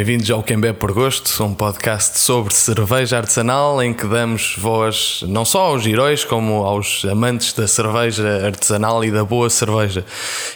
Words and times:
Bem-vindos 0.00 0.30
ao 0.30 0.42
Quem 0.42 0.58
Bebe 0.58 0.78
por 0.78 0.92
Gosto, 0.92 1.44
um 1.44 1.52
podcast 1.52 2.18
sobre 2.20 2.54
cerveja 2.54 3.18
artesanal 3.18 3.82
em 3.82 3.92
que 3.92 4.06
damos 4.06 4.54
voz 4.56 5.22
não 5.28 5.44
só 5.44 5.66
aos 5.66 5.84
heróis, 5.84 6.24
como 6.24 6.64
aos 6.64 7.04
amantes 7.04 7.52
da 7.52 7.68
cerveja 7.68 8.46
artesanal 8.46 9.04
e 9.04 9.10
da 9.10 9.22
boa 9.22 9.50
cerveja. 9.50 10.02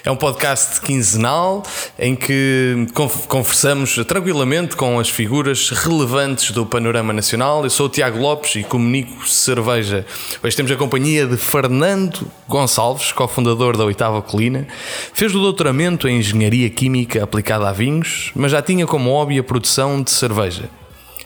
É 0.03 0.11
um 0.11 0.17
podcast 0.17 0.81
quinzenal 0.81 1.63
em 1.99 2.17
que 2.17 2.87
conversamos 3.29 3.97
tranquilamente 4.07 4.77
com 4.77 4.99
as 4.99 5.11
figuras 5.11 5.69
relevantes 5.69 6.51
do 6.51 6.65
panorama 6.65 7.13
nacional. 7.13 7.65
Eu 7.65 7.71
sou 7.71 7.85
o 7.85 7.91
Tiago 7.91 8.19
Lopes 8.19 8.57
e 8.57 8.63
comunico 8.63 9.29
cerveja. 9.29 10.07
Hoje 10.43 10.57
temos 10.57 10.73
a 10.73 10.77
companhia 10.77 11.27
de 11.27 11.37
Fernando 11.37 12.27
Gonçalves, 12.49 13.13
cofundador 13.13 13.77
da 13.77 13.85
Oitava 13.85 14.23
Colina. 14.23 14.67
Fez 15.13 15.35
o 15.35 15.39
doutoramento 15.39 16.09
em 16.09 16.21
Engenharia 16.21 16.71
Química 16.71 17.23
aplicada 17.23 17.69
a 17.69 17.73
vinhos, 17.73 18.33
mas 18.35 18.51
já 18.51 18.63
tinha 18.63 18.87
como 18.87 19.11
hobby 19.11 19.34
a 19.39 19.45
produção 19.45 20.03
de 20.03 20.11
cerveja. 20.11 20.69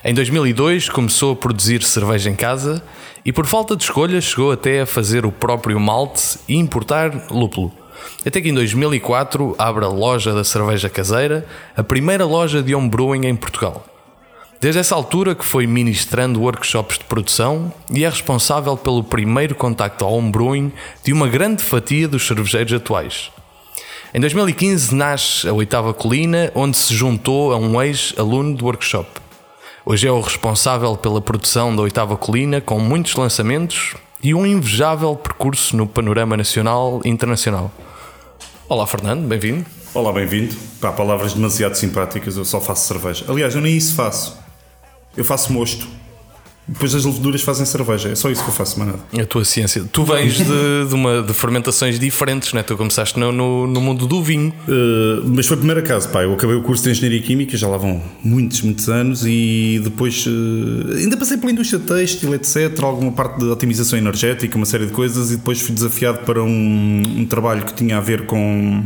Em 0.04 0.14
2002 0.14 0.88
começou 0.88 1.32
a 1.32 1.36
produzir 1.36 1.82
cerveja 1.82 2.30
em 2.30 2.34
casa 2.34 2.82
e, 3.24 3.32
por 3.32 3.46
falta 3.46 3.76
de 3.76 3.82
escolha, 3.82 4.20
chegou 4.20 4.52
até 4.52 4.80
a 4.80 4.86
fazer 4.86 5.26
o 5.26 5.32
próprio 5.32 5.78
malte 5.78 6.38
e 6.48 6.56
importar 6.56 7.30
lúpulo. 7.30 7.72
Até 8.24 8.40
que 8.40 8.48
em 8.48 8.54
2004 8.54 9.56
abre 9.58 9.84
a 9.84 9.88
loja 9.88 10.32
da 10.32 10.44
cerveja 10.44 10.88
caseira, 10.88 11.46
a 11.76 11.82
primeira 11.82 12.24
loja 12.24 12.62
de 12.62 12.74
homebrewing 12.74 13.26
em 13.26 13.36
Portugal. 13.36 13.84
Desde 14.60 14.80
essa 14.80 14.94
altura 14.94 15.34
que 15.34 15.44
foi 15.44 15.66
ministrando 15.66 16.40
workshops 16.40 16.98
de 16.98 17.04
produção 17.04 17.72
e 17.92 18.04
é 18.04 18.08
responsável 18.08 18.76
pelo 18.76 19.04
primeiro 19.04 19.54
contacto 19.54 20.04
ao 20.04 20.14
homebrewing 20.14 20.72
de 21.04 21.12
uma 21.12 21.28
grande 21.28 21.62
fatia 21.62 22.08
dos 22.08 22.26
cervejeiros 22.26 22.72
atuais. 22.72 23.30
Em 24.18 24.20
2015 24.20 24.96
nasce 24.96 25.48
a 25.48 25.52
Oitava 25.52 25.94
Colina, 25.94 26.50
onde 26.52 26.76
se 26.76 26.92
juntou 26.92 27.52
a 27.52 27.56
um 27.56 27.80
ex-aluno 27.80 28.52
do 28.52 28.64
workshop. 28.64 29.08
Hoje 29.86 30.08
é 30.08 30.10
o 30.10 30.20
responsável 30.20 30.96
pela 30.96 31.20
produção 31.20 31.76
da 31.76 31.82
Oitava 31.82 32.16
Colina, 32.16 32.60
com 32.60 32.80
muitos 32.80 33.14
lançamentos 33.14 33.94
e 34.20 34.34
um 34.34 34.44
invejável 34.44 35.14
percurso 35.14 35.76
no 35.76 35.86
panorama 35.86 36.36
nacional 36.36 37.00
e 37.04 37.08
internacional. 37.08 37.70
Olá, 38.68 38.88
Fernando, 38.88 39.24
bem-vindo. 39.24 39.64
Olá, 39.94 40.12
bem-vindo. 40.12 40.52
Pá, 40.80 40.90
palavras 40.90 41.34
demasiado 41.34 41.76
simpáticas, 41.76 42.36
eu 42.36 42.44
só 42.44 42.60
faço 42.60 42.88
cerveja. 42.88 43.24
Aliás, 43.28 43.54
eu 43.54 43.60
nem 43.60 43.76
isso 43.76 43.94
faço. 43.94 44.36
Eu 45.16 45.24
faço 45.24 45.52
mosto. 45.52 45.86
Depois 46.68 46.94
as 46.94 47.02
leveduras 47.02 47.40
fazem 47.40 47.64
cerveja, 47.64 48.10
é 48.10 48.14
só 48.14 48.30
isso 48.30 48.42
que 48.44 48.50
eu 48.50 48.54
faço, 48.54 48.78
manada. 48.78 48.98
A 49.18 49.24
tua 49.24 49.42
ciência. 49.42 49.82
Tu 49.90 50.04
vens 50.04 50.34
de, 50.34 50.44
de, 50.86 50.94
uma, 50.94 51.22
de 51.22 51.32
fermentações 51.32 51.98
diferentes, 51.98 52.52
né? 52.52 52.62
Tu 52.62 52.76
começaste 52.76 53.18
no, 53.18 53.32
no, 53.32 53.66
no 53.66 53.80
mundo 53.80 54.06
do 54.06 54.22
vinho. 54.22 54.52
Uh, 54.68 55.26
mas 55.34 55.46
foi 55.46 55.54
a 55.54 55.58
primeira 55.58 55.80
casa, 55.80 56.06
pá. 56.08 56.22
Eu 56.22 56.34
acabei 56.34 56.56
o 56.56 56.62
curso 56.62 56.84
de 56.84 56.90
Engenharia 56.90 57.22
Química, 57.22 57.56
já 57.56 57.66
lá 57.66 57.78
vão 57.78 58.02
muitos, 58.22 58.60
muitos 58.60 58.86
anos, 58.90 59.24
e 59.24 59.80
depois 59.82 60.26
uh, 60.26 60.96
ainda 60.98 61.16
passei 61.16 61.38
pela 61.38 61.50
indústria 61.50 61.80
têxtil, 61.80 62.34
etc. 62.34 62.82
Alguma 62.82 63.12
parte 63.12 63.38
de 63.38 63.46
otimização 63.46 63.98
energética, 63.98 64.54
uma 64.54 64.66
série 64.66 64.84
de 64.84 64.92
coisas, 64.92 65.30
e 65.30 65.36
depois 65.36 65.62
fui 65.62 65.74
desafiado 65.74 66.18
para 66.18 66.42
um, 66.42 67.02
um 67.16 67.24
trabalho 67.24 67.64
que 67.64 67.72
tinha 67.72 67.96
a 67.96 68.00
ver 68.00 68.26
com, 68.26 68.84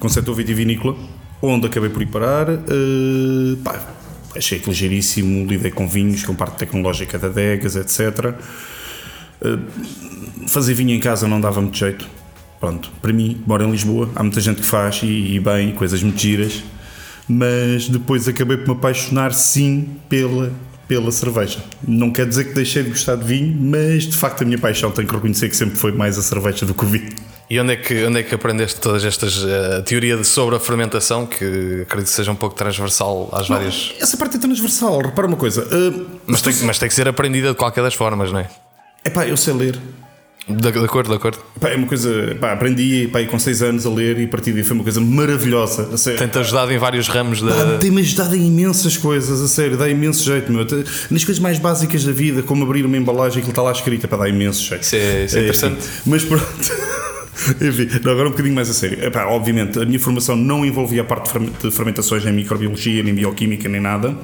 com 0.00 0.06
o 0.08 0.10
setor 0.10 0.34
vitivinícola, 0.34 0.96
onde 1.40 1.68
acabei 1.68 1.90
por 1.90 2.02
ir 2.02 2.06
parar. 2.06 2.50
Uh, 2.50 3.56
pá, 3.62 3.97
achei 4.36 4.58
que 4.58 4.68
ligeiríssimo, 4.68 5.46
lidei 5.46 5.70
com 5.70 5.88
vinhos, 5.88 6.24
com 6.24 6.34
parte 6.34 6.56
tecnológica 6.58 7.18
da 7.18 7.28
Degas, 7.28 7.76
etc. 7.76 8.34
Eh, 9.40 9.58
fazer 10.48 10.74
vinho 10.74 10.90
em 10.90 11.00
casa 11.00 11.26
não 11.28 11.40
dava 11.40 11.60
muito 11.60 11.76
jeito. 11.76 12.08
Pronto, 12.60 12.90
para 13.00 13.12
mim, 13.12 13.42
moro 13.46 13.64
em 13.64 13.70
Lisboa, 13.70 14.10
há 14.14 14.22
muita 14.22 14.40
gente 14.40 14.60
que 14.60 14.66
faz 14.66 15.00
e, 15.02 15.36
e 15.36 15.40
bem, 15.40 15.72
coisas 15.72 16.02
muito 16.02 16.20
giras, 16.20 16.62
mas 17.28 17.88
depois 17.88 18.26
acabei 18.26 18.56
por 18.56 18.68
me 18.68 18.72
apaixonar 18.72 19.32
sim 19.32 19.96
pela 20.08 20.52
pela 20.88 21.12
cerveja. 21.12 21.62
Não 21.86 22.10
quer 22.10 22.26
dizer 22.26 22.44
que 22.44 22.54
deixei 22.54 22.82
de 22.82 22.88
gostar 22.88 23.16
de 23.16 23.24
vinho, 23.24 23.54
mas 23.60 24.04
de 24.04 24.16
facto 24.16 24.40
a 24.40 24.44
minha 24.46 24.58
paixão 24.58 24.90
tem 24.90 25.06
que 25.06 25.14
reconhecer 25.14 25.50
que 25.50 25.56
sempre 25.56 25.76
foi 25.76 25.92
mais 25.92 26.18
a 26.18 26.22
cerveja 26.22 26.64
do 26.64 26.72
que 26.72 26.82
o 26.82 26.88
vinho. 26.88 27.10
E 27.50 27.58
onde 27.58 27.72
é 27.72 27.76
que, 27.76 28.04
onde 28.04 28.20
é 28.20 28.22
que 28.22 28.34
aprendeste 28.34 28.78
todas 28.78 29.04
estas 29.04 29.38
uh, 29.38 29.82
teoria 29.84 30.22
sobre 30.22 30.56
a 30.56 30.60
fermentação 30.60 31.24
que 31.24 31.82
acredito 31.82 32.10
que 32.10 32.16
seja 32.16 32.30
um 32.30 32.36
pouco 32.36 32.54
transversal 32.54 33.30
às 33.32 33.48
não, 33.48 33.56
várias. 33.56 33.94
Essa 33.98 34.18
parte 34.18 34.36
é 34.36 34.38
transversal, 34.38 34.98
repara 35.00 35.26
uma 35.26 35.36
coisa. 35.36 35.62
Uh, 35.62 36.06
mas, 36.26 36.42
tem, 36.42 36.54
mas 36.64 36.78
tem 36.78 36.88
que 36.88 36.94
ser 36.94 37.08
aprendida 37.08 37.48
de 37.48 37.54
qualquer 37.54 37.82
das 37.82 37.94
formas, 37.94 38.30
não 38.30 38.40
é? 38.40 38.50
É 39.02 39.08
pá, 39.08 39.26
eu 39.26 39.36
sei 39.36 39.54
ler. 39.54 39.78
De, 40.46 40.72
de 40.72 40.78
acordo, 40.78 41.10
de 41.10 41.16
acordo. 41.16 41.38
Pá, 41.60 41.70
é 41.70 41.76
uma 41.76 41.86
coisa. 41.86 42.36
Pá, 42.40 42.52
aprendi 42.52 43.08
pá, 43.10 43.22
com 43.24 43.38
6 43.38 43.62
anos 43.62 43.86
a 43.86 43.90
ler 43.90 44.18
e 44.18 44.24
a 44.24 44.28
partir 44.28 44.52
daí 44.52 44.62
foi 44.62 44.74
uma 44.74 44.82
coisa 44.82 45.00
maravilhosa. 45.00 45.84
Tem-te 46.18 46.38
ajudado 46.38 46.70
em 46.72 46.78
vários 46.78 47.08
ramos 47.08 47.40
da. 47.40 47.78
Tem-me 47.78 48.00
ajudado 48.00 48.34
em 48.34 48.46
imensas 48.46 48.96
coisas, 48.98 49.40
a 49.40 49.48
sério, 49.48 49.76
dá 49.76 49.88
imenso 49.88 50.24
jeito, 50.24 50.52
meu. 50.52 50.66
Nas 51.10 51.24
coisas 51.24 51.38
mais 51.38 51.58
básicas 51.58 52.04
da 52.04 52.12
vida, 52.12 52.42
como 52.42 52.64
abrir 52.64 52.84
uma 52.84 52.96
embalagem 52.96 53.42
que 53.42 53.50
está 53.50 53.62
lá 53.62 53.72
escrita, 53.72 54.08
para 54.08 54.18
dar 54.18 54.28
imenso 54.28 54.62
jeito. 54.62 54.82
Isso 54.82 54.96
é, 54.96 55.24
isso 55.24 55.36
é, 55.36 55.40
é 55.40 55.42
interessante. 55.44 55.78
Assim. 55.78 56.02
Mas 56.06 56.24
pronto. 56.24 56.44
Enfim, 57.60 57.88
agora 57.96 58.28
um 58.28 58.30
bocadinho 58.30 58.54
mais 58.54 58.68
a 58.68 58.72
sério. 58.72 59.04
Epá, 59.04 59.26
obviamente, 59.26 59.78
a 59.78 59.84
minha 59.84 60.00
formação 60.00 60.36
não 60.36 60.64
envolvia 60.64 61.02
a 61.02 61.04
parte 61.04 61.30
de 61.38 61.70
fermentações 61.70 62.24
em 62.26 62.32
microbiologia, 62.32 63.02
nem 63.02 63.14
bioquímica, 63.14 63.68
nem 63.68 63.80
nada. 63.80 64.16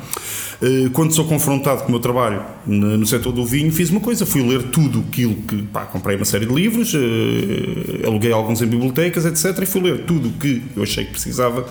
Eh, 0.61 0.89
quando 0.93 1.15
sou 1.15 1.25
confrontado 1.25 1.83
com 1.83 1.89
o 1.89 1.91
meu 1.93 2.01
trabalho 2.01 2.43
no 2.67 3.07
setor 3.07 3.33
do 3.33 3.45
vinho, 3.45 3.73
fiz 3.73 3.91
uma 3.91 4.01
coisa: 4.01 4.27
fui 4.27 4.43
ler 4.43 4.65
tudo 4.65 5.05
aquilo 5.09 5.35
que. 5.37 5.63
Pá, 5.63 5.83
comprei 5.83 6.17
uma 6.17 6.25
série 6.25 6.47
de 6.47 6.53
livros, 6.53 6.93
eh, 6.95 8.07
aluguei 8.07 8.33
alguns 8.33 8.61
em 8.63 8.67
bibliotecas, 8.67 9.25
etc. 9.25 9.63
E 9.63 9.67
fui 9.67 9.81
ler 9.81 10.05
tudo 10.05 10.29
o 10.29 10.33
que 10.33 10.63
eu 10.77 10.83
achei 10.83 11.05
que 11.05 11.13
precisava 11.13 11.67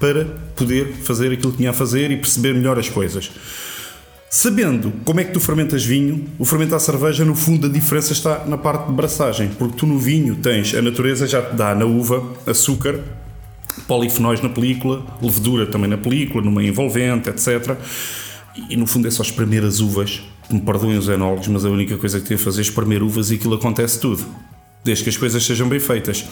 para 0.00 0.24
poder 0.56 0.94
fazer 1.04 1.32
aquilo 1.32 1.52
que 1.52 1.58
tinha 1.58 1.70
a 1.70 1.74
fazer 1.74 2.10
e 2.10 2.16
perceber 2.16 2.54
melhor 2.54 2.78
as 2.78 2.88
coisas. 2.88 3.30
Sabendo 4.30 4.92
como 5.06 5.20
é 5.20 5.24
que 5.24 5.32
tu 5.32 5.40
fermentas 5.40 5.82
vinho, 5.82 6.26
o 6.38 6.44
fermentar 6.44 6.78
cerveja, 6.80 7.24
no 7.24 7.34
fundo, 7.34 7.66
a 7.66 7.70
diferença 7.70 8.12
está 8.12 8.44
na 8.44 8.58
parte 8.58 8.86
de 8.86 8.92
braçagem, 8.92 9.48
porque 9.58 9.78
tu 9.78 9.86
no 9.86 9.98
vinho 9.98 10.36
tens, 10.36 10.74
a 10.74 10.82
natureza 10.82 11.26
já 11.26 11.40
te 11.40 11.56
dá 11.56 11.74
na 11.74 11.86
uva 11.86 12.22
açúcar, 12.46 13.00
polifenóis 13.86 14.42
na 14.42 14.50
película, 14.50 15.02
levedura 15.22 15.64
também 15.66 15.88
na 15.88 15.96
película, 15.96 16.44
numa 16.44 16.62
envolvente, 16.62 17.30
etc. 17.30 17.74
E 18.68 18.76
no 18.76 18.86
fundo 18.86 19.08
é 19.08 19.10
só 19.10 19.22
espremer 19.22 19.64
as 19.64 19.80
uvas. 19.80 20.22
Me 20.50 20.60
perdoem 20.60 20.98
os 20.98 21.08
enólogos, 21.08 21.48
mas 21.48 21.64
a 21.64 21.70
única 21.70 21.96
coisa 21.96 22.20
que 22.20 22.26
tem 22.26 22.36
a 22.36 22.40
fazer 22.40 22.60
é 22.60 22.62
espremer 22.62 23.02
uvas 23.02 23.30
e 23.30 23.36
aquilo 23.36 23.54
acontece 23.54 23.98
tudo. 23.98 24.26
Desde 24.84 25.04
que 25.04 25.10
as 25.10 25.16
coisas 25.16 25.42
sejam 25.42 25.68
bem 25.68 25.80
feitas. 25.80 26.24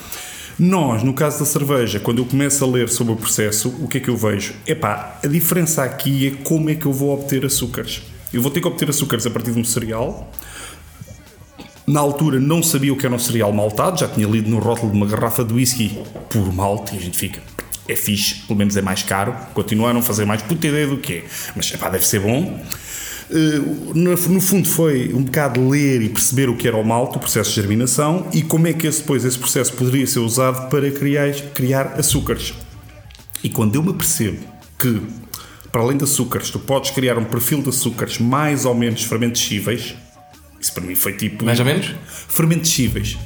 Nós, 0.59 1.03
no 1.03 1.13
caso 1.13 1.39
da 1.39 1.45
cerveja, 1.45 2.01
quando 2.01 2.19
eu 2.19 2.25
começo 2.25 2.65
a 2.65 2.67
ler 2.67 2.89
sobre 2.89 3.13
o 3.13 3.17
processo, 3.17 3.69
o 3.79 3.87
que 3.87 3.99
é 3.99 4.01
que 4.01 4.09
eu 4.09 4.17
vejo? 4.17 4.55
Epá, 4.67 5.19
a 5.23 5.27
diferença 5.27 5.83
aqui 5.85 6.29
é 6.29 6.31
como 6.45 6.71
é 6.71 6.75
que 6.75 6.87
eu 6.87 6.93
vou 6.95 7.13
obter 7.13 7.45
açúcares. 7.45 8.03
Eu 8.33 8.41
vou 8.41 8.51
ter 8.51 8.63
que 8.63 8.67
obter 8.67 8.89
açúcares 8.89 9.27
a 9.27 9.31
partir 9.31 9.53
de 9.53 9.61
um 9.61 9.65
cereal. 9.65 10.33
Na 11.87 12.01
altura 12.01 12.41
não 12.41 12.63
sabia 12.63 12.91
o 12.91 12.97
que 12.97 13.05
era 13.05 13.15
um 13.15 13.19
cereal 13.19 13.53
maltado, 13.53 14.01
já 14.01 14.09
tinha 14.09 14.27
lido 14.27 14.49
no 14.49 14.59
rótulo 14.59 14.91
de 14.91 14.97
uma 14.97 15.07
garrafa 15.07 15.45
de 15.45 15.53
whisky 15.53 16.03
por 16.31 16.51
malte 16.51 16.95
e 16.95 16.99
a 16.99 17.01
gente 17.03 17.19
fica, 17.19 17.43
é 17.87 17.95
fixe, 17.95 18.37
pelo 18.47 18.59
menos 18.59 18.79
é 18.79 18.83
mais 18.83 19.03
caro. 19.03 19.37
Continuaram 19.53 19.99
a 19.99 20.03
fazer 20.03 20.25
mais 20.25 20.41
puta 20.41 20.67
ideia 20.67 20.87
do 20.87 20.97
que 20.97 21.13
é, 21.13 21.25
mas 21.55 21.71
epá, 21.71 21.91
deve 21.91 22.07
ser 22.07 22.21
bom. 22.21 22.59
Eh, 23.31 23.61
no, 23.95 24.17
fundo 24.17 24.69
foi 24.69 25.13
um 25.13 25.23
bocado 25.23 25.69
ler 25.69 26.01
e 26.03 26.09
perceber 26.09 26.49
o 26.49 26.57
que 26.57 26.69
era 26.69 26.77
o 26.77 26.85
malte, 26.85 27.17
o 27.17 27.21
processo 27.21 27.51
de 27.51 27.57
germinação 27.57 28.29
e 28.33 28.43
como 28.43 28.69
é 28.69 28.73
que 28.73 28.87
esse, 28.87 29.01
depois 29.01 29.25
esse 29.25 29.39
processo 29.39 29.73
poderia 29.73 30.07
ser 30.07 30.21
usado 30.21 30.69
para 30.69 30.91
criar, 30.91 31.33
criar 31.53 31.95
açúcares. 31.99 32.55
E 33.43 33.49
quando 33.49 33.75
eu 33.75 33.83
me 33.83 33.93
percebo 33.93 34.39
que, 34.79 35.03
para 35.73 35.83
além 35.83 35.97
de 35.97 36.05
açúcares, 36.05 36.51
tu 36.51 36.59
podes 36.59 36.91
criar 36.91 37.19
um 37.19 37.25
perfil 37.25 37.63
de 37.63 37.69
açúcares 37.69 38.19
mais 38.19 38.65
ou 38.65 38.75
menos 38.75 39.03
fermentescíveis, 39.03 39.95
isso 40.61 40.73
para 40.73 40.85
mim 40.85 40.95
foi 40.95 41.13
tipo. 41.15 41.45
Mais 41.45 41.59
ou 41.59 41.65
menos? 41.65 41.95
Fermentescíveis. 42.07 43.17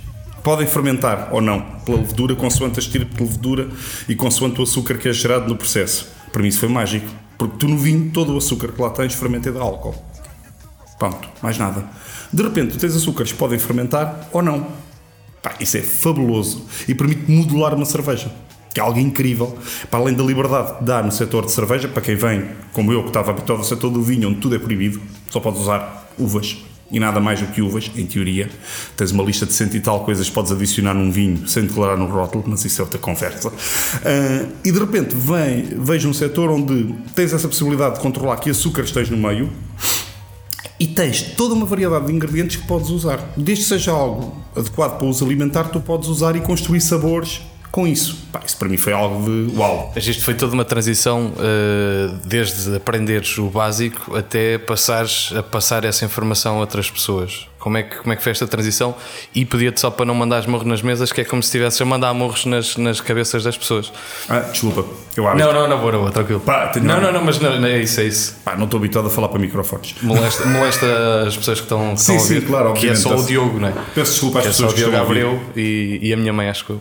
Podem 0.42 0.66
fermentar 0.66 1.28
ou 1.32 1.40
não 1.42 1.60
pela 1.84 1.98
levedura, 1.98 2.34
consoante 2.34 2.78
a 2.78 2.82
estirpe 2.82 3.14
de 3.14 3.22
levedura 3.22 3.68
e 4.08 4.14
consoante 4.14 4.58
o 4.60 4.62
açúcar 4.62 4.96
que 4.96 5.08
é 5.08 5.12
gerado 5.12 5.46
no 5.46 5.56
processo. 5.56 6.08
Para 6.32 6.42
mim 6.42 6.48
isso 6.48 6.60
foi 6.60 6.68
mágico. 6.68 7.06
Porque 7.40 7.56
tu 7.56 7.66
no 7.66 7.78
vinho, 7.78 8.10
todo 8.12 8.34
o 8.34 8.36
açúcar 8.36 8.70
que 8.70 8.82
lá 8.82 8.90
tens 8.90 9.14
fermenta 9.14 9.48
é 9.48 9.52
de 9.52 9.58
álcool. 9.58 9.94
Pronto, 10.98 11.26
mais 11.40 11.56
nada. 11.56 11.88
De 12.30 12.42
repente, 12.42 12.72
tu 12.72 12.78
tens 12.78 12.94
açúcares 12.94 13.32
que 13.32 13.38
podem 13.38 13.58
fermentar 13.58 14.28
ou 14.30 14.42
não. 14.42 14.66
Pá, 15.42 15.54
isso 15.58 15.78
é 15.78 15.80
fabuloso 15.80 16.66
e 16.86 16.94
permite 16.94 17.30
modular 17.32 17.74
uma 17.74 17.86
cerveja. 17.86 18.30
Que 18.74 18.78
é 18.78 18.82
algo 18.82 18.98
incrível. 18.98 19.56
Para 19.90 20.00
além 20.00 20.14
da 20.14 20.22
liberdade 20.22 20.76
que 20.76 20.84
dá 20.84 21.02
no 21.02 21.10
setor 21.10 21.46
de 21.46 21.52
cerveja, 21.52 21.88
para 21.88 22.02
quem 22.02 22.14
vem, 22.14 22.46
como 22.74 22.92
eu, 22.92 23.04
que 23.04 23.08
estava 23.08 23.30
habituado 23.30 23.60
ao 23.60 23.64
setor 23.64 23.88
do 23.88 24.02
vinho, 24.02 24.28
onde 24.28 24.38
tudo 24.38 24.56
é 24.56 24.58
proibido, 24.58 25.00
só 25.30 25.40
podes 25.40 25.62
usar 25.62 26.10
uvas 26.18 26.58
e 26.90 26.98
nada 26.98 27.20
mais 27.20 27.40
do 27.40 27.46
que 27.46 27.62
uvas, 27.62 27.90
em 27.96 28.06
teoria. 28.06 28.48
Tens 28.96 29.10
uma 29.12 29.22
lista 29.22 29.46
de 29.46 29.52
cento 29.52 29.76
e 29.76 29.80
tal 29.80 30.04
coisas 30.04 30.28
que 30.28 30.34
podes 30.34 30.52
adicionar 30.52 30.94
num 30.94 31.10
vinho 31.10 31.46
sem 31.48 31.64
declarar 31.64 31.96
no 31.96 32.06
rótulo, 32.06 32.44
mas 32.46 32.64
isso 32.64 32.80
é 32.80 32.84
outra 32.84 32.98
conversa. 32.98 33.48
Uh, 33.48 34.52
e 34.64 34.72
de 34.72 34.78
repente 34.78 35.14
vem, 35.14 35.62
vejo 35.78 36.08
um 36.08 36.14
setor 36.14 36.50
onde 36.50 36.94
tens 37.14 37.32
essa 37.32 37.48
possibilidade 37.48 37.96
de 37.96 38.00
controlar 38.00 38.36
que 38.36 38.50
açúcares 38.50 38.90
tens 38.90 39.08
no 39.08 39.16
meio 39.16 39.50
e 40.78 40.86
tens 40.86 41.22
toda 41.22 41.54
uma 41.54 41.66
variedade 41.66 42.06
de 42.06 42.12
ingredientes 42.12 42.56
que 42.56 42.66
podes 42.66 42.88
usar. 42.88 43.32
Desde 43.36 43.64
que 43.64 43.68
seja 43.68 43.92
algo 43.92 44.34
adequado 44.56 44.98
para 44.98 45.06
uso 45.06 45.24
alimentar, 45.24 45.64
tu 45.64 45.78
podes 45.78 46.08
usar 46.08 46.34
e 46.36 46.40
construir 46.40 46.80
sabores 46.80 47.42
com 47.70 47.86
isso. 47.86 48.16
Pá, 48.32 48.40
isso 48.44 48.56
para 48.56 48.68
mim 48.68 48.76
foi 48.76 48.92
algo 48.92 49.24
de 49.24 49.56
uau. 49.56 49.92
Mas 49.94 50.06
isto 50.06 50.24
foi 50.24 50.34
toda 50.34 50.52
uma 50.54 50.64
transição 50.64 51.26
uh, 51.36 52.16
desde 52.24 52.74
aprenderes 52.76 53.36
o 53.38 53.48
básico 53.48 54.16
até 54.16 54.58
passares 54.58 55.32
a 55.36 55.42
passar 55.42 55.84
essa 55.84 56.04
informação 56.04 56.56
a 56.56 56.60
outras 56.60 56.90
pessoas. 56.90 57.46
Como 57.58 57.76
é 57.76 57.82
que, 57.82 57.96
como 57.98 58.10
é 58.12 58.16
que 58.16 58.22
foi 58.22 58.32
esta 58.32 58.46
transição? 58.46 58.94
E 59.34 59.44
pedia-te 59.44 59.78
só 59.80 59.90
para 59.90 60.06
não 60.06 60.14
mandar 60.14 60.48
morros 60.48 60.66
nas 60.66 60.80
mesas, 60.80 61.12
que 61.12 61.20
é 61.20 61.24
como 61.24 61.42
se 61.42 61.48
estivesse 61.48 61.82
a 61.82 61.86
mandar 61.86 62.14
morros 62.14 62.46
nas, 62.46 62.76
nas 62.78 63.02
cabeças 63.02 63.44
das 63.44 63.54
pessoas. 63.56 63.92
Ah, 64.30 64.38
desculpa, 64.40 64.82
eu 65.14 65.28
acho. 65.28 65.36
Não, 65.38 65.52
não, 65.52 65.68
não, 65.68 65.78
boa, 65.78 65.92
boa, 65.92 66.10
tranquilo. 66.10 66.40
Pá, 66.40 66.68
tenho- 66.68 66.86
não, 66.86 66.98
não, 67.00 67.12
não, 67.12 67.22
mas 67.22 67.38
não, 67.38 67.60
não, 67.60 67.68
é 67.68 67.78
isso, 67.82 68.00
é 68.00 68.04
isso. 68.04 68.36
Pá, 68.42 68.56
não 68.56 68.64
estou 68.64 68.78
habituado 68.78 69.08
a 69.08 69.10
falar 69.10 69.28
para 69.28 69.38
microfones. 69.38 69.94
Molesta, 70.00 70.46
molesta 70.46 70.86
as 71.28 71.36
pessoas 71.36 71.58
que 71.60 71.66
estão, 71.66 71.94
que 71.94 72.00
Sim, 72.00 72.16
estão 72.16 72.16
a 72.16 72.18
sim, 72.28 72.34
ouvir. 72.36 72.46
claro, 72.46 72.72
Que 72.72 72.88
é 72.88 72.94
só 72.94 73.10
o 73.10 73.12
obviamente. 73.12 73.28
Diogo, 73.28 73.60
não 73.60 73.68
é? 73.68 73.74
Peço 73.94 74.12
desculpa 74.12 74.38
às 74.38 74.44
Que 74.44 74.50
é 74.50 74.52
só 74.54 74.64
o 74.64 74.66
pessoas 74.68 74.72
que 74.72 74.78
Diogo 74.78 74.96
estão 74.96 75.06
a 75.06 75.08
ouvir. 75.08 75.20
Abreu 75.26 75.52
e, 75.54 75.98
e 76.08 76.12
a 76.14 76.16
minha 76.16 76.32
mãe, 76.32 76.48
acho 76.48 76.64
que 76.64 76.70
eu. 76.70 76.80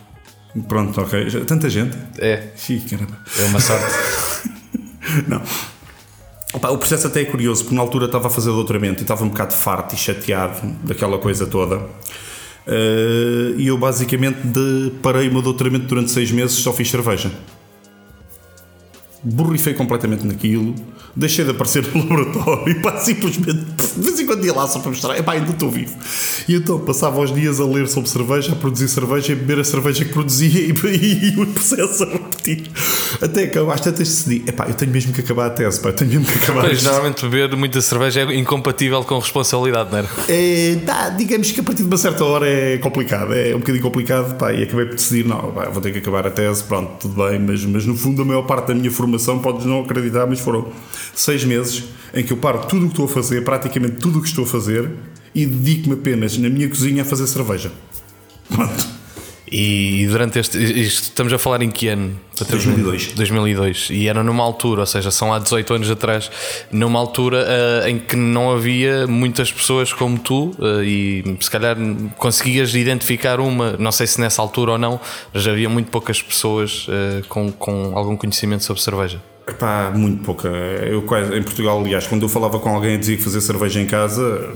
Pronto, 0.68 1.00
ok. 1.00 1.44
Tanta 1.46 1.68
gente. 1.70 1.96
É, 2.18 2.48
Ih, 2.68 2.80
caramba. 2.80 3.18
é 3.38 3.42
uma 3.44 3.60
sorte. 3.60 3.84
Não. 5.28 5.42
Opa, 6.52 6.70
o 6.70 6.78
processo 6.78 7.06
até 7.06 7.22
é 7.22 7.24
curioso, 7.24 7.62
porque 7.62 7.76
na 7.76 7.80
altura 7.82 8.06
estava 8.06 8.26
a 8.26 8.30
fazer 8.30 8.50
doutoramento 8.50 9.00
e 9.00 9.02
estava 9.02 9.24
um 9.24 9.28
bocado 9.28 9.54
farto 9.54 9.94
e 9.94 9.98
chateado 9.98 10.60
daquela 10.84 11.18
coisa 11.18 11.46
toda. 11.46 11.80
Eh, 12.66 13.54
e 13.56 13.66
eu 13.68 13.78
basicamente 13.78 14.38
de- 14.44 14.90
parei 15.02 15.28
o 15.28 15.32
meu 15.32 15.42
doutoramento 15.42 15.86
durante 15.86 16.10
seis 16.10 16.30
meses 16.32 16.56
só 16.56 16.72
fiz 16.72 16.90
cerveja. 16.90 17.30
Borrifei 19.22 19.74
completamente 19.74 20.26
naquilo, 20.26 20.74
deixei 21.14 21.44
de 21.44 21.50
aparecer 21.50 21.86
no 21.94 22.00
laboratório 22.08 22.70
e 22.70 22.74
pá, 22.76 22.98
simplesmente 22.98 23.80
de 23.96 24.02
vez 24.02 24.20
em 24.20 24.26
quando 24.26 24.44
ia 24.44 24.54
lá 24.54 24.66
só 24.66 24.78
para 24.78 24.90
mostrar, 24.90 25.18
epá, 25.18 25.32
ainda 25.32 25.50
estou 25.50 25.70
vivo. 25.70 25.96
E 26.48 26.54
então 26.54 26.78
passava 26.80 27.20
os 27.20 27.34
dias 27.34 27.60
a 27.60 27.64
ler 27.64 27.88
sobre 27.88 28.08
cerveja, 28.08 28.52
a 28.52 28.56
produzir 28.56 28.88
cerveja, 28.88 29.32
a 29.32 29.36
beber 29.36 29.58
a 29.58 29.64
cerveja 29.64 30.04
que 30.04 30.12
produzia 30.12 30.60
e, 30.62 30.70
e, 30.70 31.40
o 31.40 31.46
processo 31.46 32.04
a 32.04 32.06
repetir. 32.06 32.70
Até 33.20 33.46
que 33.46 33.58
às 33.58 33.80
tantas 33.80 34.08
decidi, 34.08 34.44
epá, 34.46 34.66
eu 34.68 34.74
tenho 34.74 34.92
mesmo 34.92 35.12
que 35.12 35.20
acabar 35.20 35.46
a 35.46 35.50
tese, 35.50 35.80
pá, 35.80 35.88
eu 35.88 35.92
tenho 35.92 36.10
mesmo 36.12 36.26
que 36.26 36.38
acabar 36.38 36.62
Pois, 36.62 36.78
isto. 36.78 36.84
normalmente 36.84 37.28
beber 37.28 37.56
muita 37.56 37.80
cerveja 37.80 38.20
é 38.20 38.34
incompatível 38.38 39.02
com 39.04 39.18
responsabilidade, 39.18 39.90
não 39.90 39.98
era? 39.98 40.08
É, 40.28 40.76
tá, 40.86 41.08
digamos 41.10 41.50
que 41.50 41.60
a 41.60 41.62
partir 41.62 41.82
de 41.82 41.88
uma 41.88 41.98
certa 41.98 42.24
hora 42.24 42.48
é 42.48 42.78
complicado, 42.78 43.34
é 43.34 43.54
um 43.54 43.58
bocadinho 43.58 43.82
complicado, 43.82 44.36
pá, 44.36 44.52
e 44.52 44.62
acabei 44.62 44.86
por 44.86 44.94
decidir, 44.94 45.26
não, 45.26 45.52
pá, 45.52 45.68
vou 45.68 45.82
ter 45.82 45.92
que 45.92 45.98
acabar 45.98 46.26
a 46.26 46.30
tese, 46.30 46.64
pronto, 46.64 46.92
tudo 47.00 47.14
bem, 47.26 47.38
mas, 47.38 47.64
mas 47.64 47.84
no 47.84 47.96
fundo 47.96 48.22
a 48.22 48.24
maior 48.24 48.42
parte 48.42 48.68
da 48.68 48.74
minha 48.74 48.90
formação, 48.90 49.09
podes 49.40 49.66
não 49.66 49.80
acreditar, 49.80 50.26
mas 50.26 50.40
foram 50.40 50.68
seis 51.14 51.44
meses 51.44 51.84
em 52.12 52.24
que 52.24 52.32
eu 52.32 52.36
paro 52.36 52.66
tudo 52.66 52.86
o 52.86 52.88
que 52.88 52.94
estou 52.94 53.06
a 53.06 53.08
fazer, 53.08 53.44
praticamente 53.44 53.96
tudo 53.96 54.18
o 54.18 54.22
que 54.22 54.28
estou 54.28 54.44
a 54.44 54.46
fazer, 54.46 54.90
e 55.34 55.46
dedico-me 55.46 55.94
apenas 55.94 56.36
na 56.36 56.48
minha 56.48 56.68
cozinha 56.68 57.02
a 57.02 57.04
fazer 57.04 57.26
cerveja. 57.26 57.72
Pronto. 58.48 58.99
E 59.50 60.06
durante 60.08 60.38
este. 60.38 60.58
Isto, 60.58 61.02
estamos 61.04 61.32
a 61.32 61.38
falar 61.38 61.62
em 61.62 61.70
que 61.70 61.88
ano? 61.88 62.16
2002. 62.48 63.12
2002. 63.14 63.88
E 63.90 64.08
era 64.08 64.22
numa 64.22 64.44
altura, 64.44 64.80
ou 64.80 64.86
seja, 64.86 65.10
são 65.10 65.32
há 65.32 65.38
18 65.38 65.74
anos 65.74 65.90
atrás, 65.90 66.30
numa 66.70 66.98
altura 66.98 67.44
eh, 67.46 67.90
em 67.90 67.98
que 67.98 68.14
não 68.16 68.52
havia 68.52 69.06
muitas 69.06 69.52
pessoas 69.52 69.92
como 69.92 70.18
tu 70.18 70.52
eh, 70.60 70.84
e 70.84 71.36
se 71.40 71.50
calhar 71.50 71.76
conseguias 72.16 72.74
identificar 72.74 73.40
uma, 73.40 73.76
não 73.78 73.92
sei 73.92 74.06
se 74.06 74.20
nessa 74.20 74.40
altura 74.40 74.72
ou 74.72 74.78
não, 74.78 75.00
mas 75.34 75.46
havia 75.46 75.68
muito 75.68 75.90
poucas 75.90 76.22
pessoas 76.22 76.86
eh, 76.88 77.22
com, 77.28 77.50
com 77.50 77.92
algum 77.98 78.16
conhecimento 78.16 78.64
sobre 78.64 78.82
cerveja. 78.82 79.20
Pá, 79.58 79.90
muito 79.94 80.22
pouca. 80.22 80.48
Eu 80.48 81.02
quase, 81.02 81.36
em 81.36 81.42
Portugal, 81.42 81.80
aliás, 81.80 82.06
quando 82.06 82.22
eu 82.22 82.28
falava 82.28 82.58
com 82.60 82.68
alguém 82.68 82.94
e 82.94 82.98
dizia 82.98 83.16
que 83.16 83.22
fazia 83.22 83.40
cerveja 83.40 83.80
em 83.80 83.86
casa, 83.86 84.54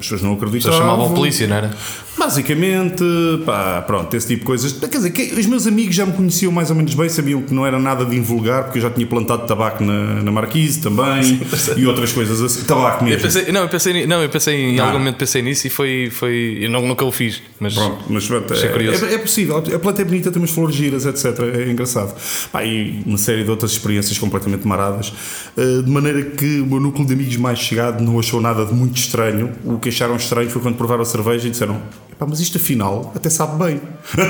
as 0.00 0.06
pessoas 0.06 0.22
não 0.22 0.32
acreditavam. 0.34 0.78
chamavam 0.78 1.06
a 1.06 1.10
polícia, 1.10 1.46
não 1.46 1.56
era? 1.56 1.70
Basicamente, 2.18 3.02
pá, 3.44 3.82
pronto, 3.82 4.14
esse 4.16 4.26
tipo 4.28 4.40
de 4.40 4.46
coisas. 4.46 4.72
Quer 4.72 4.88
dizer, 4.88 5.10
que 5.10 5.22
os 5.38 5.46
meus 5.46 5.66
amigos 5.66 5.94
já 5.94 6.06
me 6.06 6.12
conheciam 6.12 6.52
mais 6.52 6.70
ou 6.70 6.76
menos 6.76 6.94
bem, 6.94 7.08
sabiam 7.08 7.42
que 7.42 7.52
não 7.52 7.66
era 7.66 7.78
nada 7.78 8.04
de 8.04 8.14
invulgar, 8.16 8.64
porque 8.64 8.78
eu 8.78 8.82
já 8.82 8.90
tinha 8.90 9.06
plantado 9.06 9.46
tabaco 9.46 9.82
na, 9.82 10.22
na 10.22 10.30
Marquise 10.30 10.80
também 10.80 11.40
e 11.76 11.86
outras 11.86 12.12
coisas 12.12 12.40
assim. 12.40 12.62
Tabaco 12.64 13.04
Eu 13.04 13.08
mesmo. 13.08 13.22
pensei, 13.22 13.50
não, 13.52 13.62
eu 13.62 13.68
pensei, 13.68 14.06
não, 14.06 14.22
eu 14.22 14.28
pensei 14.28 14.54
em 14.54 14.78
Ah. 14.80 14.84
algum 14.86 14.98
momento 14.98 15.16
pensei 15.16 15.42
nisso 15.42 15.66
e 15.66 15.70
foi, 15.70 16.08
foi 16.10 16.58
eu 16.62 16.70
não, 16.70 16.86
nunca 16.86 17.04
o 17.04 17.12
fiz, 17.12 17.42
mas 17.58 17.74
Pronto, 17.74 18.04
mas 18.08 18.26
pronto, 18.26 18.54
é, 18.54 19.10
é, 19.10 19.14
é 19.14 19.18
possível. 19.18 19.56
A 19.58 19.78
planta 19.78 20.02
é 20.02 20.04
bonita, 20.04 20.30
tem 20.30 20.40
umas 20.40 20.50
flores 20.50 20.74
giras, 20.76 21.04
etc. 21.06 21.24
É 21.54 21.70
engraçado. 21.70 22.14
Pá, 22.52 22.64
e 22.64 23.02
uma 23.04 23.18
série 23.18 23.44
de 23.44 23.50
outras 23.50 23.72
experiências 23.72 24.16
completamente 24.18 24.66
maradas. 24.66 25.12
eh, 25.56 25.82
de 25.82 25.90
maneira 25.90 26.22
que 26.22 26.60
o 26.60 26.66
meu 26.66 26.80
núcleo 26.80 27.06
de 27.06 27.12
amigos 27.12 27.36
mais 27.36 27.58
chegado 27.58 28.02
não 28.02 28.18
achou 28.18 28.40
nada 28.40 28.64
de 28.64 28.72
muito 28.72 28.96
estranho. 28.96 29.50
O 29.64 29.78
que 29.78 29.88
acharam 29.90 30.16
estranho 30.16 30.48
foi 30.48 30.62
quando 30.62 30.76
provaram 30.76 31.02
a 31.02 31.04
cerveja 31.04 31.46
e 31.46 31.50
disseram: 31.50 31.80
"Epá, 32.10 32.26
mas 32.26 32.40
isto 32.40 32.56
afinal 32.56 33.12
até 33.14 33.28
sabe 33.28 33.62
bem. 33.62 33.80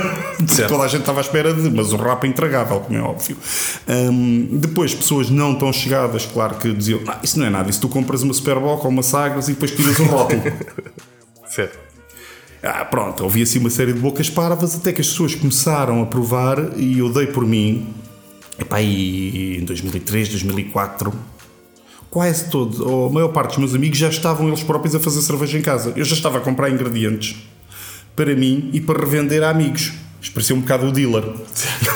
Toda 0.69 0.83
a 0.85 0.89
gente 0.89 1.01
estava 1.01 1.21
à 1.21 1.23
espera 1.23 1.55
de, 1.55 1.71
mas 1.71 1.93
o 1.93 1.97
rap 1.97 2.25
é 2.25 2.27
intragável, 2.27 2.81
como 2.81 2.99
é 2.99 3.01
óbvio. 3.03 3.37
Hum, 3.89 4.49
depois, 4.53 4.95
pessoas 4.95 5.31
não 5.31 5.55
tão 5.55 5.73
chegadas, 5.73 6.27
claro 6.27 6.57
que 6.57 6.73
diziam: 6.73 7.01
"Ah, 7.07 7.21
Isso 7.23 7.39
não 7.39 7.47
é 7.47 7.51
nada, 7.51 7.71
isso 7.71 7.81
tu 7.81 7.89
compras 7.89 8.23
uma 8.23 8.35
Superboc 8.35 8.85
ou 8.85 8.91
uma 8.91 9.03
Sagres 9.03 9.49
e 9.49 9.53
depois 9.53 9.71
tiras 9.71 9.99
o 10.01 10.05
rótulo. 10.05 10.43
certo. 11.49 11.79
Ah, 12.62 12.85
pronto, 12.85 13.25
ouvi 13.25 13.43
assim 13.43 13.59
uma 13.59 13.71
série 13.71 13.93
de 13.93 14.01
bocas 14.01 14.29
parvas 14.29 14.75
até 14.75 14.93
que 14.93 15.01
as 15.01 15.09
pessoas 15.09 15.35
começaram 15.35 16.03
a 16.03 16.07
provar 16.07 16.77
e 16.77 16.99
eu 16.99 17.11
dei 17.11 17.27
por 17.27 17.47
mim. 17.47 17.89
Epá, 18.59 18.83
e 18.83 19.57
em 19.57 19.65
2003, 19.65 20.29
2004, 20.29 21.11
quase 22.11 22.51
todos, 22.51 22.81
ou 22.81 23.07
a 23.07 23.11
maior 23.11 23.29
parte 23.29 23.51
dos 23.51 23.59
meus 23.59 23.75
amigos 23.75 23.97
já 23.97 24.09
estavam 24.09 24.49
eles 24.49 24.62
próprios 24.62 24.95
a 24.95 25.01
fazer 25.01 25.23
cerveja 25.23 25.57
em 25.57 25.62
casa. 25.62 25.93
Eu 25.97 26.05
já 26.05 26.15
estava 26.15 26.39
a 26.39 26.41
comprar 26.41 26.69
ingredientes 26.69 27.37
para 28.17 28.35
mim 28.35 28.69
e 28.73 28.81
para 28.81 28.99
revender 28.99 29.43
a 29.43 29.51
amigos. 29.51 29.93
Isto 30.20 30.34
parecia 30.34 30.55
um 30.55 30.61
bocado 30.61 30.87
o 30.87 30.93
dealer. 30.93 31.25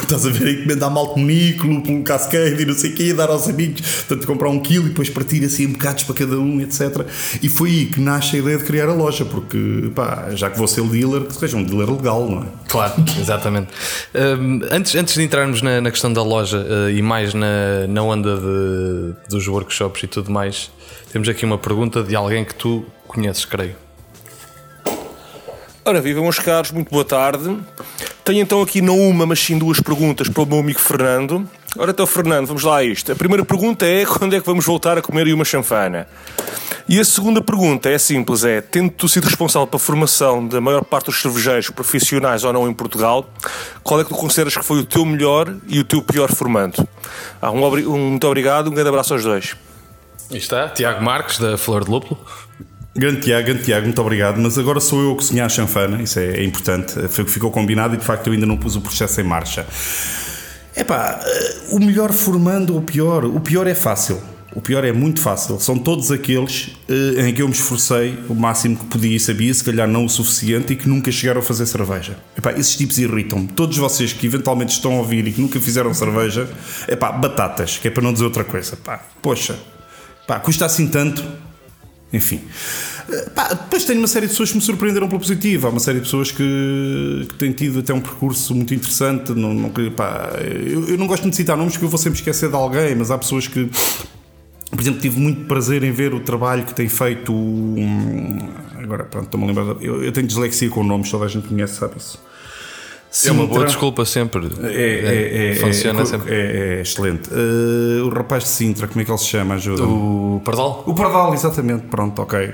Estás 0.02 0.24
a 0.26 0.30
ver 0.30 0.46
aí 0.48 0.54
encomendar 0.60 0.90
malte 0.90 1.18
Munique, 1.18 1.66
lúpulo 1.66 2.02
cascade 2.02 2.62
e 2.62 2.64
não 2.64 2.74
sei 2.74 2.90
o 2.90 2.94
quê, 2.94 3.12
dar 3.12 3.28
aos 3.28 3.48
amigos. 3.48 3.80
Portanto, 3.82 4.26
comprar 4.26 4.48
um 4.48 4.58
quilo 4.60 4.86
e 4.86 4.88
depois 4.88 5.10
partir 5.10 5.44
assim 5.44 5.64
em 5.64 5.72
bocados 5.72 6.04
para 6.04 6.14
cada 6.14 6.38
um, 6.38 6.60
etc. 6.60 7.06
E 7.42 7.48
foi 7.50 7.68
aí 7.70 7.86
que 7.86 8.00
nasce 8.00 8.36
a 8.36 8.38
ideia 8.38 8.56
de 8.56 8.64
criar 8.64 8.88
a 8.88 8.94
loja, 8.94 9.24
porque, 9.26 9.90
pá, 9.94 10.28
já 10.34 10.48
que 10.50 10.56
vou 10.56 10.66
ser 10.66 10.82
dealer, 10.84 11.22
que 11.24 11.34
seja 11.34 11.56
um 11.56 11.62
dealer 11.64 11.90
legal, 11.90 12.28
não 12.28 12.42
é? 12.42 12.46
Claro, 12.68 12.94
exatamente. 13.20 13.68
Hum, 14.14 14.60
antes, 14.70 14.94
antes 14.94 15.14
de 15.14 15.22
entrarmos 15.22 15.60
na, 15.60 15.80
na 15.82 15.90
questão 15.90 16.12
da 16.12 16.22
loja 16.22 16.64
eh, 16.88 16.92
e 16.92 17.02
mais 17.02 17.34
na, 17.34 17.86
na 17.88 18.02
onda 18.02 18.36
de- 18.36 19.14
dos 19.28 19.46
workshops 19.48 20.02
e 20.02 20.06
tudo 20.06 20.30
mais, 20.30 20.70
temos 21.12 21.28
aqui 21.28 21.44
uma 21.44 21.58
pergunta 21.58 22.02
de 22.02 22.16
alguém 22.16 22.44
que 22.44 22.54
tu 22.54 22.84
conheces, 23.06 23.44
creio. 23.44 23.83
Ora, 25.86 26.00
viva, 26.00 26.22
meus 26.22 26.38
caros, 26.38 26.70
muito 26.70 26.90
boa 26.90 27.04
tarde. 27.04 27.58
Tenho 28.24 28.40
então 28.40 28.62
aqui 28.62 28.80
não 28.80 28.98
uma, 28.98 29.26
mas 29.26 29.38
sim 29.38 29.58
duas 29.58 29.80
perguntas 29.80 30.30
para 30.30 30.42
o 30.42 30.46
meu 30.46 30.60
amigo 30.60 30.80
Fernando. 30.80 31.46
Ora, 31.76 31.90
então, 31.90 32.06
Fernando, 32.06 32.46
vamos 32.46 32.62
lá 32.62 32.78
a 32.78 32.84
isto. 32.84 33.12
A 33.12 33.14
primeira 33.14 33.44
pergunta 33.44 33.84
é 33.84 34.06
quando 34.06 34.34
é 34.34 34.40
que 34.40 34.46
vamos 34.46 34.64
voltar 34.64 34.96
a 34.96 35.02
comer 35.02 35.30
uma 35.34 35.44
chanfana? 35.44 36.08
E 36.88 36.98
a 36.98 37.04
segunda 37.04 37.42
pergunta 37.42 37.90
é 37.90 37.98
simples, 37.98 38.44
é, 38.44 38.62
tendo 38.62 39.06
sido 39.08 39.24
responsável 39.24 39.66
pela 39.66 39.78
formação 39.78 40.46
da 40.48 40.58
maior 40.58 40.84
parte 40.84 41.06
dos 41.06 41.20
cervejeiros 41.20 41.68
profissionais 41.68 42.44
ou 42.44 42.52
não 42.52 42.66
em 42.66 42.72
Portugal, 42.72 43.28
qual 43.82 44.00
é 44.00 44.04
que 44.04 44.08
tu 44.08 44.16
consideras 44.16 44.56
que 44.56 44.64
foi 44.64 44.78
o 44.78 44.86
teu 44.86 45.04
melhor 45.04 45.54
e 45.66 45.80
o 45.80 45.84
teu 45.84 46.00
pior 46.00 46.32
formando? 46.32 46.86
Ah, 47.42 47.50
um, 47.50 47.62
um 47.62 48.10
muito 48.10 48.26
obrigado, 48.26 48.68
um 48.68 48.70
grande 48.70 48.88
abraço 48.88 49.12
aos 49.12 49.22
dois. 49.22 49.54
Aí 50.30 50.38
está, 50.38 50.66
Tiago 50.70 51.04
Marques, 51.04 51.38
da 51.38 51.58
Flor 51.58 51.84
de 51.84 51.90
Lúpulo. 51.90 52.18
Grande 52.96 53.22
Tiago, 53.22 53.46
grande 53.46 53.64
Tiago, 53.64 53.86
muito 53.86 54.00
obrigado. 54.00 54.40
Mas 54.40 54.56
agora 54.56 54.78
sou 54.78 55.02
eu 55.02 55.12
a 55.12 55.16
cozinhar 55.16 55.46
a 55.46 55.48
chanfana, 55.48 56.00
isso 56.00 56.18
é, 56.18 56.38
é 56.38 56.44
importante. 56.44 56.94
Que 56.94 57.24
ficou 57.24 57.50
combinado 57.50 57.94
e 57.94 57.98
de 57.98 58.04
facto 58.04 58.28
eu 58.28 58.32
ainda 58.32 58.46
não 58.46 58.56
pus 58.56 58.76
o 58.76 58.80
processo 58.80 59.20
em 59.20 59.24
marcha. 59.24 59.66
Epá, 60.76 61.20
eh, 61.24 61.56
o 61.70 61.78
melhor 61.80 62.12
formando 62.12 62.76
o 62.76 62.82
pior? 62.82 63.24
O 63.24 63.40
pior 63.40 63.66
é 63.66 63.74
fácil. 63.74 64.20
O 64.54 64.60
pior 64.60 64.84
é 64.84 64.92
muito 64.92 65.20
fácil. 65.20 65.58
São 65.58 65.76
todos 65.76 66.12
aqueles 66.12 66.70
eh, 66.88 67.28
em 67.28 67.34
que 67.34 67.42
eu 67.42 67.48
me 67.48 67.54
esforcei 67.54 68.16
o 68.28 68.34
máximo 68.34 68.76
que 68.76 68.84
podia 68.84 69.16
e 69.16 69.20
sabia, 69.20 69.52
se 69.52 69.64
calhar 69.64 69.88
não 69.88 70.04
o 70.04 70.08
suficiente, 70.08 70.72
e 70.72 70.76
que 70.76 70.88
nunca 70.88 71.10
chegaram 71.10 71.40
a 71.40 71.42
fazer 71.42 71.66
cerveja. 71.66 72.16
Epá, 72.38 72.52
esses 72.52 72.76
tipos 72.76 72.98
irritam-me. 72.98 73.48
Todos 73.48 73.76
vocês 73.76 74.12
que 74.12 74.24
eventualmente 74.24 74.72
estão 74.72 74.92
a 74.92 74.98
ouvir 74.98 75.26
e 75.26 75.32
que 75.32 75.40
nunca 75.40 75.60
fizeram 75.60 75.92
cerveja, 75.92 76.48
epá, 76.86 77.10
batatas, 77.10 77.76
que 77.76 77.88
é 77.88 77.90
para 77.90 78.04
não 78.04 78.12
dizer 78.12 78.24
outra 78.24 78.44
coisa. 78.44 78.76
Pá, 78.76 79.00
poxa, 79.20 79.58
pá, 80.28 80.38
custa 80.38 80.64
assim 80.64 80.86
tanto. 80.86 81.24
Enfim. 82.14 82.40
Eh, 83.10 83.30
pá, 83.34 83.48
depois 83.48 83.84
tenho 83.84 83.98
uma 83.98 84.08
série 84.08 84.26
de 84.26 84.32
pessoas 84.32 84.50
que 84.50 84.56
me 84.56 84.62
surpreenderam 84.62 85.08
pela 85.08 85.20
positiva. 85.20 85.68
Há 85.68 85.70
uma 85.70 85.80
série 85.80 85.98
de 85.98 86.04
pessoas 86.04 86.30
que, 86.30 87.26
que 87.28 87.34
têm 87.34 87.52
tido 87.52 87.80
até 87.80 87.92
um 87.92 88.00
percurso 88.00 88.54
muito 88.54 88.72
interessante. 88.72 89.32
Não, 89.32 89.52
não, 89.52 89.70
pá, 89.90 90.30
eu, 90.40 90.88
eu 90.88 90.98
não 90.98 91.06
gosto 91.06 91.28
de 91.28 91.36
citar 91.36 91.56
nomes 91.56 91.74
porque 91.74 91.84
eu 91.84 91.90
vou 91.90 91.98
sempre 91.98 92.18
esquecer 92.18 92.48
de 92.48 92.56
alguém, 92.56 92.94
mas 92.94 93.10
há 93.10 93.18
pessoas 93.18 93.46
que. 93.46 93.68
Por 94.70 94.80
exemplo, 94.80 95.00
tive 95.00 95.20
muito 95.20 95.44
prazer 95.46 95.84
em 95.84 95.92
ver 95.92 96.14
o 96.14 96.20
trabalho 96.20 96.64
que 96.64 96.74
tem 96.74 96.88
feito. 96.88 97.32
hum, 97.32 98.38
Agora, 98.84 99.04
pronto, 99.04 99.26
estou-me 99.26 99.44
a 99.44 99.48
lembrar. 99.48 99.82
Eu, 99.82 100.04
eu 100.04 100.12
tenho 100.12 100.26
dislexia 100.26 100.68
com 100.68 100.84
nomes, 100.84 101.10
toda 101.10 101.24
a 101.24 101.28
gente 101.28 101.48
conhece, 101.48 101.74
sabe 101.76 101.94
isso. 101.96 102.18
É 103.26 103.30
uma 103.30 103.42
boa 103.46 103.48
Sintra- 103.48 103.66
desculpa 103.66 104.04
sempre. 104.04 104.48
É, 104.62 104.68
é, 104.72 105.50
é, 105.50 105.54
Funciona 105.54 106.02
é, 106.02 106.04
sempre. 106.04 106.34
é, 106.34 106.76
é 106.78 106.80
excelente. 106.80 107.30
Eh, 107.32 108.02
o 108.02 108.08
rapaz 108.08 108.42
de 108.44 108.48
Sintra, 108.48 108.88
como 108.88 109.00
é 109.00 109.04
que 109.04 109.10
ele 109.10 109.18
se 109.18 109.26
chama? 109.26 109.54
Ajuda. 109.54 109.84
O 109.84 110.42
Pardal? 110.44 110.82
O 110.86 110.94
Pardal, 110.94 111.32
exatamente, 111.32 111.84
pronto, 111.86 112.20
ok. 112.22 112.52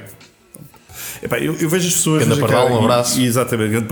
Epá, 1.23 1.39
eu, 1.39 1.55
eu 1.55 1.69
vejo 1.69 1.87
as 1.87 1.95
pessoas. 1.95 2.27
Mas, 2.27 2.39
Pardal, 2.39 2.73
um 2.73 2.85
abraço. 2.85 3.21
E, 3.21 3.27
exatamente, 3.27 3.71
grande, 3.71 3.87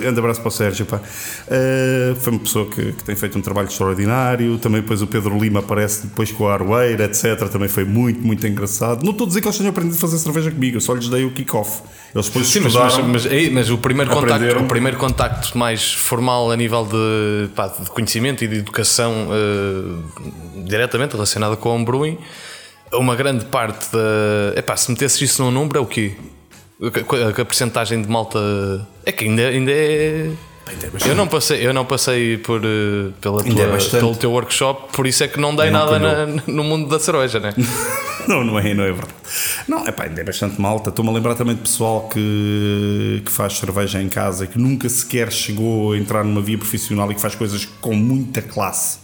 grande 0.00 0.18
abraço 0.18 0.40
para 0.40 0.48
o 0.48 0.50
Sérgio. 0.50 0.84
Uh, 0.84 2.16
foi 2.16 2.32
uma 2.32 2.40
pessoa 2.40 2.66
que, 2.66 2.92
que 2.92 3.04
tem 3.04 3.14
feito 3.14 3.38
um 3.38 3.40
trabalho 3.40 3.68
extraordinário. 3.68 4.58
Também 4.58 4.80
depois 4.80 5.00
o 5.00 5.06
Pedro 5.06 5.38
Lima 5.38 5.60
aparece 5.60 6.08
depois 6.08 6.32
com 6.32 6.48
a 6.48 6.54
Aroeira, 6.54 7.04
etc. 7.04 7.48
Também 7.48 7.68
foi 7.68 7.84
muito, 7.84 8.20
muito 8.20 8.44
engraçado. 8.46 9.04
Não 9.04 9.12
estou 9.12 9.26
a 9.26 9.28
dizer 9.28 9.40
que 9.40 9.46
eles 9.46 9.56
tenham 9.56 9.70
aprendido 9.70 9.96
a 9.96 9.98
fazer 9.98 10.18
cerveja 10.18 10.50
comigo, 10.50 10.76
eu 10.76 10.80
só 10.80 10.94
lhes 10.94 11.08
dei 11.08 11.24
o 11.24 11.30
kick-off. 11.30 11.82
Eles 12.14 12.26
depois 12.26 12.46
Sim, 12.46 12.60
mas, 12.60 12.74
estudaram. 12.74 13.08
mas, 13.08 13.26
mas, 13.52 13.70
o, 13.70 13.78
primeiro 13.78 14.10
contacto, 14.10 14.58
o 14.58 14.66
primeiro 14.66 14.98
contacto 14.98 15.56
mais 15.56 15.94
formal 15.94 16.50
a 16.50 16.56
nível 16.56 16.84
de, 16.84 17.48
pá, 17.54 17.68
de 17.68 17.88
conhecimento 17.90 18.44
e 18.44 18.48
de 18.48 18.56
educação 18.58 19.28
eh, 19.32 20.62
diretamente 20.66 21.12
relacionada 21.12 21.56
com 21.56 21.70
o 21.70 21.74
homebrewing, 21.74 22.18
uma 22.92 23.16
grande 23.16 23.46
parte 23.46 23.90
da. 23.92 24.58
Epá, 24.58 24.76
se 24.76 24.90
metesses 24.90 25.22
isso 25.22 25.42
num 25.42 25.50
número, 25.50 25.78
é 25.78 25.80
o 25.80 25.86
quê? 25.86 26.14
A, 26.82 27.40
a, 27.40 27.44
percentagem 27.44 28.02
de 28.02 28.08
malta. 28.08 28.38
É 29.06 29.12
que 29.12 29.24
ainda, 29.24 29.46
ainda 29.48 29.70
é. 29.70 30.30
Ainda 30.66 30.86
é. 30.86 31.10
Eu 31.10 31.14
não 31.14 31.26
passei, 31.28 31.66
eu 31.66 31.72
não 31.72 31.84
passei 31.84 32.38
por, 32.38 32.60
eh, 32.64 33.10
pela 33.20 33.40
é 33.40 33.44
tua- 33.44 33.66
bastante. 33.68 34.00
pelo 34.00 34.16
teu 34.16 34.32
workshop, 34.32 34.92
por 34.92 35.06
isso 35.06 35.22
é 35.22 35.28
que 35.28 35.38
não 35.38 35.54
dei 35.54 35.70
nada 35.70 35.98
na- 35.98 36.26
no 36.46 36.64
mundo 36.64 36.88
da 36.88 36.98
cerveja, 36.98 37.38
né? 37.40 37.52
Não, 38.28 38.44
não 38.44 38.56
é, 38.56 38.72
não 38.72 38.84
é 38.84 38.92
verdade. 38.92 39.12
Não, 39.66 39.84
epá, 39.84 40.04
ainda 40.04 40.20
é 40.20 40.22
bastante 40.24 40.60
malta. 40.60 40.90
Estou-me 40.90 41.10
a 41.10 41.12
lembrar 41.12 41.34
também 41.34 41.56
de 41.56 41.62
pessoal 41.62 42.08
que, 42.08 43.20
que 43.26 43.32
faz 43.32 43.54
cerveja 43.54 44.00
em 44.00 44.08
casa 44.08 44.44
e 44.44 44.46
que 44.46 44.56
nunca 44.60 44.88
sequer 44.88 45.32
chegou 45.32 45.92
a 45.92 45.98
entrar 45.98 46.22
numa 46.22 46.40
via 46.40 46.56
profissional 46.56 47.10
e 47.10 47.16
que 47.16 47.20
faz 47.20 47.34
coisas 47.34 47.64
com 47.80 47.92
muita 47.96 48.40
classe. 48.40 48.98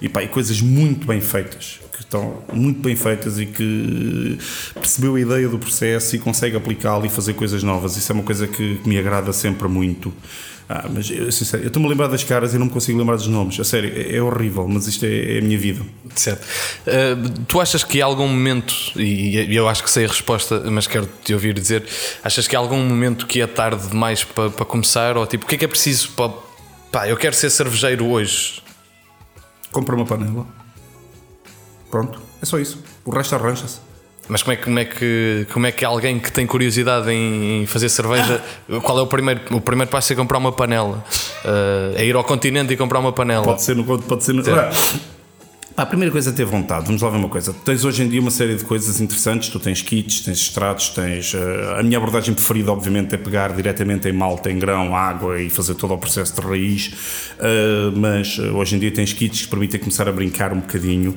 E, 0.00 0.08
pá, 0.08 0.22
e 0.22 0.28
coisas 0.28 0.60
muito 0.60 1.06
bem 1.06 1.20
feitas. 1.20 1.80
Que 1.92 2.00
estão 2.00 2.42
muito 2.52 2.80
bem 2.80 2.96
feitas 2.96 3.38
e 3.38 3.46
que 3.46 4.38
percebeu 4.74 5.14
a 5.14 5.20
ideia 5.20 5.48
do 5.48 5.58
processo 5.58 6.16
e 6.16 6.18
consegue 6.18 6.56
aplicá-lo 6.56 7.06
e 7.06 7.08
fazer 7.08 7.34
coisas 7.34 7.62
novas. 7.62 7.96
Isso 7.96 8.10
é 8.10 8.14
uma 8.14 8.24
coisa 8.24 8.46
que, 8.46 8.80
me 8.84 8.98
agrada 8.98 9.32
sempre 9.32 9.68
muito. 9.68 10.12
Ah, 10.68 10.88
mas 10.90 11.10
eu, 11.10 11.30
sincero, 11.30 11.62
eu 11.62 11.66
estou-me 11.66 11.86
a 11.86 11.90
lembrar 11.90 12.06
das 12.06 12.24
caras 12.24 12.54
e 12.54 12.58
não 12.58 12.66
me 12.66 12.72
consigo 12.72 12.98
lembrar 12.98 13.16
dos 13.16 13.26
nomes. 13.26 13.60
A 13.60 13.64
sério, 13.64 13.92
é, 13.94 14.16
é 14.16 14.22
horrível, 14.22 14.66
mas 14.66 14.86
isto 14.86 15.04
é, 15.04 15.36
é 15.36 15.38
a 15.38 15.42
minha 15.42 15.58
vida. 15.58 15.82
Certo. 16.14 16.42
Uh, 16.86 17.28
tu 17.46 17.60
achas 17.60 17.84
que 17.84 18.00
há 18.00 18.06
algum 18.06 18.26
momento, 18.26 18.74
e 18.96 19.54
eu 19.54 19.68
acho 19.68 19.82
que 19.82 19.90
sei 19.90 20.06
a 20.06 20.08
resposta, 20.08 20.62
mas 20.70 20.86
quero 20.86 21.08
te 21.22 21.34
ouvir 21.34 21.54
dizer, 21.54 21.84
achas 22.22 22.48
que 22.48 22.56
há 22.56 22.58
algum 22.58 22.78
momento 22.78 23.26
que 23.26 23.42
é 23.42 23.46
tarde 23.46 23.88
demais 23.88 24.24
para, 24.24 24.48
para 24.50 24.64
começar? 24.64 25.18
Ou 25.18 25.26
tipo, 25.26 25.44
o 25.44 25.48
que 25.48 25.56
é 25.56 25.58
que 25.58 25.64
é 25.64 25.68
preciso 25.68 26.10
para. 26.12 26.32
Pá, 26.90 27.08
eu 27.08 27.16
quero 27.16 27.34
ser 27.34 27.50
cervejeiro 27.50 28.06
hoje. 28.06 28.63
Compra 29.74 29.96
uma 29.96 30.06
panela. 30.06 30.46
Pronto, 31.90 32.22
é 32.40 32.46
só 32.46 32.60
isso. 32.60 32.80
O 33.04 33.10
resto 33.10 33.34
arranja-se. 33.34 33.80
Mas 34.28 34.40
como 34.40 34.52
é, 34.52 34.56
que, 34.56 34.64
como, 34.64 34.78
é 34.78 34.84
que, 34.84 35.46
como 35.52 35.66
é 35.66 35.72
que 35.72 35.84
alguém 35.84 36.20
que 36.20 36.30
tem 36.30 36.46
curiosidade 36.46 37.10
em 37.10 37.66
fazer 37.66 37.88
cerveja, 37.88 38.40
qual 38.84 39.00
é 39.00 39.02
o 39.02 39.06
primeiro, 39.08 39.40
o 39.50 39.60
primeiro 39.60 39.90
passo 39.90 40.12
é 40.12 40.16
comprar 40.16 40.38
uma 40.38 40.52
panela? 40.52 41.04
Uh, 41.44 41.96
é 41.96 42.04
ir 42.06 42.14
ao 42.14 42.22
continente 42.22 42.72
e 42.72 42.76
comprar 42.76 43.00
uma 43.00 43.12
panela. 43.12 43.44
Pode 43.44 43.62
ser 43.62 43.74
no 43.74 43.84
pode 43.84 44.22
ser 44.22 44.32
no. 44.32 44.48
Ora, 44.48 44.70
A 45.76 45.84
primeira 45.84 46.12
coisa 46.12 46.30
é 46.30 46.32
ter 46.32 46.44
vontade. 46.44 46.86
Vamos 46.86 47.02
lá 47.02 47.10
ver 47.10 47.16
uma 47.16 47.28
coisa. 47.28 47.52
Tens 47.52 47.84
hoje 47.84 48.04
em 48.04 48.08
dia 48.08 48.20
uma 48.20 48.30
série 48.30 48.54
de 48.54 48.62
coisas 48.62 49.00
interessantes. 49.00 49.48
Tu 49.48 49.58
tens 49.58 49.82
kits, 49.82 50.20
tens 50.20 50.38
extratos, 50.38 50.90
tens. 50.90 51.34
eh, 51.34 51.80
a 51.80 51.82
minha 51.82 51.98
abordagem 51.98 52.32
preferida, 52.32 52.70
obviamente, 52.70 53.12
é 53.12 53.18
pegar 53.18 53.52
diretamente 53.52 54.08
em 54.08 54.12
malta, 54.12 54.52
em 54.52 54.56
grão, 54.56 54.94
água 54.94 55.42
e 55.42 55.50
fazer 55.50 55.74
todo 55.74 55.92
o 55.92 55.98
processo 55.98 56.40
de 56.40 56.46
raiz. 56.46 56.92
Eh, 57.40 57.90
mas 57.96 58.38
eh, 58.38 58.50
hoje 58.52 58.76
em 58.76 58.78
dia 58.78 58.92
tens 58.92 59.12
kits 59.12 59.42
que 59.42 59.48
permitem 59.48 59.80
começar 59.80 60.08
a 60.08 60.12
brincar 60.12 60.52
um 60.52 60.60
bocadinho. 60.60 61.16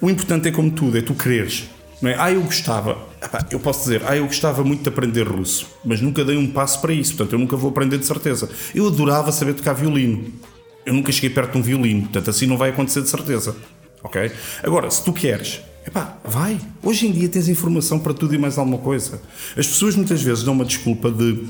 O 0.00 0.08
importante 0.08 0.48
é 0.48 0.52
como 0.52 0.70
tudo, 0.70 0.96
é 0.96 1.02
tu 1.02 1.12
quereres. 1.12 1.68
Não 2.00 2.08
é? 2.10 2.16
Ah, 2.18 2.32
eu 2.32 2.40
gostava. 2.40 2.96
Epá, 3.22 3.46
eu 3.50 3.60
posso 3.60 3.80
dizer, 3.80 4.00
ah, 4.06 4.16
eu 4.16 4.24
gostava 4.24 4.64
muito 4.64 4.84
de 4.84 4.88
aprender 4.88 5.28
russo, 5.28 5.66
mas 5.84 6.00
nunca 6.00 6.24
dei 6.24 6.38
um 6.38 6.46
passo 6.46 6.80
para 6.80 6.94
isso, 6.94 7.14
portanto 7.14 7.34
eu 7.34 7.38
nunca 7.40 7.56
vou 7.58 7.68
aprender 7.70 7.98
de 7.98 8.06
certeza. 8.06 8.48
Eu 8.74 8.86
adorava 8.86 9.30
saber 9.32 9.52
tocar 9.52 9.74
violino. 9.74 10.32
Eu 10.86 10.94
nunca 10.94 11.12
cheguei 11.12 11.28
perto 11.28 11.52
de 11.52 11.58
um 11.58 11.62
violino, 11.62 12.02
portanto 12.04 12.30
assim 12.30 12.46
não 12.46 12.56
vai 12.56 12.70
acontecer 12.70 13.02
de 13.02 13.10
certeza. 13.10 13.54
Ok? 14.02 14.30
Agora, 14.62 14.90
se 14.90 15.04
tu 15.04 15.12
queres, 15.12 15.60
epá, 15.86 16.18
vai. 16.24 16.58
Hoje 16.82 17.06
em 17.06 17.12
dia 17.12 17.28
tens 17.28 17.48
informação 17.48 17.98
para 17.98 18.14
tudo 18.14 18.34
e 18.34 18.38
mais 18.38 18.58
alguma 18.58 18.78
coisa. 18.78 19.20
As 19.56 19.66
pessoas 19.66 19.96
muitas 19.96 20.22
vezes 20.22 20.44
dão 20.44 20.54
uma 20.54 20.64
desculpa 20.64 21.10
de 21.10 21.48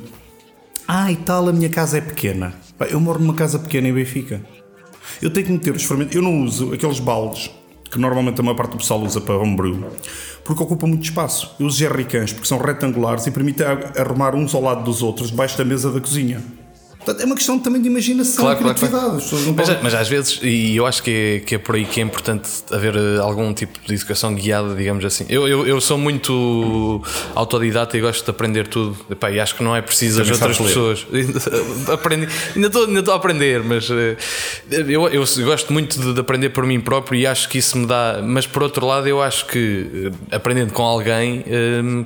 ah, 0.91 1.13
e 1.13 1.17
tal, 1.17 1.47
a 1.47 1.53
minha 1.53 1.69
casa 1.69 1.99
é 1.99 2.01
pequena. 2.01 2.55
Eu 2.89 2.99
moro 2.99 3.19
numa 3.19 3.35
casa 3.35 3.59
pequena 3.59 3.89
em 3.89 3.93
Benfica. 3.93 4.41
Eu 5.21 5.31
tenho 5.31 5.45
que 5.45 5.53
meter 5.53 5.75
os 5.75 5.85
fermentos. 5.85 6.17
Eu 6.17 6.23
não 6.23 6.43
uso 6.43 6.73
aqueles 6.73 6.99
baldes 6.99 7.51
que 7.91 7.99
normalmente 7.99 8.41
a 8.41 8.43
maior 8.43 8.57
parte 8.57 8.71
do 8.71 8.79
pessoal 8.79 9.03
usa 9.03 9.21
para 9.21 9.37
homebrew, 9.37 9.85
porque 10.45 10.63
ocupa 10.63 10.87
muito 10.87 11.05
espaço. 11.05 11.55
Eu 11.61 11.67
uso 11.67 11.79
jerrycans 11.79 12.33
porque 12.33 12.49
são 12.49 12.57
retangulares 12.57 13.27
e 13.27 13.31
permitem 13.31 13.67
arrumar 13.99 14.35
uns 14.35 14.55
ao 14.55 14.63
lado 14.63 14.83
dos 14.83 15.03
outros 15.03 15.31
debaixo 15.31 15.59
da 15.59 15.65
mesa 15.65 15.91
da 15.91 16.01
cozinha. 16.01 16.43
Portanto, 16.99 17.23
é 17.23 17.25
uma 17.25 17.35
questão 17.37 17.59
também 17.59 17.81
de 17.81 17.89
imaginação 17.89 18.45
Claro, 18.45 18.59
e 18.59 18.63
claro, 18.63 18.79
criatividade. 18.79 19.29
claro. 19.29 19.45
Não 19.47 19.55
Mas, 19.55 19.67
podem- 19.69 19.83
mas 19.85 19.95
às 19.95 20.09
vezes, 20.09 20.41
e 20.43 20.77
eu 20.77 20.85
acho 20.87 21.03
que 21.03 21.11
é, 21.11 21.39
que 21.47 21.55
é 21.55 21.59
por 21.59 21.75
aí 21.77 21.85
que 21.85 22.01
é 22.01 22.03
importante 22.03 22.49
haver 22.71 22.95
eh, 22.97 23.19
algum 23.21 23.55
tipo 23.55 23.79
de 23.87 23.95
educação 23.95 24.35
guiada, 24.35 24.75
digamos 24.75 25.05
assim. 25.05 25.25
Eu, 25.29 25.47
eu, 25.49 25.67
eu 25.67 25.81
sou 25.81 25.97
muito 25.97 27.03
autodidata 27.35 27.97
e 27.97 28.01
gosto 28.01 28.25
de 28.25 28.31
aprender 28.31 28.67
tudo. 28.69 28.97
Epá, 29.11 29.31
e 29.31 29.41
acho 29.41 29.55
que 29.55 29.63
não 29.63 29.75
é 29.75 29.81
preciso 29.81 30.21
as 30.23 30.31
outras 30.31 30.59
pessoas. 30.59 31.07
Aprendi, 31.93 32.29
ainda 32.55 32.67
estou 32.67 32.85
ainda 32.87 32.99
estou 33.01 33.15
a 33.15 33.17
aprender, 33.17 33.63
mas 33.63 33.89
eh, 33.91 34.17
eu, 34.71 35.09
eu 35.09 35.25
gosto 35.45 35.73
muito 35.73 35.99
de, 36.01 36.13
de 36.15 36.21
aprender 36.21 36.51
por 36.51 36.67
mim 36.67 36.81
próprio 36.81 37.19
e 37.19 37.27
acho 37.27 37.49
que 37.49 37.59
isso 37.59 37.79
me 37.79 37.87
dá. 37.87 38.21
Mas 38.23 38.47
por 38.47 38.63
outro 38.63 38.85
lado, 38.87 39.07
eu 39.09 39.23
acho 39.23 39.47
que 39.47 40.11
eh, 40.31 40.37
aprendendo 40.37 40.73
com 40.73 40.83
alguém 40.83 41.45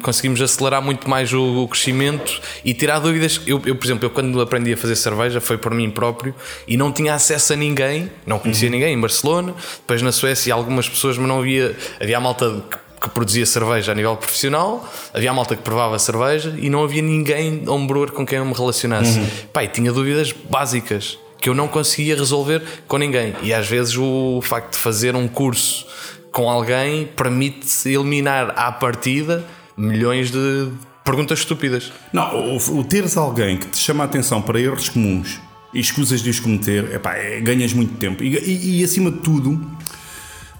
conseguimos 0.02 0.40
acelerar 0.40 0.82
muito 0.82 1.08
mais 1.08 1.32
o, 1.32 1.62
o 1.64 1.68
crescimento 1.68 2.40
e 2.64 2.72
tirar 2.74 2.98
dúvidas. 2.98 3.40
Eu, 3.46 3.60
eu, 3.66 3.74
por 3.74 3.84
exemplo, 3.86 4.04
eu 4.06 4.10
quando 4.10 4.40
aprendi 4.40 4.72
a 4.72 4.76
fazer 4.76 4.91
cerveja 4.96 5.40
foi 5.40 5.58
por 5.58 5.72
mim 5.74 5.90
próprio 5.90 6.34
e 6.66 6.76
não 6.76 6.92
tinha 6.92 7.14
acesso 7.14 7.52
a 7.52 7.56
ninguém, 7.56 8.10
não 8.26 8.38
conhecia 8.38 8.70
ninguém 8.70 8.94
em 8.94 9.00
Barcelona, 9.00 9.54
depois 9.80 10.02
na 10.02 10.12
Suécia 10.12 10.54
algumas 10.54 10.88
pessoas, 10.88 11.18
mas 11.18 11.28
não 11.28 11.40
havia. 11.40 11.76
Havia 12.00 12.16
a 12.16 12.20
malta 12.20 12.62
que 12.70 12.82
que 13.02 13.10
produzia 13.10 13.44
cerveja 13.44 13.90
a 13.90 13.94
nível 13.96 14.16
profissional, 14.16 14.88
havia 15.12 15.32
a 15.32 15.34
malta 15.34 15.56
que 15.56 15.62
provava 15.62 15.98
cerveja 15.98 16.54
e 16.56 16.70
não 16.70 16.84
havia 16.84 17.02
ninguém 17.02 17.68
homebrewer 17.68 18.12
com 18.12 18.24
quem 18.24 18.38
eu 18.38 18.44
me 18.44 18.54
relacionasse. 18.54 19.18
Pá, 19.52 19.64
e 19.64 19.68
tinha 19.68 19.92
dúvidas 19.92 20.30
básicas 20.30 21.18
que 21.40 21.48
eu 21.48 21.54
não 21.54 21.66
conseguia 21.66 22.14
resolver 22.14 22.62
com 22.86 22.98
ninguém. 22.98 23.34
E 23.42 23.52
às 23.52 23.66
vezes 23.66 23.96
o 23.98 24.40
facto 24.40 24.74
de 24.74 24.78
fazer 24.78 25.16
um 25.16 25.26
curso 25.26 25.84
com 26.30 26.48
alguém 26.48 27.04
permite 27.04 27.88
eliminar 27.88 28.54
à 28.56 28.70
partida 28.70 29.44
milhões 29.76 30.30
de 30.30 30.68
perguntas 31.04 31.40
estúpidas. 31.40 31.92
Não, 32.12 32.56
o, 32.56 32.78
o 32.78 32.84
teres 32.84 33.16
alguém 33.16 33.56
que 33.56 33.66
te 33.66 33.78
chama 33.78 34.04
a 34.04 34.06
atenção 34.06 34.40
para 34.42 34.60
erros 34.60 34.88
comuns 34.88 35.40
e 35.74 35.80
escusas 35.80 36.20
de 36.20 36.30
os 36.30 36.38
cometer, 36.40 36.94
epá, 36.94 37.14
é, 37.14 37.40
ganhas 37.40 37.72
muito 37.72 37.94
tempo. 37.98 38.22
E, 38.22 38.36
e- 38.36 38.80
e, 38.80 38.84
acima 38.84 39.10
de 39.10 39.18
tudo, 39.18 39.58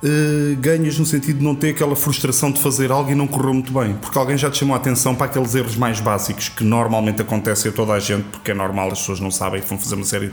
eh, 0.02 0.56
ganhas 0.58 0.98
no 0.98 1.06
sentido 1.06 1.38
de 1.38 1.44
não 1.44 1.54
ter 1.54 1.70
aquela 1.70 1.94
frustração 1.94 2.50
de 2.50 2.60
fazer 2.60 2.90
algo 2.90 3.10
e 3.10 3.14
não 3.14 3.26
correu 3.28 3.54
muito 3.54 3.72
bem. 3.72 3.94
Porque 3.94 4.18
alguém 4.18 4.36
já 4.36 4.50
te 4.50 4.58
chamou 4.58 4.74
a 4.74 4.78
atenção 4.78 5.14
para 5.14 5.26
aqueles 5.26 5.54
erros 5.54 5.76
mais 5.76 6.00
básicos 6.00 6.48
que 6.48 6.64
normalmente 6.64 7.22
acontecem 7.22 7.70
a 7.70 7.74
toda 7.74 7.92
a 7.92 8.00
gente, 8.00 8.24
porque 8.24 8.50
é 8.50 8.54
normal, 8.54 8.90
as 8.90 8.98
pessoas 9.00 9.20
não 9.20 9.30
sabem, 9.30 9.60
vão 9.60 9.78
fazer 9.78 9.94
uma 9.94 10.04
série 10.04 10.30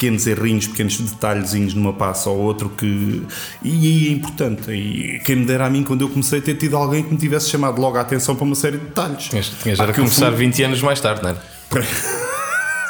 pequenos 0.00 0.26
errinhos, 0.26 0.66
pequenos 0.66 0.98
detalhezinhos 0.98 1.74
numa 1.74 1.92
passa 1.92 2.30
ou 2.30 2.38
outro 2.38 2.70
que. 2.70 3.22
E 3.62 3.70
aí 3.70 4.08
é 4.08 4.12
importante. 4.12 4.70
E 4.72 5.20
quem 5.20 5.36
me 5.36 5.44
dera 5.44 5.66
a 5.66 5.70
mim 5.70 5.84
quando 5.84 6.00
eu 6.00 6.08
comecei 6.08 6.40
ter 6.40 6.54
tido 6.54 6.74
alguém 6.76 7.02
que 7.02 7.10
me 7.12 7.18
tivesse 7.18 7.50
chamado 7.50 7.78
logo 7.78 7.98
a 7.98 8.00
atenção 8.00 8.34
para 8.34 8.44
uma 8.44 8.54
série 8.54 8.78
de 8.78 8.84
detalhes. 8.86 9.24
Tinhas, 9.24 9.52
tinhas 9.62 9.78
eu 9.78 9.92
começar 9.94 10.28
fui- 10.28 10.36
20 10.36 10.62
anos 10.62 10.80
mais 10.82 11.00
tarde, 11.00 11.22
não 11.22 11.30
é? 11.30 11.36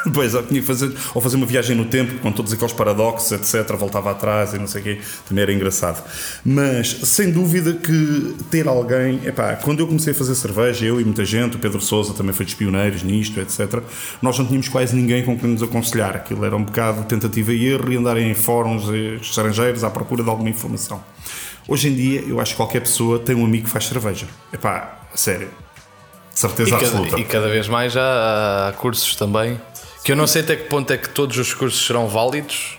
Pois, 0.13 0.33
eu 0.33 0.45
tinha 0.45 0.59
que 0.59 0.65
fazer, 0.65 0.91
ou 1.13 1.21
fazer 1.21 1.35
uma 1.37 1.45
viagem 1.45 1.75
no 1.75 1.85
tempo 1.85 2.19
com 2.19 2.31
todos 2.31 2.51
aqueles 2.51 2.73
paradoxos, 2.73 3.31
etc. 3.31 3.75
Voltava 3.75 4.11
atrás 4.11 4.53
e 4.53 4.57
não 4.57 4.67
sei 4.67 4.81
o 4.81 4.83
quê, 4.83 5.01
também 5.27 5.43
era 5.43 5.53
engraçado. 5.53 6.03
Mas, 6.43 6.89
sem 7.03 7.31
dúvida, 7.31 7.73
que 7.73 8.35
ter 8.49 8.67
alguém, 8.67 9.21
epá, 9.25 9.55
quando 9.55 9.79
eu 9.79 9.87
comecei 9.87 10.13
a 10.13 10.15
fazer 10.15 10.35
cerveja, 10.35 10.85
eu 10.85 10.99
e 10.99 11.05
muita 11.05 11.23
gente, 11.23 11.55
o 11.55 11.59
Pedro 11.59 11.79
Souza 11.79 12.13
também 12.13 12.33
foi 12.33 12.45
dos 12.45 12.55
pioneiros 12.55 13.03
nisto, 13.03 13.39
etc. 13.39 13.81
Nós 14.21 14.37
não 14.39 14.45
tínhamos 14.45 14.69
quase 14.69 14.95
ninguém 14.95 15.23
com 15.23 15.37
quem 15.37 15.49
nos 15.49 15.61
aconselhar. 15.63 16.15
Aquilo 16.15 16.43
era 16.45 16.55
um 16.55 16.63
bocado 16.63 17.03
tentativa 17.03 17.53
e 17.53 17.65
erro 17.67 17.91
e 17.91 17.97
andar 17.97 18.17
em 18.17 18.33
fóruns 18.33 18.89
estrangeiros 19.21 19.83
à 19.83 19.89
procura 19.89 20.23
de 20.23 20.29
alguma 20.29 20.49
informação. 20.49 21.03
Hoje 21.67 21.89
em 21.89 21.95
dia, 21.95 22.21
eu 22.27 22.39
acho 22.39 22.51
que 22.51 22.57
qualquer 22.57 22.81
pessoa 22.81 23.19
tem 23.19 23.35
um 23.35 23.45
amigo 23.45 23.65
que 23.65 23.69
faz 23.69 23.85
cerveja. 23.85 24.25
Epá, 24.51 24.99
sério. 25.13 25.49
Certeza 26.33 26.69
E 26.69 26.71
cada, 26.71 26.85
absoluta. 26.85 27.19
e 27.19 27.23
cada 27.25 27.49
vez 27.49 27.67
mais 27.67 27.95
há, 27.95 28.69
há 28.69 28.73
cursos 28.73 29.15
também. 29.15 29.59
Que 30.03 30.11
eu 30.11 30.15
não 30.15 30.25
sei 30.27 30.41
até 30.41 30.55
que 30.55 30.63
ponto 30.67 30.91
é 30.91 30.97
que 30.97 31.09
todos 31.09 31.37
os 31.37 31.53
cursos 31.53 31.85
serão 31.85 32.07
válidos, 32.07 32.77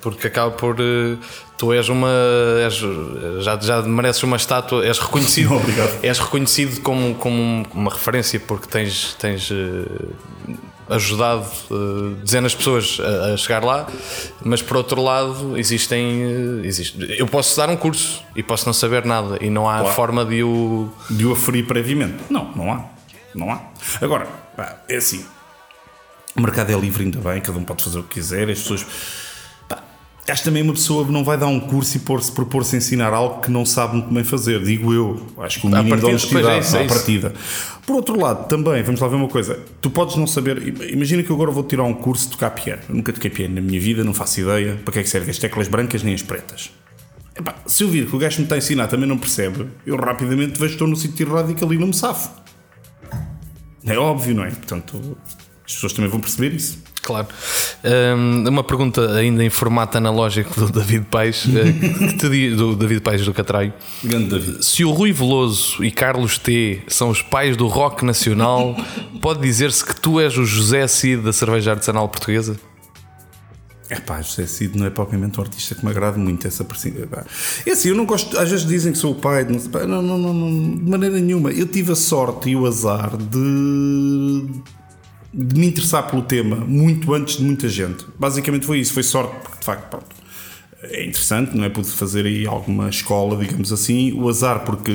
porque 0.00 0.26
acaba 0.26 0.50
por. 0.50 0.76
eh, 0.80 1.16
Tu 1.56 1.72
és 1.72 1.88
uma. 1.88 2.08
És, 2.64 2.82
já, 3.44 3.56
já 3.60 3.82
mereces 3.82 4.22
uma 4.24 4.36
estátua, 4.36 4.84
és 4.84 4.98
reconhecido. 4.98 5.54
Obrigado. 5.54 5.98
És 6.02 6.18
reconhecido 6.18 6.80
como, 6.80 7.14
como 7.14 7.64
uma 7.72 7.90
referência 7.92 8.40
porque 8.40 8.66
tens, 8.66 9.14
tens 9.20 9.50
eh, 9.52 10.54
ajudado 10.88 11.46
eh, 11.70 12.14
dezenas 12.24 12.52
de 12.52 12.58
pessoas 12.58 12.98
a, 13.00 13.34
a 13.34 13.36
chegar 13.36 13.62
lá, 13.62 13.86
mas 14.42 14.62
por 14.62 14.76
outro 14.76 15.00
lado 15.02 15.56
existem. 15.56 16.60
existe, 16.64 16.98
eu 17.18 17.26
posso 17.28 17.56
dar 17.56 17.68
um 17.70 17.76
curso 17.76 18.20
e 18.34 18.42
posso 18.42 18.66
não 18.66 18.72
saber 18.72 19.04
nada 19.04 19.38
e 19.40 19.48
não 19.48 19.68
há 19.70 19.78
Claro. 19.80 19.94
forma 19.94 20.24
de 20.24 20.42
o. 20.42 20.90
De 21.08 21.24
o 21.24 21.32
aferir 21.32 21.66
previamente. 21.66 22.16
Não, 22.30 22.50
não 22.56 22.72
há. 22.72 22.84
Não 23.34 23.50
há. 23.52 23.60
Agora, 24.00 24.26
é 24.88 24.96
assim. 24.96 25.24
O 26.36 26.40
mercado 26.40 26.70
é 26.72 26.78
livre, 26.78 27.04
ainda 27.04 27.20
bem, 27.20 27.40
cada 27.40 27.58
um 27.58 27.64
pode 27.64 27.84
fazer 27.84 27.98
o 27.98 28.02
que 28.02 28.14
quiser, 28.14 28.50
as 28.50 28.58
pessoas. 28.58 28.84
Pá, 29.68 29.82
acho 30.28 30.42
também 30.42 30.62
uma 30.62 30.72
pessoa 30.72 31.06
não 31.06 31.22
vai 31.22 31.38
dar 31.38 31.46
um 31.46 31.60
curso 31.60 31.96
e 31.96 32.00
propor-se 32.00 32.74
a 32.74 32.78
ensinar 32.78 33.12
algo 33.12 33.40
que 33.40 33.50
não 33.50 33.64
sabe 33.64 33.94
muito 33.94 34.12
bem 34.12 34.24
fazer, 34.24 34.62
digo 34.64 34.92
eu. 34.92 35.26
Acho 35.38 35.60
que 35.60 35.66
o 35.66 35.70
mínimo 35.70 35.96
de 35.96 36.06
honestidade 36.06 36.48
é 36.48 36.58
isso, 36.58 36.76
é 36.76 36.84
à 36.84 36.88
partida. 36.88 37.32
Por 37.86 37.94
outro 37.96 38.18
lado, 38.18 38.48
também, 38.48 38.82
vamos 38.82 39.00
lá 39.00 39.06
ver 39.06 39.16
uma 39.16 39.28
coisa, 39.28 39.60
tu 39.80 39.90
podes 39.90 40.16
não 40.16 40.26
saber. 40.26 40.90
Imagina 40.90 41.22
que 41.22 41.30
eu 41.30 41.36
agora 41.36 41.52
vou 41.52 41.62
tirar 41.62 41.84
um 41.84 41.94
curso 41.94 42.24
de 42.24 42.32
tocar 42.32 42.50
piano. 42.50 42.82
Eu 42.88 42.96
nunca 42.96 43.12
toquei 43.12 43.30
piano 43.30 43.54
na 43.54 43.60
minha 43.60 43.80
vida, 43.80 44.02
não 44.02 44.14
faço 44.14 44.40
ideia 44.40 44.76
para 44.84 44.92
que 44.92 44.98
é 44.98 45.02
que 45.02 45.08
servem 45.08 45.30
as 45.30 45.38
teclas 45.38 45.68
brancas 45.68 46.02
nem 46.02 46.14
as 46.14 46.22
pretas. 46.22 46.72
Epá, 47.36 47.54
se 47.66 47.82
eu 47.82 47.88
vir 47.88 48.08
que 48.08 48.14
o 48.16 48.18
gajo 48.18 48.38
me 48.38 48.44
está 48.44 48.54
a 48.54 48.58
ensinar 48.58 48.86
também 48.86 49.08
não 49.08 49.18
percebe, 49.18 49.68
eu 49.84 49.96
rapidamente 49.96 50.52
vejo 50.52 50.66
que 50.66 50.74
estou 50.74 50.88
no 50.88 50.96
sítio 50.96 51.28
errado 51.28 51.50
e 51.50 51.54
que 51.54 51.64
ali 51.64 51.76
não 51.78 51.88
me 51.88 51.94
safo. 51.94 52.30
É 53.84 53.98
óbvio, 53.98 54.34
não 54.34 54.44
é? 54.44 54.50
Portanto, 54.50 55.16
as 55.66 55.74
pessoas 55.74 55.92
também 55.92 56.10
vão 56.10 56.20
perceber 56.20 56.54
isso. 56.54 56.78
Claro. 57.02 57.28
Um, 58.16 58.48
uma 58.48 58.64
pergunta 58.64 59.14
ainda 59.14 59.44
em 59.44 59.50
formato 59.50 59.98
analógico 59.98 60.58
do 60.58 60.72
David 60.72 61.06
Paes, 61.10 61.44
eh, 61.46 62.28
diz, 62.28 62.56
do 62.56 62.74
David 62.74 63.02
Paes 63.02 63.24
do 63.24 63.32
Catraio. 63.32 63.74
Grande 64.02 64.30
David. 64.30 64.64
Se 64.64 64.84
o 64.84 64.90
Rui 64.90 65.12
Veloso 65.12 65.84
e 65.84 65.90
Carlos 65.90 66.38
T 66.38 66.82
são 66.88 67.10
os 67.10 67.20
pais 67.20 67.56
do 67.56 67.66
rock 67.66 68.04
nacional, 68.04 68.74
pode 69.20 69.40
dizer-se 69.40 69.84
que 69.84 69.94
tu 69.94 70.18
és 70.18 70.36
o 70.38 70.44
José 70.44 70.86
Cid 70.86 71.22
da 71.22 71.32
cerveja 71.32 71.72
artesanal 71.72 72.08
portuguesa? 72.08 72.58
É 73.90 74.00
pá, 74.00 74.22
José 74.22 74.46
Cid 74.46 74.78
não 74.78 74.86
é 74.86 74.90
propriamente 74.90 75.38
um 75.38 75.42
artista 75.42 75.74
que 75.74 75.84
me 75.84 75.90
agrada 75.90 76.16
muito 76.16 76.46
essa 76.46 76.66
É 77.66 77.70
assim, 77.70 77.90
eu 77.90 77.94
não 77.94 78.06
gosto. 78.06 78.38
Às 78.38 78.50
vezes 78.50 78.66
dizem 78.66 78.92
que 78.92 78.98
sou 78.98 79.12
o 79.12 79.14
pai, 79.14 79.44
não, 79.44 80.02
não, 80.02 80.18
não, 80.18 80.32
não, 80.32 80.76
de 80.76 80.90
maneira 80.90 81.20
nenhuma. 81.20 81.50
Eu 81.50 81.66
tive 81.66 81.92
a 81.92 81.94
sorte 81.94 82.48
e 82.48 82.56
o 82.56 82.66
azar 82.66 83.14
de, 83.14 84.46
de 85.36 85.58
me 85.58 85.66
interessar 85.66 86.08
pelo 86.08 86.22
tema 86.22 86.56
muito 86.56 87.12
antes 87.12 87.38
de 87.38 87.42
muita 87.42 87.68
gente. 87.68 88.06
Basicamente 88.18 88.64
foi 88.64 88.78
isso, 88.78 88.92
foi 88.92 89.02
sorte, 89.02 89.34
porque 89.42 89.58
de 89.58 89.64
facto, 89.64 89.90
pronto, 89.90 90.14
é 90.82 91.02
interessante, 91.02 91.56
não 91.56 91.64
é? 91.64 91.68
Pude 91.68 91.88
fazer 91.88 92.26
aí 92.26 92.46
alguma 92.46 92.88
escola, 92.88 93.36
digamos 93.42 93.72
assim. 93.72 94.12
O 94.12 94.28
azar, 94.28 94.64
porque 94.64 94.92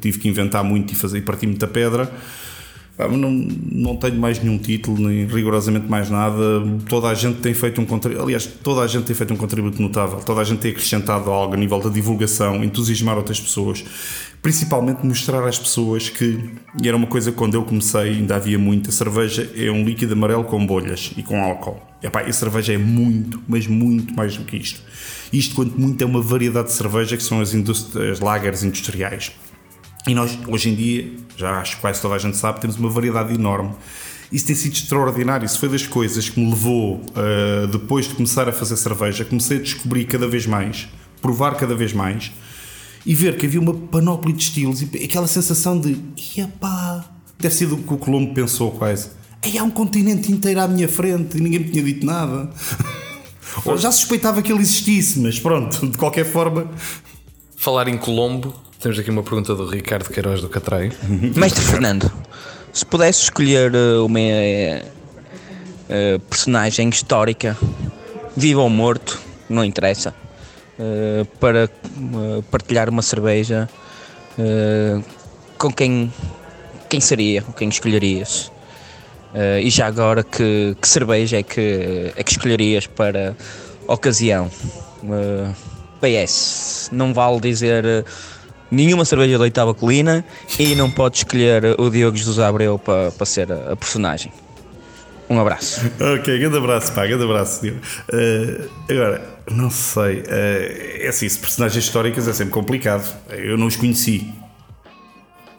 tive 0.00 0.18
que 0.18 0.28
inventar 0.28 0.64
muito 0.64 0.92
e 0.92 0.96
fazer 0.96 1.18
e 1.18 1.22
partir 1.22 1.46
muita 1.46 1.68
pedra. 1.68 2.10
Não, 2.96 3.28
não 3.28 3.96
tenho 3.96 4.14
mais 4.14 4.40
nenhum 4.40 4.56
título, 4.56 5.08
nem 5.08 5.26
rigorosamente 5.26 5.88
mais 5.88 6.08
nada. 6.08 6.62
Toda 6.88 7.08
a 7.08 7.14
gente 7.14 7.40
tem 7.40 7.52
feito 7.52 7.80
um 7.80 7.84
contributo, 7.84 8.22
aliás, 8.22 8.46
toda 8.46 8.82
a 8.82 8.86
gente 8.86 9.04
tem 9.04 9.16
feito 9.16 9.34
um 9.34 9.36
contributo 9.36 9.82
notável. 9.82 10.20
Toda 10.20 10.40
a 10.40 10.44
gente 10.44 10.60
tem 10.60 10.70
acrescentado 10.70 11.28
algo 11.30 11.54
a 11.54 11.56
nível 11.56 11.80
da 11.80 11.90
divulgação, 11.90 12.62
entusiasmar 12.62 13.16
outras 13.16 13.40
pessoas, 13.40 13.84
principalmente 14.40 15.04
mostrar 15.04 15.44
às 15.44 15.58
pessoas 15.58 16.08
que, 16.08 16.38
e 16.80 16.86
era 16.86 16.96
uma 16.96 17.08
coisa 17.08 17.32
que 17.32 17.36
quando 17.36 17.54
eu 17.54 17.64
comecei 17.64 18.12
ainda 18.12 18.36
havia 18.36 18.58
muito, 18.58 18.90
a 18.90 18.92
cerveja 18.92 19.50
é 19.56 19.70
um 19.72 19.84
líquido 19.84 20.12
amarelo 20.12 20.44
com 20.44 20.64
bolhas 20.64 21.12
e 21.16 21.22
com 21.22 21.42
álcool. 21.42 21.80
Epá, 22.00 22.20
a 22.20 22.32
cerveja 22.32 22.74
é 22.74 22.78
muito, 22.78 23.42
mas 23.48 23.66
muito 23.66 24.14
mais 24.14 24.36
do 24.36 24.44
que 24.44 24.56
isto. 24.56 24.80
Isto, 25.32 25.56
quanto 25.56 25.80
muito, 25.80 26.00
é 26.00 26.06
uma 26.06 26.20
variedade 26.20 26.68
de 26.68 26.74
cerveja 26.74 27.16
que 27.16 27.22
são 27.24 27.40
as, 27.40 27.52
as 27.52 28.20
lagers 28.20 28.62
industriais. 28.62 29.32
E 30.06 30.14
nós, 30.14 30.38
hoje 30.46 30.68
em 30.68 30.74
dia, 30.74 31.10
já 31.36 31.60
acho 31.60 31.76
que 31.76 31.80
quase 31.80 32.00
toda 32.00 32.14
a 32.14 32.18
gente 32.18 32.36
sabe, 32.36 32.60
temos 32.60 32.76
uma 32.76 32.90
variedade 32.90 33.32
enorme. 33.34 33.72
Isso 34.30 34.46
tem 34.46 34.54
sido 34.54 34.72
extraordinário. 34.72 35.46
Isso 35.46 35.58
foi 35.58 35.68
das 35.68 35.86
coisas 35.86 36.28
que 36.28 36.38
me 36.38 36.50
levou, 36.50 36.96
uh, 36.96 37.66
depois 37.68 38.08
de 38.08 38.14
começar 38.14 38.48
a 38.48 38.52
fazer 38.52 38.76
cerveja, 38.76 39.24
comecei 39.24 39.58
a 39.58 39.60
descobrir 39.60 40.04
cada 40.04 40.26
vez 40.26 40.46
mais, 40.46 40.88
provar 41.22 41.54
cada 41.56 41.74
vez 41.74 41.92
mais 41.92 42.32
e 43.06 43.14
ver 43.14 43.36
que 43.36 43.46
havia 43.46 43.60
uma 43.60 43.74
panóplia 43.74 44.34
de 44.34 44.42
estilos 44.42 44.82
e 44.82 45.04
aquela 45.04 45.26
sensação 45.26 45.78
de, 45.78 45.96
pá, 46.58 47.04
deve 47.38 47.54
ser 47.54 47.66
do 47.66 47.76
que 47.76 47.92
o 47.92 47.98
Colombo 47.98 48.34
pensou 48.34 48.72
quase. 48.72 49.10
Aí 49.42 49.58
há 49.58 49.62
um 49.62 49.70
continente 49.70 50.32
inteiro 50.32 50.60
à 50.60 50.68
minha 50.68 50.88
frente 50.88 51.36
e 51.36 51.40
ninguém 51.40 51.60
me 51.60 51.70
tinha 51.70 51.84
dito 51.84 52.04
nada. 52.04 52.50
Ou 53.64 53.76
já 53.76 53.92
suspeitava 53.92 54.42
que 54.42 54.50
ele 54.50 54.62
existisse, 54.62 55.20
mas 55.20 55.38
pronto, 55.38 55.86
de 55.86 55.96
qualquer 55.96 56.24
forma. 56.24 56.70
Falar 57.56 57.88
em 57.88 57.96
Colombo, 57.96 58.54
temos 58.84 58.98
aqui 58.98 59.08
uma 59.08 59.22
pergunta 59.22 59.54
do 59.54 59.66
Ricardo 59.66 60.10
Queiroz 60.10 60.42
do 60.42 60.48
Catrai. 60.50 60.92
Mestre 61.34 61.64
Fernando, 61.64 62.12
se 62.70 62.84
pudesse 62.84 63.22
escolher 63.22 63.74
eh, 63.74 63.96
uma 63.96 64.20
uh, 65.88 66.20
personagem 66.28 66.90
histórica, 66.90 67.56
vivo 68.36 68.60
ou 68.60 68.68
morto, 68.68 69.18
não 69.48 69.64
interessa, 69.64 70.14
uh, 70.78 71.24
para 71.40 71.64
uh, 71.64 72.42
partilhar 72.50 72.90
uma 72.90 73.00
cerveja, 73.00 73.70
com 75.56 75.72
quem, 75.72 76.12
quem 76.90 77.00
seria, 77.00 77.42
quem 77.56 77.70
escolherias? 77.70 78.52
e 79.62 79.70
já 79.70 79.86
agora, 79.86 80.22
que, 80.22 80.76
que 80.78 80.86
cerveja 80.86 81.38
é 81.38 81.42
que, 81.42 82.12
é 82.14 82.22
que 82.22 82.32
escolherias 82.32 82.86
para 82.86 83.34
ocasião? 83.86 84.50
PS, 86.00 86.90
não 86.92 87.14
vale 87.14 87.40
dizer 87.40 88.04
nenhuma 88.70 89.04
cerveja 89.04 89.36
de 89.36 89.42
oitava 89.42 89.74
colina 89.74 90.24
e 90.58 90.74
não 90.74 90.90
pode 90.90 91.18
escolher 91.18 91.78
o 91.78 91.90
Diogo 91.90 92.16
Jesus 92.16 92.38
Abreu 92.38 92.78
para, 92.78 93.10
para 93.10 93.26
ser 93.26 93.52
a, 93.52 93.72
a 93.72 93.76
personagem. 93.76 94.32
Um 95.28 95.40
abraço. 95.40 95.80
Ok, 96.18 96.38
grande 96.38 96.58
abraço, 96.58 96.92
pá, 96.92 97.06
grande 97.06 97.24
abraço. 97.24 97.66
Uh, 97.66 98.70
agora, 98.90 99.26
não 99.50 99.70
sei. 99.70 100.18
Uh, 100.20 101.00
é 101.00 101.08
assim, 101.08 101.28
se 101.28 101.38
personagens 101.38 101.82
históricas 101.82 102.28
é 102.28 102.32
sempre 102.32 102.52
complicado. 102.52 103.10
Eu 103.30 103.56
não 103.56 103.66
os 103.66 103.76
conheci. 103.76 104.32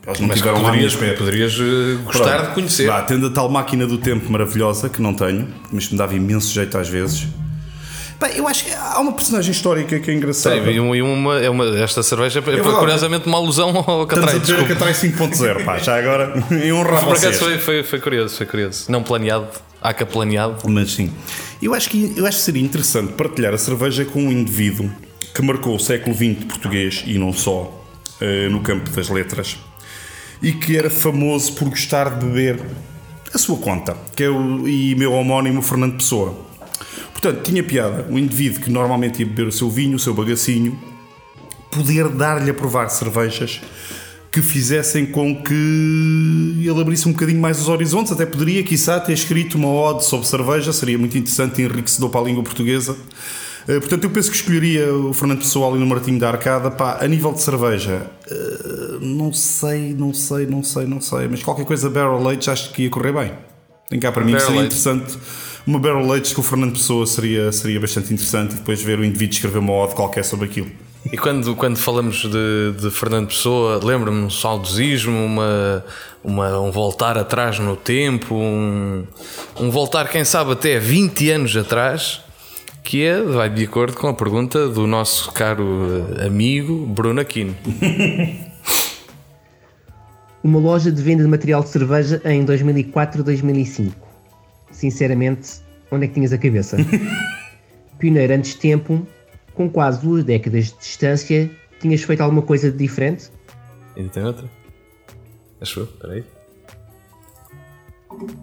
Eles 0.06 0.20
não 0.20 0.28
Mas 0.28 0.38
tiveram 0.38 0.62
poderias, 0.62 0.96
poderias 0.96 1.60
uh, 1.60 2.04
gostar 2.06 2.38
Pronto, 2.38 2.48
de 2.50 2.54
conhecer. 2.54 2.88
Vá, 2.88 3.02
tendo 3.02 3.26
a 3.26 3.30
tal 3.32 3.50
máquina 3.50 3.88
do 3.88 3.98
tempo 3.98 4.32
maravilhosa 4.32 4.88
que 4.88 5.02
não 5.02 5.16
tenho, 5.16 5.48
mas 5.72 5.88
que 5.88 5.94
me 5.94 5.98
dava 5.98 6.14
imenso 6.14 6.54
jeito 6.54 6.78
às 6.78 6.88
vezes. 6.88 7.28
Bem, 8.20 8.38
eu 8.38 8.48
acho 8.48 8.66
que 8.66 8.72
há 8.72 9.00
uma 9.00 9.12
personagem 9.12 9.52
histórica 9.52 10.00
que 10.00 10.10
é 10.10 10.14
engraçada. 10.14 10.56
Sim, 10.64 10.72
e 10.72 11.02
uma, 11.02 11.40
é 11.40 11.50
uma, 11.50 11.66
esta 11.78 12.02
cerveja 12.02 12.40
é, 12.40 12.60
é 12.60 12.62
curiosamente 12.62 13.28
uma 13.28 13.38
alusão 13.38 13.84
ao 13.86 14.08
Catrai. 14.08 14.38
Estamos 14.38 14.64
a 14.64 14.68
Catrai 14.68 14.94
5.0, 14.94 15.66
pá, 15.66 15.78
já 15.78 15.98
agora 15.98 16.34
em 16.52 16.72
honra 16.72 17.00
a 17.00 17.04
Por 17.04 17.18
acaso 17.18 17.40
foi, 17.40 17.58
foi, 17.58 17.84
foi 17.84 18.00
curioso, 18.00 18.38
foi 18.38 18.46
curioso. 18.46 18.86
Não 18.90 19.04
planeado, 19.04 19.48
há 19.82 19.94
que 19.94 20.06
planeado. 20.06 20.58
Mas 20.68 20.94
sim, 20.94 21.12
eu 21.62 21.74
acho, 21.74 21.90
que, 21.90 22.14
eu 22.16 22.26
acho 22.26 22.38
que 22.38 22.44
seria 22.44 22.64
interessante 22.64 23.14
partilhar 23.14 23.54
a 23.54 23.58
cerveja 23.58 24.06
com 24.06 24.24
um 24.24 24.32
indivíduo 24.32 24.90
que 25.34 25.42
marcou 25.42 25.76
o 25.76 25.80
século 25.80 26.16
XX 26.16 26.46
português 26.46 27.04
e 27.06 27.18
não 27.18 27.34
só 27.34 27.64
uh, 28.22 28.50
no 28.50 28.62
campo 28.62 28.90
das 28.92 29.10
letras 29.10 29.58
e 30.42 30.54
que 30.54 30.78
era 30.78 30.90
famoso 30.90 31.54
por 31.54 31.70
gostar 31.70 32.18
de 32.18 32.26
beber 32.26 32.62
a 33.34 33.38
sua 33.38 33.58
conta, 33.58 33.98
que 34.16 34.24
é 34.24 34.30
o 34.30 34.68
e 34.68 34.96
meu 34.96 35.12
homónimo 35.14 35.62
Fernando 35.62 35.98
Pessoa. 35.98 36.46
Portanto, 37.26 37.44
tinha 37.44 37.64
piada 37.64 38.06
o 38.08 38.20
indivíduo 38.20 38.62
que 38.62 38.70
normalmente 38.70 39.20
ia 39.20 39.26
beber 39.26 39.48
o 39.48 39.52
seu 39.52 39.68
vinho, 39.68 39.96
o 39.96 40.00
seu 40.00 40.14
bagacinho, 40.14 40.80
poder 41.72 42.08
dar-lhe 42.10 42.52
a 42.52 42.54
provar 42.54 42.88
cervejas 42.90 43.62
que 44.32 44.44
fizessem 44.44 45.08
com 45.08 45.42
que 45.42 45.52
ele 45.56 46.80
abrisse 46.80 47.10
um 47.10 47.14
bocadinho 47.14 47.42
mais 47.42 47.60
os 47.60 47.68
horizontes. 47.68 48.12
Até 48.12 48.28
poderia, 48.28 48.62
quiçá, 48.62 49.00
ter 49.00 49.14
escrito 49.14 49.58
uma 49.58 49.70
ode 49.70 50.06
sobre 50.06 50.28
cerveja, 50.28 50.72
seria 50.72 51.00
muito 51.00 51.18
interessante 51.18 51.64
e 51.64 51.66
enriquecedor 51.66 52.12
para 52.12 52.22
a 52.22 52.24
língua 52.26 52.44
portuguesa. 52.44 52.96
Eh, 53.68 53.80
portanto, 53.80 54.04
eu 54.04 54.12
penso 54.12 54.30
que 54.30 54.38
escolheria 54.38 54.94
o 54.94 55.12
Fernando 55.12 55.40
Pessoal 55.40 55.76
e 55.76 55.80
no 55.80 55.88
Martinho 55.88 56.20
da 56.20 56.30
Arcada. 56.30 56.70
Pá, 56.70 57.00
a 57.02 57.08
nível 57.08 57.34
de 57.34 57.42
cerveja, 57.42 58.06
eh, 58.30 58.98
não 59.02 59.34
sei, 59.34 59.96
não 59.96 60.14
sei, 60.14 60.46
não 60.46 60.62
sei, 60.62 60.86
não 60.86 61.02
sei, 61.02 61.28
mas 61.28 61.42
qualquer 61.42 61.66
coisa 61.66 61.90
Barrel 61.90 62.30
Age 62.30 62.52
acho 62.52 62.72
que 62.72 62.84
ia 62.84 62.90
correr 62.92 63.14
bem. 63.14 63.32
Tem 63.90 64.00
cá 64.00 64.12
para 64.12 64.24
mim, 64.24 64.38
seria 64.38 64.62
interessante 64.62 65.18
uma 65.66 65.80
Barrel 65.80 66.12
Age 66.14 66.36
com 66.36 66.42
o 66.42 66.44
Fernando 66.44 66.74
Pessoa 66.74 67.08
seria, 67.08 67.52
seria 67.52 67.80
bastante 67.80 68.14
interessante 68.14 68.54
e 68.54 68.56
depois 68.56 68.82
ver 68.82 69.00
o 69.00 69.04
indivíduo 69.04 69.34
escrever 69.34 69.58
uma 69.58 69.74
ode 69.74 69.96
qualquer 69.96 70.24
sobre 70.24 70.46
aquilo. 70.46 70.70
E 71.12 71.18
quando, 71.18 71.56
quando 71.56 71.78
falamos 71.78 72.24
de, 72.24 72.74
de 72.80 72.92
Fernando 72.92 73.28
Pessoa, 73.28 73.80
lembra-me 73.84 74.22
um 74.22 74.30
saudosismo, 74.30 75.26
uma, 75.26 75.84
uma, 76.24 76.60
um 76.60 76.72
voltar 76.72 77.18
atrás 77.18 77.60
no 77.60 77.76
tempo, 77.76 78.36
um, 78.36 79.06
um 79.60 79.70
voltar, 79.70 80.08
quem 80.10 80.24
sabe, 80.24 80.52
até 80.52 80.80
20 80.80 81.30
anos 81.32 81.56
atrás, 81.56 82.22
que 82.84 83.04
é, 83.04 83.22
vai 83.22 83.50
de 83.50 83.64
acordo 83.64 83.98
com 83.98 84.08
a 84.08 84.14
pergunta 84.14 84.68
do 84.68 84.88
nosso 84.88 85.32
caro 85.32 86.08
amigo 86.26 86.86
Bruno 86.88 87.22
Aquino. 87.22 87.56
uma 90.44 90.60
loja 90.60 90.92
de 90.92 91.02
venda 91.02 91.24
de 91.24 91.30
material 91.30 91.64
de 91.64 91.70
cerveja 91.70 92.22
em 92.26 92.46
2004-2005 92.46 94.05
sinceramente, 94.92 95.62
onde 95.92 96.06
é 96.06 96.08
que 96.08 96.14
tinhas 96.14 96.34
a 96.34 96.38
cabeça? 96.38 96.78
Pioneiro 97.98 98.34
antes 98.34 98.52
de 98.52 98.58
tempo, 98.58 99.08
com 99.54 99.70
quase 99.70 100.02
duas 100.02 100.24
décadas 100.24 100.72
de 100.72 100.78
distância, 100.80 101.50
tinhas 101.80 102.02
feito 102.02 102.22
alguma 102.22 102.42
coisa 102.42 102.72
de 102.72 102.78
diferente? 102.78 103.30
Ainda 103.96 104.10
tem 104.10 104.24
outra? 104.24 104.50
Acho 105.62 105.82
eu, 105.82 105.88
peraí. 105.88 106.24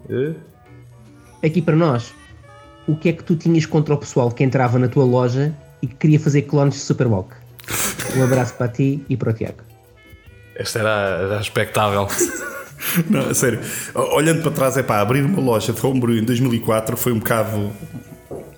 Uh. 0.09 0.35
Aqui 1.43 1.61
para 1.61 1.75
nós, 1.75 2.13
o 2.87 2.95
que 2.95 3.09
é 3.09 3.13
que 3.13 3.23
tu 3.23 3.35
tinhas 3.35 3.65
contra 3.65 3.93
o 3.93 3.97
pessoal 3.97 4.31
que 4.31 4.43
entrava 4.43 4.79
na 4.79 4.87
tua 4.87 5.05
loja 5.05 5.53
e 5.81 5.87
que 5.87 5.95
queria 5.95 6.19
fazer 6.19 6.43
clones 6.43 6.75
de 6.75 6.81
Superwalk? 6.81 7.33
Um 8.15 8.23
abraço 8.23 8.53
para 8.53 8.67
ti 8.67 9.03
e 9.09 9.17
para 9.17 9.31
o 9.31 9.33
Tiago. 9.33 9.63
Esta 10.55 10.79
era, 10.79 10.89
era 11.23 11.41
expectável. 11.41 12.07
Não, 13.09 13.33
sério. 13.33 13.59
Olhando 13.93 14.41
para 14.41 14.51
trás, 14.51 14.77
é 14.77 14.83
pá, 14.83 14.99
abrir 14.99 15.23
uma 15.23 15.41
loja 15.41 15.73
de 15.73 15.85
homebrew 15.85 16.17
em 16.17 16.23
2004 16.23 16.97
foi 16.97 17.11
um 17.11 17.19
bocado 17.19 17.71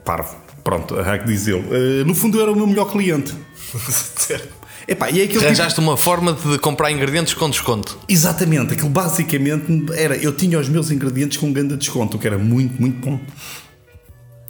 parvo. 0.04 0.36
Pronto, 0.64 1.00
há 1.00 1.18
que 1.18 1.26
dizê-lo. 1.26 1.62
Uh, 1.62 2.06
no 2.06 2.16
fundo, 2.16 2.38
eu 2.38 2.42
era 2.42 2.52
o 2.52 2.56
meu 2.56 2.66
melhor 2.66 2.92
cliente. 2.92 3.34
Epá, 4.88 5.10
e 5.10 5.22
é 5.22 5.38
Arranjaste 5.38 5.76
tipo... 5.76 5.82
uma 5.82 5.98
forma 5.98 6.34
de 6.34 6.60
comprar 6.60 6.92
ingredientes 6.92 7.34
com 7.34 7.50
desconto. 7.50 7.98
Exatamente, 8.08 8.74
aquilo 8.74 8.90
basicamente 8.90 9.66
era. 9.94 10.16
Eu 10.16 10.32
tinha 10.32 10.60
os 10.60 10.70
meus 10.70 10.92
ingredientes 10.92 11.38
com 11.38 11.48
um 11.48 11.54
grande 11.54 11.76
desconto, 11.76 12.18
o 12.18 12.20
que 12.20 12.28
era 12.28 12.38
muito, 12.38 12.80
muito 12.80 13.00
bom. 13.00 13.20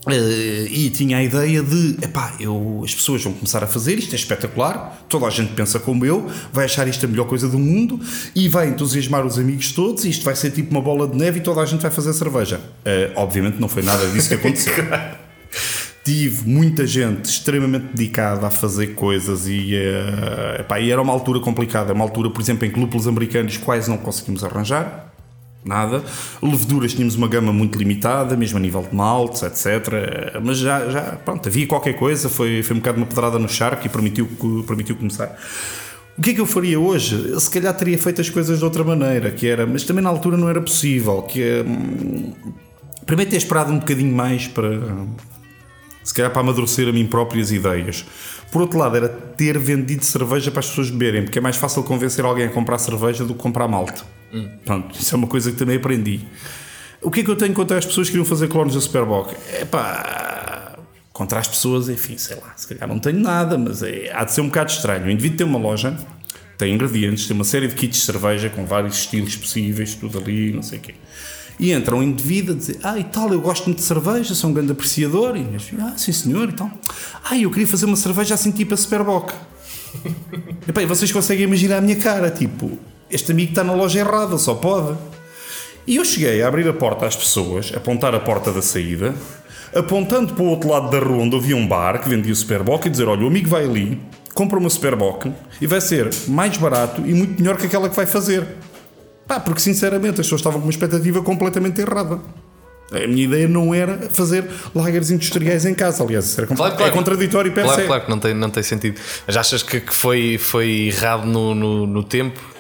Uh, 0.06 0.68
e 0.70 0.92
tinha 0.92 1.18
a 1.18 1.24
ideia 1.24 1.64
de, 1.64 1.98
epá, 2.02 2.36
eu, 2.40 2.82
as 2.86 2.94
pessoas 2.94 3.24
vão 3.24 3.34
começar 3.34 3.64
a 3.64 3.68
fazer 3.68 3.98
isto, 3.98 4.14
é 4.14 4.16
espetacular, 4.16 5.04
toda 5.10 5.26
a 5.26 5.32
gente 5.32 5.54
pensa 5.54 5.80
como 5.80 6.06
eu, 6.06 6.30
vai 6.54 6.66
achar 6.66 6.88
isto 6.88 7.04
a 7.06 7.10
melhor 7.10 7.26
coisa 7.26 7.50
do 7.50 7.58
mundo 7.58 8.00
e 8.36 8.48
vai 8.48 8.68
entusiasmar 8.68 9.26
os 9.26 9.40
amigos 9.40 9.72
todos, 9.72 10.06
e 10.06 10.10
isto 10.10 10.24
vai 10.24 10.36
ser 10.36 10.52
tipo 10.52 10.70
uma 10.70 10.82
bola 10.82 11.08
de 11.08 11.18
neve 11.18 11.40
e 11.40 11.42
toda 11.42 11.62
a 11.62 11.66
gente 11.66 11.82
vai 11.82 11.90
fazer 11.90 12.14
cerveja. 12.14 12.58
Uh, 12.58 13.14
obviamente 13.16 13.60
não 13.60 13.68
foi 13.68 13.82
nada 13.82 14.08
disso 14.10 14.30
que 14.30 14.36
aconteceu. 14.36 14.74
Tive 16.06 16.48
muita 16.48 16.86
gente 16.86 17.26
extremamente 17.26 17.88
dedicada 17.96 18.46
a 18.46 18.52
fazer 18.52 18.94
coisas 18.94 19.48
e, 19.48 19.74
uh, 19.74 20.62
epá, 20.62 20.80
e 20.80 20.92
era 20.92 21.02
uma 21.02 21.12
altura 21.12 21.40
complicada, 21.40 21.94
uma 21.94 22.04
altura, 22.04 22.30
por 22.30 22.42
exemplo, 22.42 22.68
em 22.68 22.70
que 22.70 22.80
lúpulos 22.80 23.08
americanos 23.08 23.58
quase 23.58 23.90
não 23.90 23.98
conseguimos 23.98 24.44
arranjar 24.44 25.15
nada. 25.68 26.04
Leveduras 26.42 26.94
tínhamos 26.94 27.16
uma 27.16 27.28
gama 27.28 27.52
muito 27.52 27.78
limitada, 27.78 28.36
mesmo 28.36 28.58
a 28.58 28.62
nível 28.62 28.82
de 28.82 28.96
maltes, 28.96 29.44
etc. 29.44 30.40
Mas 30.44 30.58
já, 30.58 30.90
já 30.90 31.02
pronto, 31.24 31.48
havia 31.48 31.68
qualquer 31.68 31.94
coisa, 31.94 32.30
foi, 32.30 32.62
foi 32.64 32.76
um 32.76 32.80
bocado 32.80 32.98
uma 32.98 33.06
pedrada 33.06 33.40
no 33.40 33.50
charco 33.50 33.86
e 33.86 33.90
permitiu, 33.90 34.28
permitiu 34.66 34.96
começar. 34.96 35.38
O 36.18 36.22
que 36.22 36.30
é 36.30 36.34
que 36.34 36.42
eu 36.42 36.46
faria 36.46 36.80
hoje? 36.80 37.38
Se 37.40 37.50
calhar 37.50 37.74
teria 37.74 37.98
feito 37.98 38.22
as 38.22 38.30
coisas 38.30 38.60
de 38.60 38.64
outra 38.64 38.84
maneira, 38.84 39.32
que 39.32 39.48
era, 39.48 39.66
mas 39.66 39.84
também 39.84 40.04
na 40.04 40.10
altura 40.10 40.38
não 40.38 40.48
era 40.48 40.62
possível, 40.62 41.22
que 41.24 41.42
é, 41.42 41.66
primeiro 43.06 43.30
ter 43.30 43.38
esperado 43.38 43.72
um 43.72 43.80
bocadinho 43.80 44.16
mais 44.16 44.48
para 44.48 44.70
se 46.06 46.14
calhar 46.14 46.32
para 46.32 46.42
amadurecer 46.42 46.88
a 46.88 46.92
mim 46.92 47.06
próprias 47.08 47.52
ideias. 47.52 48.06
Por 48.52 48.62
outro 48.62 48.78
lado, 48.78 48.96
era 48.96 49.10
ter 49.10 49.58
vendido 49.58 50.06
cerveja 50.06 50.52
para 50.52 50.60
as 50.60 50.70
pessoas 50.70 50.92
beberem, 50.92 51.24
porque 51.24 51.40
é 51.40 51.42
mais 51.42 51.58
fácil 51.58 51.84
convencer 51.84 52.24
alguém 52.24 52.46
a 52.46 52.50
comprar 52.50 52.78
cerveja 52.78 53.26
do 53.26 53.34
que 53.34 53.40
comprar 53.40 53.68
malte. 53.68 54.04
Hum. 54.34 54.50
Pronto, 54.66 55.00
isso 55.00 55.14
é 55.14 55.18
uma 55.18 55.28
coisa 55.28 55.52
que 55.52 55.58
também 55.58 55.78
aprendi. 55.78 56.22
O 57.02 57.12
que 57.12 57.20
é 57.20 57.24
que 57.24 57.30
eu 57.30 57.36
tenho 57.36 57.54
contra 57.54 57.78
as 57.78 57.86
pessoas 57.86 58.08
que 58.08 58.14
queriam 58.14 58.26
fazer 58.26 58.48
clones 58.48 58.74
da 58.74 58.82
Superboc? 58.82 59.34
É 59.54 59.66
pá, 59.66 60.76
contra 61.14 61.40
as 61.40 61.48
pessoas, 61.48 61.88
enfim, 61.88 62.18
sei 62.18 62.36
lá, 62.36 62.54
se 62.58 62.68
calhar 62.68 62.88
não 62.88 63.00
tenho 63.00 63.20
nada, 63.20 63.58
mas 63.58 63.84
é, 63.84 64.12
há 64.14 64.24
de 64.24 64.34
ser 64.34 64.42
um 64.42 64.48
bocado 64.48 64.72
estranho. 64.72 65.06
O 65.06 65.10
indivíduo 65.10 65.38
tem 65.38 65.48
uma 65.48 65.60
loja, 65.60 65.98
tem 66.58 66.74
ingredientes, 66.74 67.28
tem 67.28 67.36
uma 67.36 67.44
série 67.44 67.68
de 67.68 67.76
kits 67.76 68.00
de 68.00 68.04
cerveja 68.06 68.50
com 68.50 68.66
vários 68.66 68.98
estilos 68.98 69.36
possíveis, 69.36 69.96
tudo 69.96 70.18
ali, 70.18 70.52
não 70.52 70.62
sei 70.62 70.80
o 70.80 70.82
quê. 70.82 70.96
E 71.60 71.72
entram 71.72 72.04
em 72.04 72.12
devido 72.12 72.52
a 72.52 72.56
dizer, 72.56 72.80
ah, 72.84 73.00
e 73.00 73.04
tal, 73.04 73.32
eu 73.32 73.40
gosto 73.40 73.66
muito 73.66 73.78
de 73.78 73.86
cerveja, 73.86 74.36
sou 74.36 74.50
um 74.50 74.54
grande 74.54 74.72
apreciador. 74.72 75.38
E 75.38 75.42
eu, 75.42 75.86
ah, 75.86 75.94
sim 75.96 76.12
senhor, 76.12 76.50
e 76.50 76.52
tal. 76.52 76.70
Ah, 77.24 77.38
eu 77.38 77.50
queria 77.50 77.68
fazer 77.68 77.86
uma 77.86 77.96
cerveja 77.96 78.34
assim 78.34 78.52
tipo 78.52 78.74
a 78.74 78.78
Superboc. 78.78 79.32
e, 80.68 80.72
pá, 80.74 80.86
vocês 80.86 81.12
conseguem 81.12 81.46
imaginar 81.46 81.78
a 81.78 81.82
minha 81.82 81.96
cara, 81.96 82.30
tipo, 82.30 82.78
este 83.10 83.32
amigo 83.32 83.50
está 83.50 83.64
na 83.64 83.74
loja 83.74 84.00
errada, 84.00 84.38
só 84.38 84.56
pode. 84.56 84.98
E 85.88 85.98
eu 85.98 86.06
cheguei 86.06 86.42
a 86.42 86.48
abrir 86.48 86.68
a 86.68 86.74
porta 86.74 87.06
às 87.06 87.16
pessoas, 87.16 87.72
apontar 87.76 88.16
a 88.16 88.20
porta 88.20 88.52
da 88.52 88.62
saída, 88.62 89.14
apontando 89.74 90.34
para 90.34 90.44
o 90.44 90.48
outro 90.48 90.70
lado 90.70 90.90
da 90.90 91.00
rua 91.00 91.24
onde 91.24 91.36
havia 91.36 91.56
um 91.56 91.68
bar 91.68 92.02
que 92.02 92.10
vendia 92.10 92.34
o 92.34 92.36
Superboc 92.36 92.86
e 92.86 92.90
dizer: 92.90 93.08
Olha, 93.08 93.24
o 93.24 93.28
amigo 93.28 93.48
vai 93.48 93.66
ali, 93.66 94.02
compra 94.34 94.58
uma 94.58 94.70
Superboc 94.70 95.32
e 95.62 95.68
vai 95.68 95.80
ser 95.80 96.10
mais 96.28 96.58
barato 96.58 97.02
e 97.06 97.14
muito 97.14 97.40
melhor 97.40 97.58
que 97.58 97.68
aquela 97.68 97.88
que 97.88 97.96
vai 97.96 98.08
fazer. 98.08 98.48
Pá, 99.28 99.40
porque 99.40 99.60
sinceramente 99.60 100.22
as 100.22 100.28
pessoas 100.28 100.42
estavam 100.42 100.60
com 100.60 100.68
uma 100.68 100.72
expectativa 100.72 101.22
completamente 101.22 101.82
errada. 101.82 102.20
A 102.92 103.08
minha 103.08 103.24
ideia 103.24 103.48
não 103.48 103.74
era 103.74 104.10
fazer 104.12 104.48
lagers 104.74 105.10
industriais 105.10 105.66
em 105.66 105.74
casa, 105.74 106.04
aliás, 106.04 106.38
era 106.38 106.46
claro, 106.46 106.76
claro. 106.76 106.92
é 106.92 106.96
contraditório 106.96 107.52
per 107.52 107.64
claro, 107.64 107.86
claro 107.86 108.04
que 108.04 108.10
não 108.10 108.20
tem, 108.20 108.34
não 108.36 108.50
tem 108.50 108.62
sentido. 108.62 109.02
Mas 109.26 109.36
achas 109.36 109.64
que, 109.64 109.82
que 109.82 109.94
foi, 109.94 110.38
foi 110.38 110.88
errado 110.88 111.26
no, 111.26 111.56
no, 111.56 111.88
no 111.88 112.04
tempo? 112.04 112.55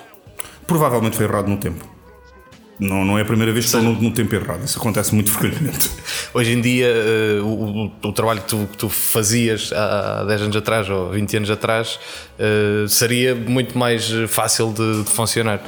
Provavelmente 0.67 1.15
foi 1.15 1.25
errado 1.25 1.47
no 1.47 1.57
tempo. 1.57 1.95
Não, 2.79 3.05
não 3.05 3.17
é 3.17 3.21
a 3.21 3.25
primeira 3.25 3.53
vez 3.53 3.65
que 3.65 3.75
estou 3.75 3.81
no, 3.81 4.01
no, 4.01 4.11
tempo 4.11 4.35
errado, 4.35 4.65
isso 4.65 4.77
acontece 4.77 5.15
muito 5.15 5.31
frequentemente. 5.31 5.89
Hoje 6.33 6.51
em 6.51 6.61
dia, 6.61 6.87
uh, 7.41 7.45
o, 7.45 8.07
o, 8.07 8.11
trabalho 8.11 8.41
que 8.41 8.47
tu, 8.47 8.67
que 8.69 8.77
tu, 8.77 8.89
fazias 8.89 9.71
há 9.71 10.25
10 10.25 10.41
anos 10.41 10.55
atrás 10.57 10.89
ou 10.89 11.09
20 11.11 11.37
anos 11.37 11.49
atrás 11.49 11.97
uh, 12.37 12.87
seria 12.89 13.33
muito 13.33 13.77
mais 13.77 14.11
fácil 14.27 14.73
de, 14.73 15.03
de, 15.03 15.09
funcionar. 15.09 15.61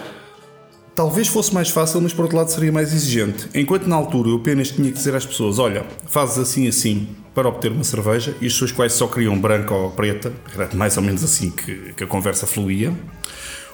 Talvez 0.93 1.29
fosse 1.29 1.53
mais 1.53 1.69
fácil, 1.69 2.01
mas 2.01 2.11
por 2.11 2.23
outro 2.23 2.37
lado 2.37 2.49
seria 2.49 2.71
mais 2.73 2.91
exigente. 2.91 3.47
Enquanto 3.55 3.87
na 3.87 3.95
altura 3.95 4.29
eu 4.29 4.37
apenas 4.37 4.71
tinha 4.71 4.91
que 4.91 4.97
dizer 4.97 5.15
às 5.15 5.25
pessoas: 5.25 5.59
olha, 5.59 5.85
fazes 6.07 6.39
assim 6.39 6.67
assim 6.67 7.07
para 7.33 7.47
obter 7.47 7.71
uma 7.71 7.83
cerveja, 7.83 8.35
e 8.41 8.47
as 8.47 8.53
pessoas 8.53 8.71
quase 8.71 8.97
só 8.97 9.07
queriam 9.07 9.39
branca 9.39 9.73
ou 9.73 9.91
preta, 9.91 10.33
era 10.53 10.67
mais 10.73 10.97
ou 10.97 11.03
menos 11.03 11.23
assim 11.23 11.51
que, 11.51 11.93
que 11.93 12.03
a 12.03 12.07
conversa 12.07 12.45
fluía. 12.45 12.91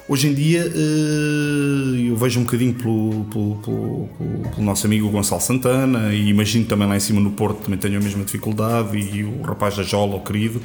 Hoje 0.06 0.28
em 0.28 0.34
dia 0.34 0.60
eh, 0.66 2.10
eu 2.10 2.16
vejo 2.16 2.38
um 2.38 2.44
bocadinho 2.44 2.74
pelo, 2.74 3.24
pelo, 3.24 3.56
pelo, 3.56 4.08
pelo, 4.50 4.62
nosso 4.62 4.86
amigo 4.86 5.08
Gonçalo 5.08 5.40
Santana 5.40 6.12
e 6.12 6.28
imagino 6.28 6.66
também 6.66 6.86
lá 6.86 6.94
em 6.94 7.00
cima 7.00 7.22
no 7.22 7.30
Porto 7.30 7.62
também 7.62 7.78
tenho 7.78 7.98
a 7.98 8.02
mesma 8.02 8.22
dificuldade 8.22 8.98
e 8.98 9.24
o 9.24 9.40
rapaz 9.40 9.76
da 9.76 9.82
Jola, 9.82 10.16
o 10.16 10.20
querido, 10.20 10.60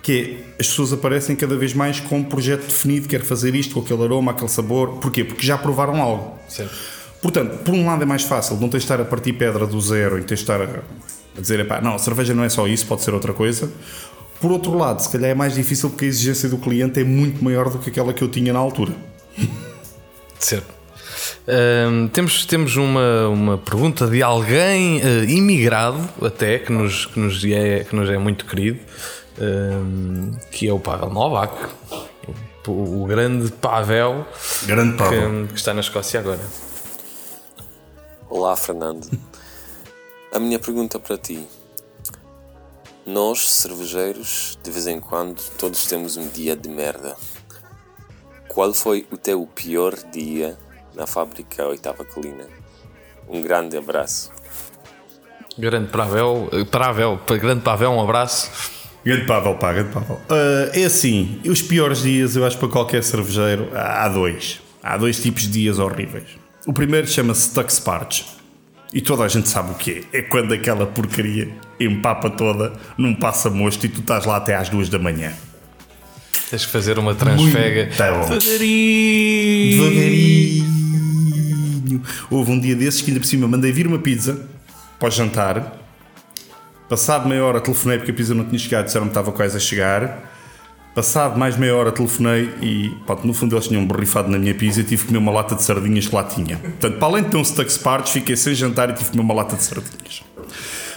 que 0.00 0.12
é, 0.56 0.60
as 0.60 0.68
pessoas 0.68 0.92
aparecem 0.92 1.34
cada 1.34 1.56
vez 1.56 1.74
mais 1.74 1.98
com 1.98 2.18
um 2.18 2.24
projeto 2.24 2.66
definido, 2.66 3.08
quer 3.08 3.22
fazer 3.22 3.52
isto 3.56 3.74
com 3.74 3.80
aquele 3.80 4.04
aroma, 4.04 4.30
aquele 4.30 4.48
sabor. 4.48 4.98
Porquê? 5.00 5.24
Porque 5.24 5.44
já 5.44 5.58
provaram 5.58 6.00
algo. 6.00 6.38
Certo. 6.48 6.72
Portanto, 7.20 7.58
por 7.64 7.74
um 7.74 7.84
lado 7.84 8.02
é 8.04 8.06
mais 8.06 8.22
fácil, 8.22 8.56
não 8.60 8.68
tens 8.68 8.80
de 8.80 8.84
estar 8.84 9.00
a 9.00 9.04
partir 9.04 9.32
pedra 9.32 9.66
do 9.66 9.80
zero 9.80 10.20
e 10.20 10.22
tens 10.22 10.38
de 10.38 10.44
estar 10.44 10.62
a, 10.62 10.82
a 11.36 11.40
dizer, 11.40 11.58
epá, 11.58 11.80
não, 11.80 11.96
a 11.96 11.98
cerveja 11.98 12.32
não 12.32 12.44
é 12.44 12.48
só 12.48 12.68
isso, 12.68 12.86
pode 12.86 13.02
ser 13.02 13.12
outra 13.12 13.32
coisa. 13.32 13.68
Por 14.40 14.52
outro 14.52 14.76
lado, 14.76 15.00
se 15.00 15.08
calhar 15.10 15.30
é 15.30 15.34
mais 15.34 15.54
difícil 15.54 15.90
porque 15.90 16.04
a 16.04 16.08
exigência 16.08 16.48
do 16.48 16.58
cliente 16.58 17.00
é 17.00 17.04
muito 17.04 17.42
maior 17.42 17.68
do 17.70 17.78
que 17.78 17.90
aquela 17.90 18.12
que 18.12 18.22
eu 18.22 18.28
tinha 18.28 18.52
na 18.52 18.58
altura. 18.58 18.92
Certo. 20.38 20.78
Um, 21.48 22.08
temos 22.08 22.44
temos 22.44 22.76
uma, 22.76 23.28
uma 23.28 23.58
pergunta 23.58 24.06
de 24.06 24.22
alguém 24.22 24.98
uh, 24.98 25.24
imigrado, 25.24 26.08
até, 26.22 26.58
que 26.58 26.70
nos, 26.70 27.06
que, 27.06 27.18
nos 27.18 27.42
é, 27.44 27.84
que 27.84 27.96
nos 27.96 28.08
é 28.08 28.18
muito 28.18 28.44
querido, 28.44 28.78
um, 29.40 30.32
que 30.52 30.68
é 30.68 30.72
o 30.72 30.78
Pavel 30.78 31.10
Novak, 31.10 31.70
o, 32.66 33.02
o 33.02 33.06
grande 33.06 33.50
Pavel, 33.50 34.26
grande 34.66 34.96
Pavel. 34.96 35.46
Que, 35.46 35.52
que 35.54 35.58
está 35.58 35.74
na 35.74 35.80
Escócia 35.80 36.20
agora. 36.20 36.40
Olá, 38.28 38.54
Fernando. 38.54 39.08
A 40.32 40.38
minha 40.38 40.58
pergunta 40.58 40.98
para 40.98 41.16
ti 41.16 41.46
nós, 43.08 43.40
cervejeiros, 43.40 44.58
de 44.62 44.70
vez 44.70 44.86
em 44.86 45.00
quando, 45.00 45.42
todos 45.56 45.86
temos 45.86 46.18
um 46.18 46.28
dia 46.28 46.54
de 46.54 46.68
merda. 46.68 47.16
Qual 48.48 48.74
foi 48.74 49.06
o 49.10 49.16
teu 49.16 49.46
pior 49.46 49.94
dia 50.12 50.58
na 50.94 51.06
fábrica 51.06 51.66
Oitava 51.66 52.04
Colina? 52.04 52.46
Um 53.26 53.40
grande 53.40 53.78
abraço. 53.78 54.30
Grande 55.58 55.90
Pavel, 55.90 56.50
Pavel, 56.70 57.18
grande 57.40 57.62
Pavel, 57.62 57.90
um 57.92 58.00
abraço. 58.02 58.50
Grande 59.02 59.26
Pavel, 59.26 59.54
pá, 59.54 59.72
grande 59.72 59.90
Pavel. 59.90 60.16
Uh, 60.16 60.70
é 60.74 60.84
assim, 60.84 61.40
os 61.46 61.62
piores 61.62 62.02
dias, 62.02 62.36
eu 62.36 62.44
acho 62.44 62.58
para 62.58 62.68
qualquer 62.68 63.02
cervejeiro, 63.02 63.70
há 63.74 64.06
dois. 64.08 64.60
Há 64.82 64.98
dois 64.98 65.20
tipos 65.20 65.42
de 65.42 65.48
dias 65.48 65.78
horríveis. 65.78 66.28
O 66.66 66.74
primeiro 66.74 67.06
chama-se 67.06 67.54
Tuck 67.54 67.72
Sparge 67.72 68.26
e 68.92 69.00
toda 69.00 69.24
a 69.24 69.28
gente 69.28 69.48
sabe 69.48 69.72
o 69.72 69.74
que 69.74 70.06
é. 70.12 70.18
É 70.18 70.22
quando 70.22 70.52
aquela 70.52 70.86
porcaria 70.86 71.67
empapa 71.80 72.30
toda 72.30 72.72
num 72.96 73.14
passa-mosto 73.14 73.86
e 73.86 73.88
tu 73.88 74.00
estás 74.00 74.24
lá 74.24 74.36
até 74.36 74.54
às 74.54 74.68
duas 74.68 74.88
da 74.88 74.98
manhã. 74.98 75.32
Tens 76.50 76.64
que 76.64 76.72
fazer 76.72 76.98
uma 76.98 77.14
transfega. 77.14 77.86
Devagarinho. 77.86 79.82
Devagarinho. 79.82 82.02
Houve 82.30 82.52
um 82.52 82.60
dia 82.60 82.74
desses 82.74 83.02
que 83.02 83.10
ainda 83.10 83.20
por 83.20 83.26
cima 83.26 83.46
mandei 83.46 83.72
vir 83.72 83.86
uma 83.86 83.98
pizza 83.98 84.46
para 84.98 85.08
o 85.08 85.10
jantar. 85.10 85.76
Passado 86.88 87.28
meia 87.28 87.44
hora 87.44 87.60
telefonei 87.60 87.98
porque 87.98 88.12
a 88.12 88.14
pizza 88.14 88.34
não 88.34 88.44
tinha 88.44 88.58
chegado, 88.58 88.86
disseram 88.86 89.06
que 89.06 89.10
estava 89.10 89.30
quase 89.30 89.56
a 89.56 89.60
chegar. 89.60 90.32
Passado 90.94 91.38
mais 91.38 91.56
meia 91.56 91.76
hora 91.76 91.92
telefonei 91.92 92.50
e, 92.62 92.90
pá, 93.06 93.16
no 93.22 93.34
fundo 93.34 93.54
eles 93.54 93.68
tinham 93.68 93.84
borrifado 93.84 94.30
na 94.30 94.38
minha 94.38 94.54
pizza 94.54 94.80
e 94.80 94.84
tive 94.84 95.02
que 95.02 95.08
comer 95.08 95.18
uma 95.18 95.30
lata 95.30 95.54
de 95.54 95.62
sardinhas 95.62 96.08
que 96.08 96.14
lá 96.14 96.24
tinha. 96.24 96.56
Portanto, 96.56 96.98
para 96.98 97.08
além 97.08 97.24
de 97.24 97.30
ter 97.30 97.36
um 97.36 97.44
stuck 97.44 97.70
sparge, 97.70 98.12
fiquei 98.12 98.36
sem 98.36 98.54
jantar 98.54 98.88
e 98.88 98.94
tive 98.94 99.04
que 99.04 99.10
comer 99.10 99.22
uma 99.22 99.34
lata 99.34 99.54
de 99.54 99.62
sardinhas. 99.62 100.22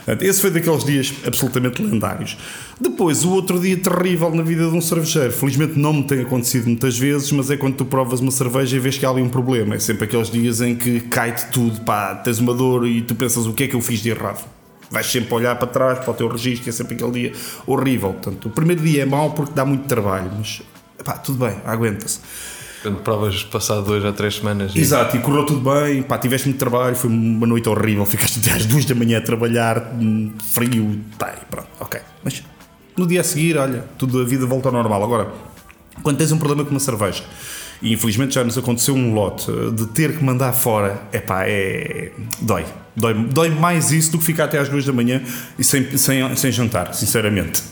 Portanto, 0.06 0.24
esse 0.24 0.42
foi 0.42 0.50
daqueles 0.50 0.84
dias 0.84 1.14
absolutamente 1.26 1.82
lendários. 1.82 2.38
Depois, 2.80 3.24
o 3.24 3.32
outro 3.32 3.60
dia 3.60 3.78
terrível 3.78 4.34
na 4.34 4.44
vida 4.44 4.70
de 4.70 4.76
um 4.76 4.82
cervejeiro, 4.82 5.32
felizmente 5.32 5.78
não 5.78 5.94
me 5.94 6.04
tem 6.04 6.22
acontecido 6.22 6.66
muitas 6.66 6.98
vezes, 6.98 7.32
mas 7.32 7.52
é 7.52 7.58
quando 7.58 7.76
tu 7.76 7.86
provas 7.86 8.20
uma 8.20 8.32
cerveja 8.32 8.76
e 8.76 8.80
vês 8.80 8.98
que 8.98 9.06
há 9.06 9.10
ali 9.10 9.22
um 9.22 9.30
problema. 9.30 9.76
É 9.76 9.80
sempre 9.80 10.06
aqueles 10.06 10.30
dias 10.30 10.62
em 10.62 10.76
que 10.76 11.02
cai-te 11.02 11.46
tudo, 11.52 11.82
pá, 11.82 12.16
tens 12.16 12.40
uma 12.40 12.54
dor 12.54 12.88
e 12.88 13.02
tu 13.02 13.16
pensas 13.16 13.46
o 13.46 13.54
que 13.54 13.64
é 13.64 13.68
que 13.68 13.76
eu 13.76 13.82
fiz 13.82 14.02
de 14.02 14.10
errado 14.10 14.44
vais 14.92 15.06
sempre 15.06 15.34
olhar 15.34 15.56
para 15.56 15.68
trás, 15.68 16.00
para 16.00 16.12
o 16.12 16.14
teu 16.14 16.28
registro, 16.28 16.70
é 16.70 16.72
sempre 16.74 16.96
aquele 16.96 17.12
dia 17.12 17.34
horrível. 17.66 18.12
Portanto, 18.12 18.50
o 18.50 18.52
primeiro 18.52 18.82
dia 18.84 19.04
é 19.04 19.06
mau 19.06 19.32
porque 19.32 19.54
dá 19.56 19.64
muito 19.64 19.88
trabalho, 19.88 20.30
mas 20.38 20.62
pá, 21.06 21.14
tudo 21.14 21.46
bem, 21.46 21.56
aguenta-se. 21.66 22.20
Provas 23.04 23.44
passado 23.44 23.84
duas 23.86 24.04
ou 24.04 24.14
três 24.14 24.36
semanas. 24.36 24.74
e- 24.76 24.80
Exato, 24.80 25.16
e 25.16 25.20
correu 25.20 25.46
tudo 25.46 25.70
bem, 25.72 26.02
pá, 26.04 26.18
tiveste 26.18 26.48
muito 26.48 26.58
trabalho, 26.60 26.96
foi 26.96 27.10
uma 27.10 27.46
noite 27.48 27.70
horrível, 27.70 28.06
ficaste 28.06 28.40
até 28.40 28.52
às 28.58 28.66
duas 28.66 28.86
da 28.86 28.96
manhã 28.96 29.20
a 29.20 29.22
trabalhar, 29.22 29.94
hum, 30.00 30.32
frio, 30.52 31.00
tá, 31.18 31.34
e 31.42 31.46
pronto, 31.46 31.68
ok. 31.80 32.00
Mas 32.24 32.44
no 32.98 33.06
dia 33.06 33.22
a 33.22 33.24
seguir, 33.24 33.58
olha, 33.58 33.86
tudo 33.98 34.22
a 34.22 34.26
vida 34.26 34.46
volta 34.46 34.70
ao 34.70 34.74
normal. 34.74 35.04
Agora, 35.04 35.32
quando 36.02 36.18
tens 36.18 36.32
um 36.32 36.38
problema 36.38 36.64
com 36.64 36.72
uma 36.72 36.80
cerveja, 36.80 37.24
e 37.82 37.94
infelizmente 37.94 38.36
já 38.36 38.44
nos 38.44 38.58
aconteceu 38.58 38.94
um 38.96 39.14
lote 39.14 39.50
eh, 39.50 39.72
de 39.72 39.88
ter 39.88 40.18
que 40.18 40.24
mandar 40.24 40.54
fora, 40.54 41.02
epá, 41.12 41.44
é. 41.48 42.12
dói. 42.40 42.66
Dói, 42.96 43.14
dói 43.14 43.50
mais 43.50 43.92
isso 43.92 44.12
do 44.12 44.18
que 44.20 44.26
ficar 44.26 44.44
até 44.46 44.60
às 44.60 44.68
duas 44.70 44.86
da 44.86 44.92
manhã 44.94 45.22
e 45.58 45.64
sem, 45.64 45.98
sem, 45.98 46.36
sem 46.36 46.52
jantar, 46.52 46.94
sinceramente. 46.94 47.64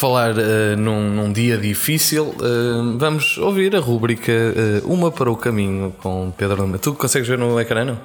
Falar 0.00 0.30
eh, 0.38 0.76
num, 0.76 1.10
num 1.10 1.30
dia 1.30 1.58
difícil, 1.58 2.34
eh, 2.40 2.96
vamos 2.96 3.36
ouvir 3.36 3.76
a 3.76 3.80
rúbrica 3.80 4.32
eh, 4.32 4.80
Uma 4.86 5.12
para 5.12 5.30
o 5.30 5.36
Caminho 5.36 5.94
com 6.00 6.32
Pedro 6.34 6.64
Lima. 6.64 6.78
Tu 6.78 6.94
consegues 6.94 7.28
ver 7.28 7.36
no 7.36 7.60
ecrã, 7.60 7.84
não? 7.84 7.98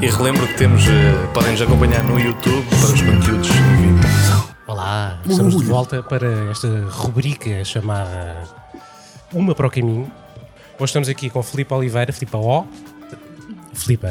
E 0.00 0.06
relembro 0.06 0.46
que 0.46 0.54
temos, 0.54 0.84
podem 1.34 1.50
nos 1.50 1.60
acompanhar 1.60 2.02
no 2.02 2.18
YouTube 2.18 2.64
para 2.70 2.94
os 2.94 3.02
conteúdos 3.02 3.50
em 3.50 3.76
vídeo. 3.76 4.08
Olá, 4.66 5.20
estamos 5.28 5.58
de 5.58 5.66
volta 5.66 6.02
para 6.02 6.50
esta 6.50 6.66
rubrica 6.88 7.62
chamada 7.62 8.48
Uma 9.30 9.54
para 9.54 9.66
o 9.66 9.70
Caminho. 9.70 10.10
Hoje 10.78 10.84
estamos 10.84 11.10
aqui 11.10 11.28
com 11.28 11.42
Filipe 11.42 11.74
Oliveira, 11.74 12.10
Filipe 12.10 12.38
O. 12.38 12.64
Filipe, 13.74 14.06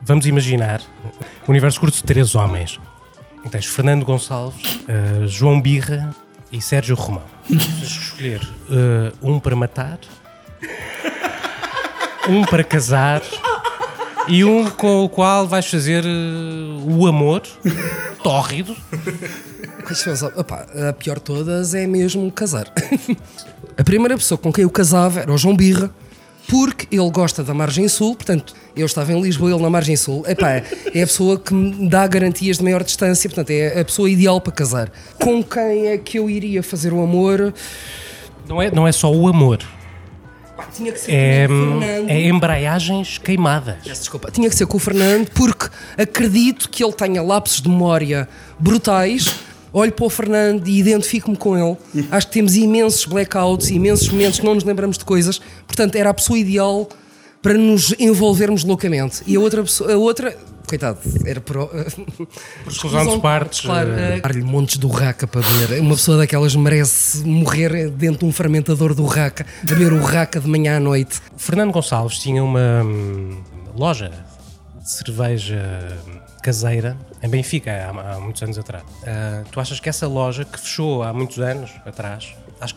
vamos 0.00 0.26
imaginar 0.26 0.82
o 1.46 1.50
universo 1.52 1.78
curto 1.78 1.94
de 1.94 2.02
três 2.02 2.34
homens. 2.34 2.80
Tens 3.52 3.66
Fernando 3.66 4.04
Gonçalves, 4.04 4.80
João 5.28 5.60
Birra 5.60 6.12
e 6.52 6.60
Sérgio 6.60 6.94
Romão. 6.94 7.24
Que 7.46 7.54
escolher 7.82 8.40
eh, 8.70 9.12
um 9.22 9.40
para 9.40 9.56
matar, 9.56 9.98
um 12.28 12.44
para 12.44 12.62
casar 12.62 13.22
e 14.28 14.44
um 14.44 14.68
com 14.70 15.04
o 15.04 15.08
qual 15.08 15.48
vais 15.48 15.66
fazer 15.66 16.04
eh, 16.04 16.08
o 16.86 17.06
amor 17.06 17.42
tórrido. 18.22 18.76
Opá, 20.36 20.66
a 20.88 20.92
pior 20.92 21.16
de 21.16 21.22
todas 21.22 21.74
é 21.74 21.86
mesmo 21.86 22.30
casar. 22.30 22.66
a 23.76 23.82
primeira 23.82 24.16
pessoa 24.16 24.38
com 24.38 24.52
quem 24.52 24.62
eu 24.62 24.70
casava 24.70 25.20
era 25.20 25.32
o 25.32 25.38
João 25.38 25.56
Birra, 25.56 25.90
porque 26.52 26.86
ele 26.94 27.10
gosta 27.10 27.42
da 27.42 27.54
Margem 27.54 27.88
Sul, 27.88 28.14
portanto, 28.14 28.54
eu 28.76 28.84
estava 28.84 29.10
em 29.10 29.18
Lisboa, 29.22 29.52
ele 29.52 29.62
na 29.62 29.70
Margem 29.70 29.96
Sul. 29.96 30.22
Epá, 30.28 30.62
é 30.92 31.02
a 31.02 31.06
pessoa 31.06 31.38
que 31.38 31.54
me 31.54 31.88
dá 31.88 32.06
garantias 32.06 32.58
de 32.58 32.62
maior 32.62 32.84
distância, 32.84 33.26
portanto, 33.30 33.48
é 33.48 33.80
a 33.80 33.82
pessoa 33.82 34.10
ideal 34.10 34.38
para 34.38 34.52
casar. 34.52 34.92
Com 35.18 35.42
quem 35.42 35.86
é 35.86 35.96
que 35.96 36.18
eu 36.18 36.28
iria 36.28 36.62
fazer 36.62 36.92
o 36.92 37.02
amor? 37.02 37.54
Não 38.46 38.60
é, 38.60 38.70
não 38.70 38.86
é 38.86 38.92
só 38.92 39.10
o 39.10 39.28
amor, 39.28 39.60
Pá, 40.54 40.66
tinha 40.70 40.92
que 40.92 41.00
ser 41.00 41.10
é, 41.10 41.48
com 41.48 41.54
o 41.54 41.80
Fernando. 41.80 42.10
é 42.10 42.20
embreagens 42.28 43.16
queimadas. 43.16 43.76
Peço 43.82 44.00
Desculpa, 44.02 44.30
tinha 44.30 44.50
que 44.50 44.54
ser 44.54 44.66
com 44.66 44.76
o 44.76 44.80
Fernando 44.80 45.30
porque 45.30 45.70
acredito 45.96 46.68
que 46.68 46.84
ele 46.84 46.92
tenha 46.92 47.22
lapsos 47.22 47.62
de 47.62 47.68
memória 47.70 48.28
brutais. 48.58 49.34
Olho 49.72 49.92
para 49.92 50.04
o 50.04 50.10
Fernando 50.10 50.68
e 50.68 50.78
identifico-me 50.78 51.36
com 51.36 51.56
ele. 51.56 51.76
Acho 52.10 52.26
que 52.26 52.32
temos 52.34 52.56
imensos 52.56 53.04
blackouts, 53.04 53.70
imensos 53.70 54.08
momentos 54.08 54.40
que 54.40 54.46
não 54.46 54.54
nos 54.54 54.64
lembramos 54.64 54.98
de 54.98 55.04
coisas. 55.04 55.40
Portanto, 55.66 55.96
era 55.96 56.10
a 56.10 56.14
pessoa 56.14 56.38
ideal 56.38 56.88
para 57.42 57.54
nos 57.54 57.94
envolvermos 57.98 58.62
loucamente. 58.64 59.22
E 59.26 59.36
a 59.36 59.40
outra 59.40 59.62
pessoa, 59.62 59.92
a 59.92 59.96
outra, 59.96 60.36
coitado, 60.66 60.98
era 61.26 61.42
exclusão 62.66 63.16
de 63.16 63.20
partes, 63.20 63.60
Claro, 63.62 63.90
eh, 63.90 64.20
dar-lhe 64.20 64.42
montes 64.42 64.76
do 64.76 64.88
raca 64.88 65.26
para 65.26 65.42
beber. 65.42 65.80
Uma 65.80 65.96
pessoa 65.96 66.18
daquelas 66.18 66.54
merece 66.54 67.26
morrer 67.26 67.90
dentro 67.90 68.20
de 68.20 68.24
um 68.26 68.32
fermentador 68.32 68.94
do 68.94 69.04
raca, 69.04 69.44
beber 69.64 69.92
o 69.92 70.00
raca 70.00 70.38
de 70.38 70.48
manhã 70.48 70.76
à 70.76 70.80
noite. 70.80 71.20
Fernando 71.36 71.72
Gonçalves 71.72 72.18
tinha 72.18 72.44
uma 72.44 72.82
hum, 72.84 73.38
loja 73.76 74.12
de 74.80 74.90
cerveja 74.90 75.98
caseira 76.42 76.96
em 77.22 77.28
Benfica 77.28 77.70
há, 77.70 78.14
há 78.16 78.20
muitos 78.20 78.42
anos 78.42 78.58
atrás. 78.58 78.84
Ah, 79.06 79.42
tu 79.50 79.60
achas 79.60 79.78
que 79.80 79.88
essa 79.88 80.06
loja 80.08 80.44
que 80.44 80.58
fechou 80.58 81.02
há 81.02 81.12
muitos 81.12 81.38
anos 81.38 81.70
atrás, 81.86 82.34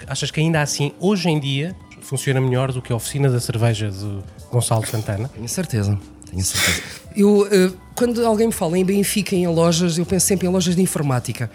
achas 0.07 0.31
que- 0.31 0.39
ainda 0.39 0.61
assim, 0.61 0.91
hoje 0.99 1.27
em 1.29 1.39
dia, 1.39 1.75
funciona 2.01 2.39
melhor 2.39 2.71
do 2.71 2.81
que 2.81 2.93
a 2.93 2.95
oficina 2.95 3.29
da 3.29 3.39
cerveja 3.39 3.89
de 3.89 4.19
Gonçalo 4.51 4.85
Santana? 4.85 5.27
Tenho 5.33 5.49
certeza, 5.49 5.97
tenho 6.29 6.43
certeza. 6.43 6.81
Eu, 7.15 7.47
eh, 7.51 7.71
quando 7.95 8.23
alguém 8.25 8.47
me 8.47 8.53
fala 8.53 8.77
em 8.77 8.85
Benfica 8.85 9.35
em 9.35 9.47
lojas, 9.47 9.97
eu 9.97 10.05
penso 10.05 10.27
sempre 10.27 10.47
em 10.47 10.51
lojas 10.51 10.75
de 10.75 10.81
informática. 10.81 11.49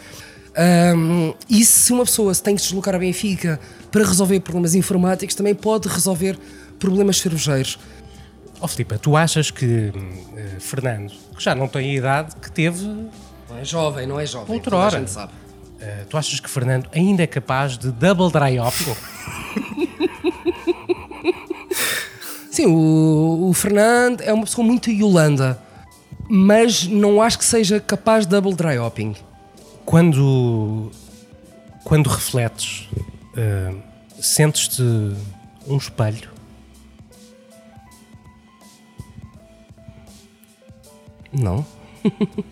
Ahm, 0.57 1.33
e 1.49 1.65
se 1.65 1.93
uma 1.93 2.05
pessoa 2.05 2.35
se 2.35 2.43
tem 2.43 2.57
que 2.57 2.61
se 2.61 2.69
deslocar 2.69 2.95
a 2.95 2.99
Benfica 2.99 3.61
para 3.93 4.03
resolver 4.05 4.41
problemas 4.41 4.75
informáticos, 4.75 5.35
também 5.37 5.55
pode 5.55 5.87
resolver 5.89 6.37
problemas 6.79 7.19
cervejeiros. 7.19 7.79
Ó 8.61 8.69
Filipe, 8.69 8.99
tu 8.99 9.17
achas 9.17 9.51
que 9.51 9.91
eh, 10.37 10.57
Fernando, 10.61 11.13
que 11.37 11.43
já 11.43 11.55
não 11.55 11.67
tem 11.67 11.91
a 11.91 11.95
idade 11.95 12.37
que 12.37 12.51
teve, 12.51 12.85
Não 12.85 13.59
é 13.59 13.65
jovem, 13.65 14.07
não 14.07 14.21
é 14.21 14.27
jovem. 14.27 14.55
Outra 14.57 14.71
toda 14.71 14.83
a 14.83 14.87
hora. 14.87 14.99
gente 14.99 15.11
sabe. 15.11 15.33
eh, 15.81 16.05
tu 16.09 16.17
achas 16.19 16.39
que 16.41 16.51
Fernando 16.51 16.89
ainda 16.95 17.23
é 17.23 17.27
capaz 17.27 17.79
de 17.79 17.91
double 17.91 18.31
dry 18.31 18.59
hopping? 18.59 18.95
Sim, 22.51 22.67
o, 22.67 23.49
o 23.49 23.53
Fernando 23.55 24.21
é 24.23 24.33
uma 24.33 24.45
pessoa 24.45 24.67
muito 24.67 24.91
Yolanda, 24.91 25.59
mas 26.29 26.87
não 26.87 27.23
acho 27.23 27.39
que 27.39 27.45
seja 27.45 27.81
capaz 27.81 28.27
de 28.27 28.31
double 28.31 28.55
dry 28.55 28.79
hopping. 28.79 29.15
quando 29.87 30.91
quando 31.85 32.09
refletes 32.09 32.89
eh, 33.37 33.73
sentes-te 34.21 34.83
um 35.67 35.77
espelho 35.79 36.29
Não. 41.33 41.65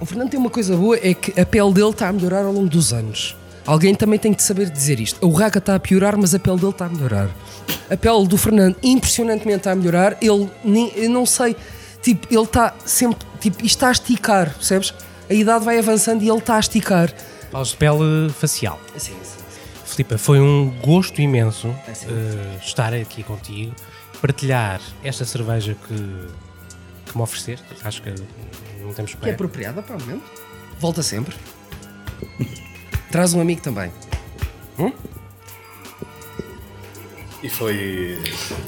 o 0.00 0.04
Fernando 0.04 0.30
tem 0.30 0.38
uma 0.40 0.50
coisa 0.50 0.76
boa, 0.76 0.96
é 0.96 1.14
que 1.14 1.40
a 1.40 1.46
pele 1.46 1.72
dele 1.72 1.90
está 1.90 2.08
a 2.08 2.12
melhorar 2.12 2.44
ao 2.44 2.52
longo 2.52 2.68
dos 2.68 2.92
anos. 2.92 3.36
Alguém 3.64 3.94
também 3.94 4.18
tem 4.18 4.34
que 4.34 4.42
saber 4.42 4.68
dizer 4.68 4.98
isto. 4.98 5.24
O 5.24 5.30
Raga 5.30 5.58
está 5.58 5.76
a 5.76 5.80
piorar, 5.80 6.16
mas 6.16 6.34
a 6.34 6.38
pele 6.38 6.56
dele 6.56 6.70
está 6.70 6.86
a 6.86 6.88
melhorar. 6.88 7.30
A 7.88 7.96
pele 7.96 8.26
do 8.26 8.36
Fernando 8.36 8.76
impressionantemente 8.82 9.58
está 9.58 9.72
a 9.72 9.76
melhorar. 9.76 10.16
Ele, 10.20 10.50
nem, 10.64 10.92
eu 10.96 11.08
não 11.08 11.24
sei, 11.24 11.54
tipo, 12.02 12.26
ele 12.30 12.42
está 12.42 12.74
sempre, 12.84 13.24
tipo, 13.40 13.58
isto 13.58 13.76
está 13.76 13.88
a 13.88 13.92
esticar, 13.92 14.52
percebes? 14.54 14.92
A 15.30 15.34
idade 15.34 15.64
vai 15.64 15.78
avançando 15.78 16.22
e 16.22 16.28
ele 16.28 16.38
está 16.38 16.56
a 16.56 16.60
esticar. 16.60 17.12
Falas 17.52 17.68
de 17.68 17.76
pele 17.76 18.30
facial 18.30 18.80
Sim, 18.96 19.14
sim. 19.22 19.42
Filipe, 19.84 20.16
foi 20.16 20.40
um 20.40 20.70
gosto 20.82 21.20
imenso 21.20 21.68
eh, 21.86 22.58
estar 22.62 22.94
aqui 22.94 23.22
contigo 23.22 23.74
partilhar 24.22 24.80
esta 25.02 25.24
cerveja 25.24 25.76
que, 25.86 25.94
que 25.94 27.16
me 27.16 27.22
ofereceste 27.22 27.66
acho 27.84 28.00
que 28.00 28.14
não 28.80 28.94
temos 28.94 29.14
Que 29.14 29.28
é 29.28 29.32
apropriada 29.32 29.82
para 29.82 29.96
o 29.96 30.00
momento. 30.00 30.22
Volta 30.78 31.02
sempre. 31.02 31.34
Traz 33.10 33.34
um 33.34 33.40
amigo 33.40 33.60
também. 33.60 33.92
E 37.42 37.48
foi 37.48 38.22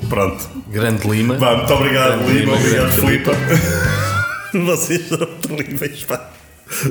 Pronto. 0.08 0.48
Grande 0.68 1.08
Lima. 1.08 1.38
Vá, 1.38 1.56
muito 1.56 1.72
obrigado, 1.72 2.18
Grande 2.18 2.40
Lima. 2.40 2.56
Obrigado, 2.56 2.92
Filipe. 2.92 3.30
Vocês 4.66 5.08
são 5.08 5.18
terríveis, 5.38 6.04
pá. 6.04 6.30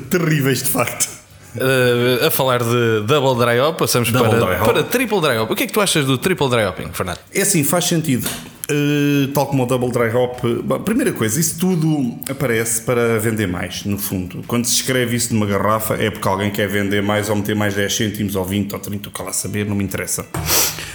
Terríveis, 0.09 0.63
de 0.63 0.69
facto. 0.69 1.09
Uh, 1.55 2.25
a 2.25 2.31
falar 2.31 2.63
de 2.63 3.01
Double 3.05 3.45
Dry 3.45 3.59
Hop, 3.59 3.77
passamos 3.77 4.11
Double 4.11 4.29
para, 4.29 4.39
dry 4.39 4.55
hop. 4.55 4.65
para 4.65 4.83
Triple 4.83 5.21
Dry 5.21 5.37
Hop. 5.37 5.51
O 5.51 5.55
que 5.55 5.63
é 5.63 5.67
que 5.67 5.73
tu 5.73 5.81
achas 5.81 6.05
do 6.05 6.17
Triple 6.17 6.49
Dry 6.49 6.65
Hopping, 6.65 6.91
Fernando? 6.93 7.19
É 7.33 7.41
assim, 7.41 7.63
faz 7.63 7.85
sentido. 7.85 8.27
Uh, 8.71 9.27
tal 9.33 9.47
como 9.47 9.63
o 9.63 9.65
Double 9.65 9.91
Dry 9.91 10.15
Hop. 10.15 10.39
Bom, 10.63 10.79
primeira 10.79 11.11
coisa, 11.11 11.37
isso 11.39 11.59
tudo 11.59 12.17
aparece 12.29 12.81
para 12.81 13.19
vender 13.19 13.47
mais, 13.47 13.83
no 13.83 13.97
fundo. 13.97 14.41
Quando 14.47 14.65
se 14.65 14.75
escreve 14.75 15.15
isso 15.15 15.33
numa 15.33 15.45
garrafa, 15.45 15.95
é 15.95 16.09
porque 16.09 16.27
alguém 16.27 16.49
quer 16.49 16.67
vender 16.69 17.03
mais 17.03 17.29
ou 17.29 17.35
meter 17.35 17.55
mais 17.55 17.75
10 17.75 17.93
cêntimos 17.93 18.35
ou 18.35 18.45
20 18.45 18.73
ou 18.73 18.79
30, 18.79 19.09
o 19.09 19.11
que 19.11 19.21
lá 19.21 19.33
saber, 19.33 19.65
não 19.65 19.75
me 19.75 19.83
interessa. 19.83 20.25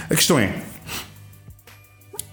A 0.09 0.15
questão 0.15 0.39
é. 0.39 0.55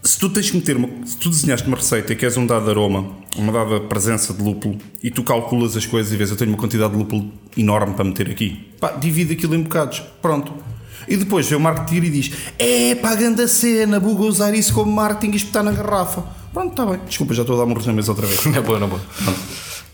Se 0.02 0.18
tu 0.18 0.30
tens 0.30 0.50
que 0.50 0.56
meter 0.56 0.76
uma, 0.76 0.88
se 1.04 1.16
tu 1.18 1.28
desenhaste 1.28 1.66
uma 1.66 1.76
receita 1.76 2.12
e 2.12 2.16
queres 2.16 2.36
um 2.36 2.46
dado 2.46 2.70
aroma, 2.70 3.12
uma 3.36 3.52
dada 3.52 3.80
presença 3.80 4.32
de 4.32 4.42
lúpulo 4.42 4.78
e 5.02 5.10
tu 5.10 5.22
calculas 5.22 5.76
as 5.76 5.84
coisas 5.84 6.12
e 6.12 6.16
vês 6.16 6.30
eu 6.30 6.36
tenho 6.36 6.52
uma 6.52 6.56
quantidade 6.56 6.92
de 6.92 6.98
lúpulo 6.98 7.30
enorme 7.56 7.92
para 7.92 8.04
meter 8.04 8.30
aqui, 8.30 8.70
pá, 8.80 8.92
divide 8.92 9.34
aquilo 9.34 9.54
em 9.54 9.62
bocados, 9.62 10.00
pronto. 10.22 10.54
E 11.08 11.16
depois 11.16 11.46
vê 11.48 11.56
o 11.56 11.60
marketing 11.60 12.06
e 12.06 12.10
diz: 12.10 12.30
É 12.58 12.94
pá, 12.96 13.14
grande 13.14 13.46
cena, 13.48 14.00
buga 14.00 14.24
usar 14.24 14.54
isso 14.54 14.72
como 14.74 14.90
marketing 14.92 15.32
e 15.32 15.36
espetar 15.36 15.62
na 15.62 15.72
garrafa. 15.72 16.24
Pronto, 16.52 16.70
está 16.70 16.86
bem. 16.86 17.00
Desculpa, 17.06 17.34
já 17.34 17.42
estou 17.42 17.56
a 17.56 17.60
dar 17.60 17.66
morros 17.66 17.86
na 17.86 17.92
mesa 17.92 18.10
outra 18.12 18.26
vez. 18.26 18.44
É 18.56 18.60
boa, 18.60 18.78
não 18.78 18.86
é 18.86 18.90
boa. 18.90 19.02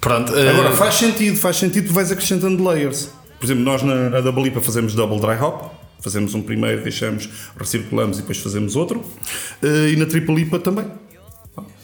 Pronto. 0.00 0.32
uh, 0.32 0.48
Agora 0.50 0.72
faz 0.72 0.94
sentido, 0.96 1.36
faz 1.36 1.56
sentido 1.56 1.88
que 1.88 1.92
vais 1.92 2.10
acrescentando 2.10 2.62
layers. 2.62 3.10
Por 3.38 3.46
exemplo, 3.46 3.64
nós 3.64 3.82
na, 3.82 4.10
na 4.10 4.20
Double 4.20 4.46
IPA 4.46 4.60
fazemos 4.60 4.94
double 4.94 5.18
dry 5.20 5.36
hop, 5.42 5.72
fazemos 6.00 6.34
um 6.34 6.42
primeiro, 6.42 6.82
deixamos, 6.82 7.28
recirculamos 7.58 8.18
e 8.18 8.20
depois 8.20 8.38
fazemos 8.38 8.76
outro. 8.76 9.02
Eh, 9.62 9.90
e 9.92 9.96
na 9.96 10.06
Triple 10.06 10.42
IPA 10.42 10.58
também. 10.60 10.86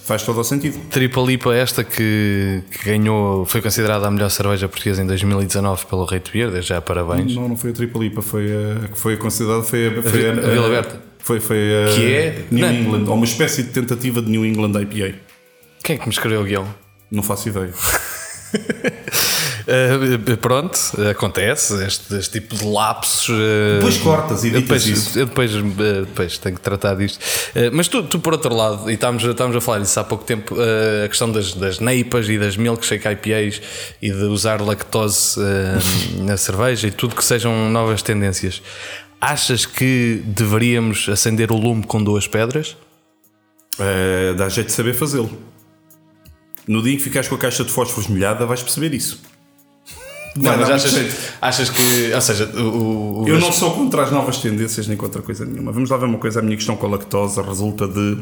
Faz 0.09 0.23
todo 0.23 0.41
o 0.41 0.45
sentido. 0.45 0.79
Tripa 0.91 1.21
Lipa, 1.21 1.55
esta 1.55 1.85
que, 1.85 2.63
que 2.71 2.85
ganhou, 2.85 3.45
foi 3.45 3.61
considerada 3.61 4.07
a 4.09 4.11
melhor 4.11 4.31
cerveja 4.31 4.67
portuguesa 4.67 5.03
em 5.03 5.07
2019 5.07 5.85
pelo 5.87 6.05
Rei 6.07 6.19
de 6.19 6.31
Beer, 6.33 6.63
já 6.63 6.81
parabéns. 6.81 7.35
Não, 7.37 7.47
não 7.51 7.57
foi 7.57 7.71
a 7.71 7.73
Triplipa, 7.75 8.23
foi 8.23 8.47
a 8.51 8.89
que 8.89 8.99
foi 8.99 9.17
considerada 9.19 9.63
foi 9.63 9.87
a, 9.89 10.03
foi 10.03 10.11
Vi- 10.11 10.27
a 10.29 10.33
Vila 10.33 10.69
Berta. 10.71 11.01
Foi, 11.19 11.41
foi 11.41 11.59
a 11.85 11.95
Que 11.95 12.13
é? 12.15 12.45
New 12.51 12.67
Não. 12.67 12.73
England, 12.75 13.05
ou 13.09 13.15
uma 13.17 13.25
espécie 13.27 13.63
de 13.65 13.69
tentativa 13.69 14.23
de 14.23 14.31
New 14.31 14.47
England 14.47 14.73
IPA. 14.81 15.19
Quem 15.85 15.97
é 15.97 15.99
que 15.99 16.07
me 16.07 16.13
escreveu 16.13 16.41
o 16.41 16.45
guião? 16.45 16.67
Não 17.11 17.23
faço 17.23 17.49
ideia. 17.51 17.71
Uh, 19.69 20.37
pronto, 20.39 20.79
acontece 21.11 21.85
este, 21.85 22.15
este 22.17 22.41
tipo 22.41 22.55
de 22.57 22.65
lapsos. 22.65 23.29
uh, 23.29 23.75
Depois 23.77 23.97
cortas 23.99 24.45
e 24.45 24.51
depois, 24.51 24.87
isso. 24.87 25.19
depois, 25.19 25.55
uh, 25.55 25.63
depois 26.07 26.39
tenho 26.39 26.55
que 26.55 26.61
tratar 26.63 26.95
disto. 26.95 27.19
Uh, 27.55 27.71
mas 27.73 27.87
tu, 27.89 28.03
tu, 28.03 28.19
por 28.19 28.33
outro 28.33 28.55
lado, 28.55 28.91
e 28.91 28.95
estávamos, 28.95 29.23
estávamos 29.25 29.57
a 29.57 29.61
falar 29.61 29.81
disso 29.81 30.01
há 30.01 30.05
pouco 30.05 30.25
tempo, 30.25 30.57
a 31.05 31.09
questão 31.09 31.31
das, 31.31 31.53
das 31.53 31.81
neipas 31.81 32.29
e 32.29 32.39
das 32.39 32.57
milkshake 32.57 33.07
IPAs 33.09 33.61
e 34.01 34.11
de 34.11 34.25
usar 34.25 34.61
lactose 34.61 35.39
na 36.21 36.37
cerveja 36.37 36.87
e 36.89 36.91
tudo 36.91 37.15
que 37.15 37.25
sejam 37.25 37.71
novas 37.71 38.01
tendências. 38.03 38.63
Achas 39.21 39.67
que 39.67 40.23
deveríamos 40.25 41.09
acender 41.09 41.51
o 41.53 41.57
lume 41.57 41.85
com 41.85 42.03
duas 42.03 42.27
pedras? 42.27 42.77
Eh, 43.79 44.35
dá 44.37 44.49
jeito 44.49 44.69
de 44.69 44.73
saber 44.73 44.95
fazê-lo. 44.95 45.31
No 46.69 46.83
dia 46.83 46.93
em 46.93 46.97
que 46.97 47.03
ficares 47.03 47.29
com 47.29 47.35
a 47.35 47.39
caixa 47.39 47.65
de 47.65 47.73
fósforos 47.73 48.09
molhada, 48.09 48.45
vais 48.47 48.63
perceber 48.63 48.95
isso. 48.95 49.21
Não, 50.37 50.57
mas 50.57 50.71
achas, 50.71 50.93
muito 50.93 51.17
achas 51.41 51.71
que. 51.71 52.13
Ou 52.15 52.21
seja, 52.21 52.45
o, 52.55 53.23
o- 53.23 53.29
Eu 53.29 53.41
não 53.41 53.51
sou 53.53 53.73
contra 53.73 54.05
as 54.05 54.13
novas 54.13 54.37
tendências 54.39 54.87
nem 54.87 54.97
contra 54.97 55.21
coisa 55.23 55.45
nenhuma. 55.45 55.73
Vamos 55.73 55.91
lá 55.91 55.97
ver 55.97 56.05
uma 56.05 56.19
coisa. 56.19 56.39
A 56.39 56.43
minha 56.43 56.57
questão 56.57 56.77
com 56.77 56.87
a 56.87 56.91
lactose 56.91 57.41
resulta 57.41 57.89
de. 57.89 58.19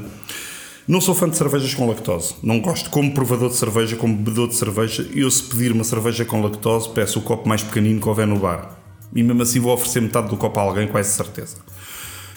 Não 0.89 1.01
sou 1.01 1.15
fã 1.15 1.29
de 1.29 1.37
cervejas 1.37 1.75
com 1.75 1.87
lactose. 1.89 2.35
Não 2.43 2.61
gosto. 2.61 2.89
Como 2.91 3.13
provador 3.13 3.51
de 3.51 3.57
cerveja, 3.57 3.97
como 3.97 4.15
bebedor 4.17 4.49
de 4.49 4.55
cerveja, 4.55 5.07
eu 5.13 5.29
se 5.31 5.43
pedir 5.43 5.73
uma 5.73 5.83
cerveja 5.85 6.25
com 6.25 6.41
lactose, 6.41 6.89
peço 6.91 7.19
o 7.19 7.23
copo 7.23 7.47
mais 7.49 7.63
pequenino 7.63 8.01
que 8.01 8.09
houver 8.09 8.27
no 8.27 8.39
bar. 8.39 8.79
E 9.15 9.23
mesmo 9.23 9.43
assim 9.43 9.59
vou 9.61 9.75
oferecer 9.75 10.01
metade 10.01 10.29
do 10.29 10.37
copo 10.37 10.59
a 10.61 10.63
alguém, 10.63 10.87
quase 10.87 11.11
certeza. 11.11 11.57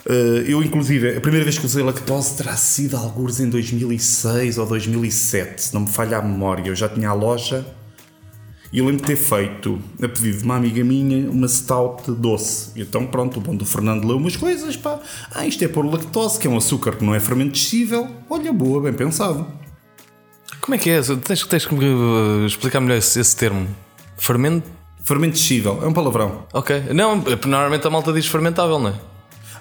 Eh, 0.05 0.45
eu, 0.47 0.63
inclusive, 0.63 1.17
a 1.17 1.21
primeira 1.21 1.43
vez 1.43 1.57
que 1.57 1.65
usei 1.65 1.83
lactose 1.83 2.37
terá 2.37 2.55
sido 2.55 2.95
alguns 2.95 3.39
em 3.39 3.49
2006 3.49 4.57
ou 4.57 4.65
2007, 4.65 5.61
se 5.61 5.73
não 5.73 5.81
me 5.81 5.87
falha 5.87 6.17
a 6.17 6.21
memória. 6.21 6.69
Eu 6.69 6.75
já 6.75 6.87
tinha 6.87 7.09
a 7.09 7.13
loja 7.13 7.65
e 8.71 8.79
eu 8.79 8.85
lembro 8.85 9.01
de 9.01 9.07
ter 9.07 9.15
feito, 9.15 9.81
a 10.01 10.07
pedido 10.07 10.37
de 10.37 10.43
uma 10.43 10.55
amiga 10.55 10.83
minha, 10.83 11.29
uma 11.29 11.47
stout 11.47 12.11
doce. 12.11 12.71
E 12.75 12.81
então, 12.81 13.05
pronto, 13.05 13.37
o 13.37 13.41
bom 13.41 13.55
do 13.55 13.65
Fernando 13.65 14.05
leu 14.05 14.17
umas 14.17 14.35
coisas, 14.35 14.77
pá. 14.77 14.99
Ah, 15.33 15.45
isto 15.45 15.63
é 15.63 15.67
por 15.67 15.83
lactose, 15.85 16.39
que 16.39 16.47
é 16.47 16.49
um 16.49 16.57
açúcar 16.57 16.91
que 16.91 17.03
não 17.03 17.15
é 17.15 17.19
fermentescível. 17.19 18.07
Olha, 18.29 18.53
boa, 18.53 18.81
bem 18.81 18.93
pensado. 18.93 19.47
Como 20.61 20.75
é 20.75 20.77
que 20.77 20.89
é? 20.91 21.01
Tens, 21.01 21.45
tens 21.45 21.65
que 21.65 21.73
me 21.73 21.85
uh, 21.85 22.45
explicar 22.45 22.79
melhor 22.79 22.97
esse, 22.97 23.19
esse 23.19 23.35
termo. 23.35 23.67
Fermento? 24.17 24.67
Fermentescível, 25.01 25.79
é 25.81 25.87
um 25.87 25.93
palavrão. 25.93 26.45
Ok. 26.53 26.83
Não, 26.93 27.23
normalmente 27.47 27.87
a 27.87 27.89
malta 27.89 28.13
diz 28.13 28.27
fermentável, 28.27 28.77
não 28.77 28.89
é? 28.89 28.93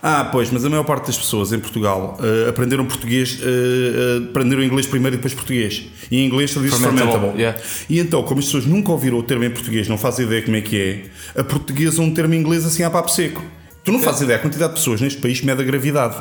Ah, 0.02 0.28
pois, 0.30 0.50
mas 0.50 0.64
a 0.64 0.70
maior 0.70 0.84
parte 0.84 1.06
das 1.06 1.18
pessoas 1.18 1.52
em 1.52 1.58
Portugal 1.58 2.18
eh, 2.22 2.48
aprenderam 2.48 2.84
português, 2.86 3.40
eh, 3.42 3.46
eh, 3.46 4.28
aprenderam 4.30 4.62
inglês 4.62 4.86
primeiro 4.86 5.16
e 5.16 5.18
depois 5.18 5.34
português. 5.34 5.86
E 6.10 6.18
em 6.18 6.26
inglês 6.26 6.52
tu 6.52 6.60
dizes 6.60 6.78
Fermentable, 6.78 7.12
fermentable. 7.12 7.40
yeah. 7.40 7.60
E 7.88 7.98
então, 7.98 8.22
como 8.22 8.38
as 8.38 8.46
pessoas 8.46 8.64
nunca 8.66 8.92
ouviram 8.92 9.18
o 9.18 9.22
termo 9.22 9.44
em 9.44 9.50
português, 9.50 9.88
não 9.88 9.98
fazem 9.98 10.26
ideia 10.26 10.42
como 10.42 10.56
é 10.56 10.60
que 10.60 10.80
é, 10.80 11.40
a 11.40 11.44
portuguesa 11.44 12.00
um 12.00 12.12
termo 12.12 12.34
em 12.34 12.38
inglês 12.38 12.64
assim 12.64 12.82
a 12.82 12.90
papo 12.90 13.10
seco. 13.10 13.42
Tu 13.84 13.92
não 13.92 14.00
fazes 14.00 14.22
ideia 14.22 14.38
a 14.38 14.42
quantidade 14.42 14.72
de 14.72 14.78
pessoas 14.78 15.00
neste 15.00 15.20
país 15.20 15.40
que 15.40 15.46
mede 15.46 15.62
a 15.62 15.64
gravidade. 15.64 16.16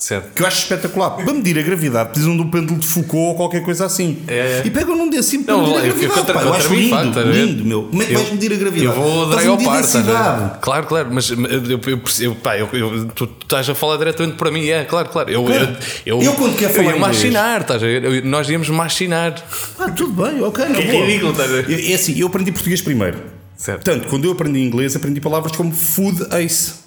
Certo. 0.00 0.32
Que 0.34 0.42
eu 0.42 0.46
acho 0.46 0.60
espetacular. 0.60 1.10
Para 1.10 1.34
medir 1.34 1.58
a 1.58 1.62
gravidade 1.62 2.08
precisam 2.08 2.34
de 2.34 2.42
um 2.42 2.50
pêndulo 2.50 2.80
de 2.80 2.86
Foucault 2.86 3.18
ou 3.28 3.34
qualquer 3.34 3.62
coisa 3.62 3.84
assim. 3.84 4.16
É. 4.26 4.62
E 4.64 4.70
pegam 4.70 4.96
num 4.96 5.10
desses 5.10 5.44
para 5.44 5.54
Não, 5.54 5.60
medir 5.60 5.74
a 5.74 5.78
eu- 5.80 5.84
eu 5.84 5.92
gravidade. 5.92 6.14
contra- 6.20 6.34
pá. 6.34 6.40
Eu 6.40 6.46
contra 6.46 6.60
acho 6.60 6.70
mim, 6.70 6.76
lindo, 6.78 6.90
pá, 6.96 7.04
estás 7.04 7.26
a 7.26 7.30
ver? 7.30 7.44
lindo, 7.44 7.64
meu. 7.66 7.82
Como 7.82 8.02
é 8.02 8.06
que 8.06 8.12
Eu- 8.14 8.18
vais 8.20 8.32
medir 8.32 8.52
a 8.52 8.56
gravidade? 8.56 8.86
Eu 8.86 8.92
vou 8.94 9.22
a 9.24 9.46
ao 9.46 9.58
par, 9.58 9.82
ver? 9.82 10.58
Claro, 10.62 10.86
claro, 10.86 11.08
mas 11.12 11.28
eu, 11.30 11.38
eu, 11.86 11.98
percebo, 11.98 12.34
pá, 12.36 12.56
eu, 12.56 12.66
eu- 12.72 13.06
tu, 13.08 13.26
tu 13.26 13.42
estás 13.42 13.68
a 13.68 13.74
falar 13.74 13.98
diretamente 13.98 14.36
para 14.38 14.50
mim, 14.50 14.66
é, 14.68 14.84
claro, 14.84 15.10
claro. 15.10 15.30
Eu, 15.30 15.44
Claro. 15.44 15.76
eu, 16.06 16.22
Eu 16.22 16.32
quando 16.32 16.56
quero 16.56 16.70
eu 16.72 16.76
falar 16.76 16.92
ia 16.92 16.96
inglês- 16.96 17.16
machinar, 17.16 17.60
estás 17.60 17.82
a 17.82 17.86
ver? 17.86 18.02
Eu- 18.04 18.24
nós 18.24 18.48
íamos 18.48 18.70
machinar. 18.70 19.34
Ah, 19.78 19.90
tudo 19.90 20.12
bem, 20.22 20.42
ok. 20.42 20.64
Que 20.64 20.80
ridículo, 20.80 21.32
estás 21.32 21.50
a 21.50 21.54
ver? 21.60 21.70
Eu- 21.70 21.92
É 21.92 21.94
assim, 21.94 22.18
eu 22.18 22.26
aprendi 22.28 22.50
português 22.52 22.80
primeiro. 22.80 23.18
Certo. 23.54 23.84
Portanto, 23.84 24.08
quando 24.08 24.24
eu 24.24 24.32
aprendi 24.32 24.60
inglês, 24.60 24.96
aprendi 24.96 25.20
palavras 25.20 25.54
como 25.54 25.70
food 25.72 26.26
ace. 26.34 26.80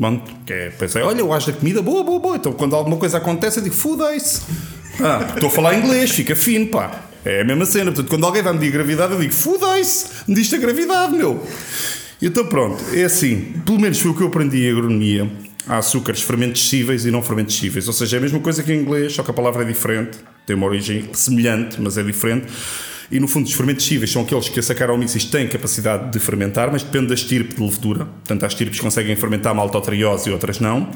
Bom, 0.00 0.18
que 0.46 0.52
é, 0.54 0.70
pensei, 0.70 1.02
olha, 1.02 1.20
eu 1.20 1.30
acho 1.30 1.52
da 1.52 1.58
comida, 1.58 1.82
boa, 1.82 2.02
boa, 2.02 2.18
boa. 2.18 2.36
Então, 2.36 2.54
quando 2.54 2.74
alguma 2.74 2.96
coisa 2.96 3.18
acontece, 3.18 3.58
eu 3.58 3.64
digo 3.64 3.76
ace. 4.06 4.40
Ah, 4.98 5.32
estou 5.34 5.50
a 5.50 5.52
falar 5.52 5.74
inglês, 5.74 6.10
fica 6.10 6.34
fino, 6.34 6.68
pá. 6.68 7.02
É 7.22 7.42
a 7.42 7.44
mesma 7.44 7.66
cena. 7.66 7.92
Portanto, 7.92 8.08
quando 8.08 8.24
alguém 8.24 8.42
vai 8.42 8.54
medir 8.54 8.70
gravidade, 8.70 9.12
eu 9.12 9.20
digo 9.20 9.34
ace. 9.78 10.06
Mediste 10.26 10.54
a 10.54 10.58
gravidade, 10.58 11.14
meu. 11.14 11.46
Então, 12.22 12.46
pronto, 12.46 12.82
é 12.94 13.04
assim. 13.04 13.60
Pelo 13.66 13.78
menos 13.78 14.00
foi 14.00 14.10
o 14.10 14.14
que 14.14 14.22
eu 14.22 14.28
aprendi 14.28 14.64
em 14.64 14.70
agronomia. 14.70 15.30
Há 15.68 15.76
açúcares 15.76 16.22
fermentescíveis 16.22 17.04
e 17.04 17.10
não 17.10 17.22
fermentescíveis. 17.22 17.86
Ou 17.86 17.92
seja, 17.92 18.16
é 18.16 18.18
a 18.18 18.22
mesma 18.22 18.40
coisa 18.40 18.62
que 18.62 18.72
em 18.72 18.80
inglês, 18.80 19.12
só 19.12 19.22
que 19.22 19.30
a 19.30 19.34
palavra 19.34 19.64
é 19.64 19.66
diferente. 19.66 20.16
Tem 20.46 20.56
uma 20.56 20.66
origem 20.66 21.10
semelhante, 21.12 21.78
mas 21.78 21.98
é 21.98 22.02
diferente. 22.02 22.46
E 23.10 23.18
no 23.18 23.26
fundo, 23.26 23.46
os 23.46 23.52
fermentescíveis 23.52 24.12
são 24.12 24.22
aqueles 24.22 24.48
que 24.48 24.60
a 24.60 24.62
Saccharomyces 24.62 25.24
têm 25.24 25.48
capacidade 25.48 26.12
de 26.12 26.18
fermentar, 26.20 26.70
mas 26.70 26.82
depende 26.82 27.08
da 27.08 27.14
estirpe 27.14 27.54
de 27.56 27.60
levedura. 27.62 28.04
Portanto, 28.04 28.44
há 28.44 28.46
estirpes 28.46 28.78
que 28.78 28.84
conseguem 28.84 29.16
fermentar 29.16 29.52
maltotriose 29.54 30.28
e 30.28 30.32
outras 30.32 30.60
não. 30.60 30.88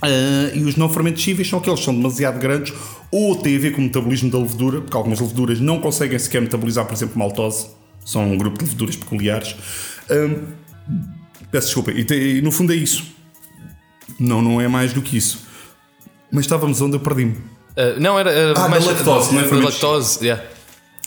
Ah, 0.00 0.08
e 0.54 0.64
os 0.64 0.76
não 0.76 0.88
fermentescíveis 0.88 1.48
são 1.48 1.58
aqueles 1.58 1.78
que 1.80 1.84
são 1.84 1.94
demasiado 1.94 2.38
grandes 2.40 2.72
ou 3.10 3.36
têm 3.36 3.56
a 3.56 3.58
ver 3.58 3.72
com 3.72 3.80
o 3.80 3.84
metabolismo 3.84 4.30
da 4.30 4.38
levedura, 4.38 4.80
porque 4.80 4.96
algumas 4.96 5.20
leveduras 5.20 5.60
não 5.60 5.78
conseguem 5.78 6.18
sequer 6.18 6.40
metabolizar, 6.40 6.86
por 6.86 6.94
exemplo, 6.94 7.18
maltose. 7.18 7.66
São 8.04 8.32
um 8.32 8.36
grupo 8.38 8.58
de 8.58 8.64
leveduras 8.64 8.96
peculiares. 8.96 9.54
Ah, 10.10 10.34
peço 11.50 11.66
desculpa. 11.66 11.90
E, 11.92 12.04
te- 12.04 12.38
e 12.38 12.42
no 12.42 12.50
fundo 12.50 12.72
é 12.72 12.76
isso. 12.76 13.04
Não, 14.18 14.40
não 14.42 14.60
é 14.60 14.68
mais 14.68 14.92
do 14.92 15.02
que 15.02 15.16
isso. 15.16 15.46
Mas 16.30 16.44
estávamos 16.46 16.80
onde 16.80 16.96
eu 16.96 17.00
perdi-me. 17.00 17.32
Uh, 17.32 17.98
não, 18.00 18.18
era, 18.18 18.30
era 18.30 18.50
Ah, 18.52 18.68
da 18.68 18.78
lactose, 18.78 19.32
não 19.32 19.40
é 19.40 19.42
da 19.42 19.48
fermentos. 19.48 19.74
lactose, 19.74 20.18
yeah. 20.24 20.42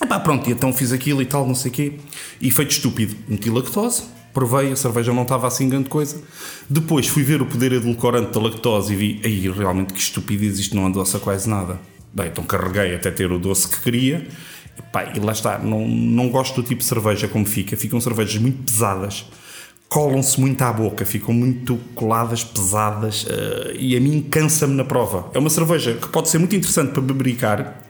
Epá, 0.01 0.19
pronto, 0.19 0.49
então 0.49 0.73
fiz 0.73 0.91
aquilo 0.91 1.21
e 1.21 1.25
tal, 1.25 1.47
não 1.47 1.55
sei 1.55 1.71
o 1.71 1.73
quê. 1.73 1.93
E 2.41 2.51
feito 2.51 2.71
estúpido, 2.71 3.15
meti 3.27 3.49
lactose, 3.49 4.03
provei, 4.33 4.71
a 4.71 4.75
cerveja 4.75 5.13
não 5.13 5.23
estava 5.23 5.47
assim 5.47 5.69
grande 5.69 5.89
coisa. 5.89 6.21
Depois 6.69 7.07
fui 7.07 7.23
ver 7.23 7.41
o 7.41 7.45
poder 7.45 7.71
edulcorante 7.71 8.31
da 8.31 8.39
lactose 8.39 8.93
e 8.93 8.95
vi, 8.95 9.21
aí 9.23 9.49
realmente 9.49 9.93
que 9.93 9.99
estupidez, 9.99 10.59
isto 10.59 10.75
não 10.75 10.85
adoça 10.85 11.17
quase 11.19 11.49
nada. 11.49 11.79
Bem, 12.13 12.27
então 12.27 12.43
carreguei 12.43 12.95
até 12.95 13.09
ter 13.09 13.31
o 13.31 13.39
doce 13.39 13.67
que 13.69 13.81
queria. 13.81 14.27
Epá, 14.77 15.13
e 15.15 15.19
lá 15.19 15.31
está, 15.31 15.57
não, 15.57 15.87
não 15.87 16.29
gosto 16.29 16.61
do 16.61 16.67
tipo 16.67 16.79
de 16.79 16.85
cerveja 16.85 17.27
como 17.29 17.45
fica. 17.45 17.77
Ficam 17.77 17.99
cervejas 18.01 18.37
muito 18.37 18.63
pesadas, 18.69 19.25
colam-se 19.87 20.39
muito 20.39 20.61
à 20.61 20.73
boca, 20.73 21.05
ficam 21.05 21.33
muito 21.33 21.77
coladas, 21.95 22.43
pesadas 22.43 23.25
eh, 23.29 23.75
e 23.79 23.95
a 23.95 24.01
mim 24.01 24.21
cansa-me 24.21 24.73
na 24.73 24.83
prova. 24.83 25.29
É 25.33 25.39
uma 25.39 25.49
cerveja 25.49 25.93
que 25.93 26.09
pode 26.09 26.29
ser 26.29 26.37
muito 26.37 26.55
interessante 26.55 26.91
para 26.91 27.01
bebericar, 27.01 27.84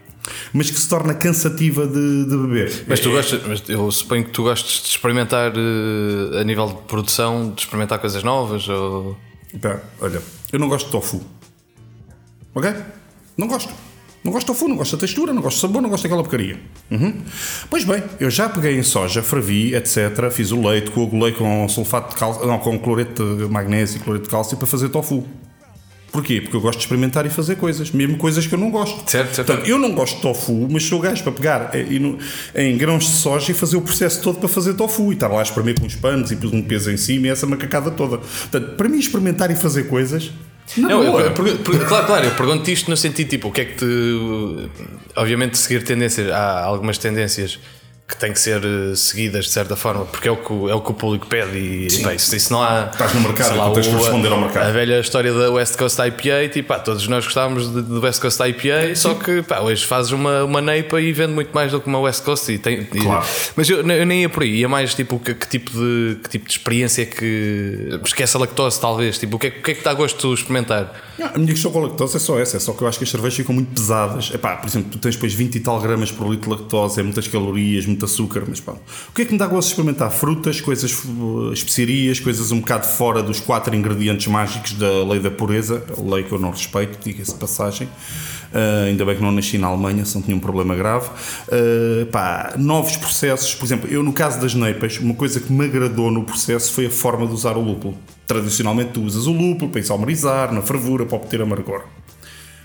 mas 0.53 0.69
que 0.69 0.79
se 0.79 0.87
torna 0.87 1.13
cansativa 1.13 1.85
de, 1.85 2.25
de 2.25 2.37
beber. 2.37 2.85
Mas 2.87 2.99
tu 2.99 3.11
gostas, 3.11 3.41
mas 3.47 3.63
eu 3.67 3.91
suponho 3.91 4.23
que 4.23 4.31
tu 4.31 4.43
gostes 4.43 4.83
de 4.83 4.89
experimentar 4.89 5.51
uh, 5.51 6.37
a 6.39 6.43
nível 6.43 6.67
de 6.67 6.73
produção, 6.87 7.51
de 7.51 7.61
experimentar 7.61 7.99
coisas 7.99 8.23
novas 8.23 8.67
ou. 8.67 9.17
Pá, 9.61 9.79
olha, 10.01 10.21
eu 10.51 10.59
não 10.59 10.67
gosto 10.67 10.87
de 10.87 10.91
tofu. 10.91 11.23
Ok? 12.53 12.73
Não 13.37 13.47
gosto. 13.47 13.73
Não 14.25 14.31
gosto 14.31 14.47
de 14.47 14.53
tofu, 14.53 14.67
não 14.67 14.75
gosto 14.75 14.95
da 14.95 15.01
textura, 15.01 15.31
não 15.31 15.41
gosto 15.41 15.57
do 15.57 15.61
sabor, 15.61 15.83
não 15.83 15.89
gosto 15.89 16.01
daquela 16.01 16.23
porcaria. 16.23 16.59
Uhum. 16.89 17.21
Pois 17.69 17.83
bem, 17.83 18.01
eu 18.19 18.27
já 18.31 18.49
peguei 18.49 18.75
em 18.75 18.81
soja, 18.81 19.21
fervi, 19.21 19.75
etc. 19.75 20.31
Fiz 20.31 20.51
o 20.51 20.59
leite, 20.67 20.89
coagulei 20.89 21.31
com 21.31 21.69
sulfato 21.69 22.09
de 22.09 22.15
cálcio, 22.15 22.47
não, 22.47 22.57
com 22.57 22.79
cloreto 22.79 23.35
de 23.35 23.43
magnésio 23.43 23.97
e 23.97 23.99
cloreto 23.99 24.25
de 24.25 24.31
cálcio 24.31 24.57
para 24.57 24.65
fazer 24.65 24.89
tofu. 24.89 25.27
Porquê? 26.15 26.39
Porque 26.41 26.55
eu 26.55 26.61
gosto 26.61 26.77
de 26.79 26.85
experimentar 26.85 27.25
e 27.25 27.29
fazer 27.29 27.55
coisas, 27.57 27.91
mesmo 27.91 28.15
coisas 28.17 28.47
que 28.47 28.53
eu 28.55 28.59
não 28.59 28.71
gosto. 28.71 29.09
Certo, 29.09 29.35
certo. 29.35 29.47
Portanto, 29.47 29.67
eu 29.67 29.77
não 29.77 29.91
gosto 29.93 30.15
de 30.15 30.21
tofu, 30.21 30.67
mas 30.71 30.83
sou 30.83 30.99
gajo 30.99 31.21
para 31.23 31.31
pegar 31.33 31.69
eh, 31.73 31.85
e 31.89 31.99
no- 31.99 32.17
em 32.55 32.77
grãos 32.77 33.03
de 33.05 33.11
soja 33.17 33.51
e 33.51 33.53
fazer 33.53 33.75
o 33.77 33.81
processo 33.81 34.21
todo 34.21 34.39
para 34.39 34.47
fazer 34.47 34.73
tofu. 34.75 35.11
E 35.11 35.15
estar 35.15 35.27
lá 35.27 35.39
a 35.39 35.43
espremer 35.43 35.79
com 35.79 35.85
os 35.85 35.95
panos 35.95 36.31
e 36.31 36.35
pus 36.37 36.53
um 36.53 36.61
peso 36.61 36.89
em 36.89 36.97
cima 36.97 37.27
e 37.27 37.29
essa 37.29 37.45
macacada 37.45 37.91
toda. 37.91 38.17
Portanto, 38.19 38.75
para 38.77 38.87
mim, 38.87 38.97
experimentar 38.99 39.51
e 39.51 39.55
fazer 39.55 39.83
coisas. 39.89 40.31
na 40.77 40.87
Não, 40.89 41.03
eu, 41.03 41.19
eu 41.19 41.31
pergunto- 41.31 41.69
per- 41.71 41.85
claro, 41.87 42.05
claro, 42.07 42.25
eu 42.25 42.31
pergunto 42.31 42.71
isto 42.71 42.89
no 42.89 42.95
sentido 42.97 43.27
tipo, 43.29 43.49
o 43.49 43.51
que 43.51 43.61
é 43.61 43.65
que 43.65 43.75
te. 43.75 44.69
Obviamente, 45.15 45.57
seguir 45.57 45.83
tendências, 45.83 46.31
há 46.31 46.63
algumas 46.63 46.97
tendências 46.97 47.59
que 48.07 48.15
têm 48.17 48.31
que 48.31 48.39
ser 48.39 48.61
eh, 48.63 48.93
seguidas 48.95 49.45
de 49.45 49.51
certa 49.51 49.75
forma, 49.75 50.05
porque 50.05 50.27
é 50.27 50.31
o 50.31 50.37
que, 50.37 50.53
o- 50.53 50.69
é 50.69 50.75
o, 50.75 50.79
que 50.79 50.91
o 50.91 50.93
público 50.93 51.25
pede 51.25 51.57
e 51.57 52.03
bem, 52.03 52.15
isso, 52.15 52.35
isso 52.35 52.53
não 52.53 52.61
há. 52.61 52.89
Estás 52.91 53.11
no 53.15 53.21
mercado, 53.21 53.53
então 53.55 53.73
tens 53.73 53.87
que 53.87 53.93
responder 53.95 54.27
ao 54.31 54.39
mercado. 54.39 54.67
A 54.67 54.71
velha 54.71 54.99
história 54.99 55.33
da 55.33 55.49
West 55.51 55.75
Coast 55.75 55.99
IPA, 55.99 56.49
tipo, 56.53 56.67
pá, 56.67 56.77
todos 56.77 57.07
nós 57.07 57.25
gostávamos 57.25 57.73
de, 57.73 57.81
de 57.81 57.93
West 57.97 58.21
Coast 58.21 58.39
IPA, 58.43 58.95
só 58.95 59.15
que 59.15 59.41
pá, 59.41 59.59
hoje 59.61 59.83
fazes 59.85 60.11
uma, 60.11 60.43
uma 60.43 60.61
neipa 60.61 61.01
e 61.01 61.11
vende 61.11 61.33
muito 61.33 61.49
mais 61.51 61.71
do 61.71 61.81
que 61.81 61.87
uma 61.87 61.99
West 61.99 62.23
Coast. 62.23 62.51
E 62.51 62.59
tem, 62.59 62.81
e- 62.81 62.85
Claro. 62.85 63.25
mas 63.55 63.67
eu, 63.71 63.77
eu 63.81 64.05
nem 64.05 64.21
ia 64.21 64.29
por 64.29 64.43
aí, 64.43 64.55
ia 64.59 64.69
mais 64.69 64.93
tipo 64.93 65.17
que, 65.17 65.33
que 65.33 65.47
tipo 65.47 65.71
de, 65.71 66.19
que 66.23 66.29
tipo 66.29 66.45
de 66.45 66.51
experiência 66.51 67.01
é 67.01 67.05
que. 67.05 67.99
Esquece 68.05 68.37
a 68.37 68.39
lactose, 68.39 68.79
talvez. 68.79 69.17
Tipo, 69.17 69.37
o 69.37 69.39
que 69.39 69.47
é, 69.47 69.49
o 69.49 69.63
que, 69.63 69.71
é 69.71 69.73
que 69.73 69.83
dá 69.83 69.93
gosto 69.95 70.27
de 70.27 70.33
experimentar? 70.41 70.93
Não, 71.17 71.27
a 71.27 71.37
minha 71.39 71.53
questão 71.53 71.71
com 71.71 71.79
a 71.79 71.87
lactose 71.87 72.17
é 72.17 72.19
só 72.19 72.37
essa, 72.37 72.57
é 72.57 72.59
só 72.59 72.73
que 72.73 72.83
eu 72.83 72.87
acho 72.87 72.99
que 72.99 73.03
as 73.05 73.09
cervejas 73.09 73.35
ficam 73.35 73.55
muito 73.55 73.73
pesadas. 73.73 74.29
Epá, 74.31 74.57
por 74.57 74.67
exemplo, 74.67 74.89
tu 74.91 74.99
tens 74.99 75.15
depois 75.15 75.33
20 75.33 75.55
e 75.55 75.59
tal 75.61 75.79
gramas 75.79 76.11
por 76.11 76.29
litro 76.29 76.51
de 76.53 76.61
lactose, 76.61 76.99
é 76.99 77.03
muitas 77.03 77.27
calorias, 77.27 77.85
muito 77.95 78.05
açúcar, 78.05 78.43
mas 78.47 78.59
pá. 78.59 78.73
O 79.09 79.13
que 79.13 79.23
é 79.23 79.25
que 79.25 79.31
me 79.31 79.39
dá 79.39 79.47
gosto 79.47 79.67
de 79.67 79.73
experimentar? 79.73 80.11
Frutas, 80.11 80.61
coisas, 80.61 80.91
eh, 80.91 81.53
especiarias, 81.53 82.19
coisas 82.19 82.51
um 82.51 82.59
bocado 82.59 82.85
fora 82.85 83.23
dos 83.23 83.39
quatro 83.39 83.75
ingredientes 83.75 84.27
mágicos 84.27 84.73
da 84.73 85.03
lei 85.03 85.19
da 85.19 85.31
pureza, 85.31 85.83
lei 85.97 86.23
que 86.23 86.31
eu 86.31 86.39
não 86.39 86.51
respeito, 86.51 86.99
diga-se 87.03 87.33
passagem. 87.35 87.87
Uh, 88.53 88.85
ainda 88.87 89.03
bem 89.03 89.17
que 89.17 89.21
não 89.21 89.31
nasci 89.33 89.57
na 89.57 89.67
Alemanha, 89.67 90.05
se 90.05 90.15
não 90.15 90.21
tinha 90.21 90.35
um 90.35 90.39
problema 90.39 90.75
grave. 90.75 91.09
Uh, 91.47 92.05
pá, 92.05 92.53
novos 92.57 92.95
processos, 92.95 93.53
por 93.53 93.65
exemplo, 93.65 93.89
eu 93.91 94.01
no 94.01 94.13
caso 94.13 94.39
das 94.39 94.53
neipas, 94.53 94.97
uma 94.97 95.13
coisa 95.13 95.41
que 95.41 95.51
me 95.51 95.65
agradou 95.65 96.09
no 96.09 96.23
processo 96.23 96.71
foi 96.71 96.85
a 96.85 96.89
forma 96.89 97.27
de 97.27 97.33
usar 97.33 97.57
o 97.57 97.61
lúpulo. 97.61 97.97
Tradicionalmente 98.25 98.91
tu 98.91 99.01
usas 99.01 99.27
o 99.27 99.33
lúpulo 99.33 99.71
para 99.71 99.81
isomerizar, 99.81 100.53
na 100.53 100.61
fervura, 100.61 101.05
para 101.05 101.17
obter 101.17 101.41
amargor. 101.41 101.83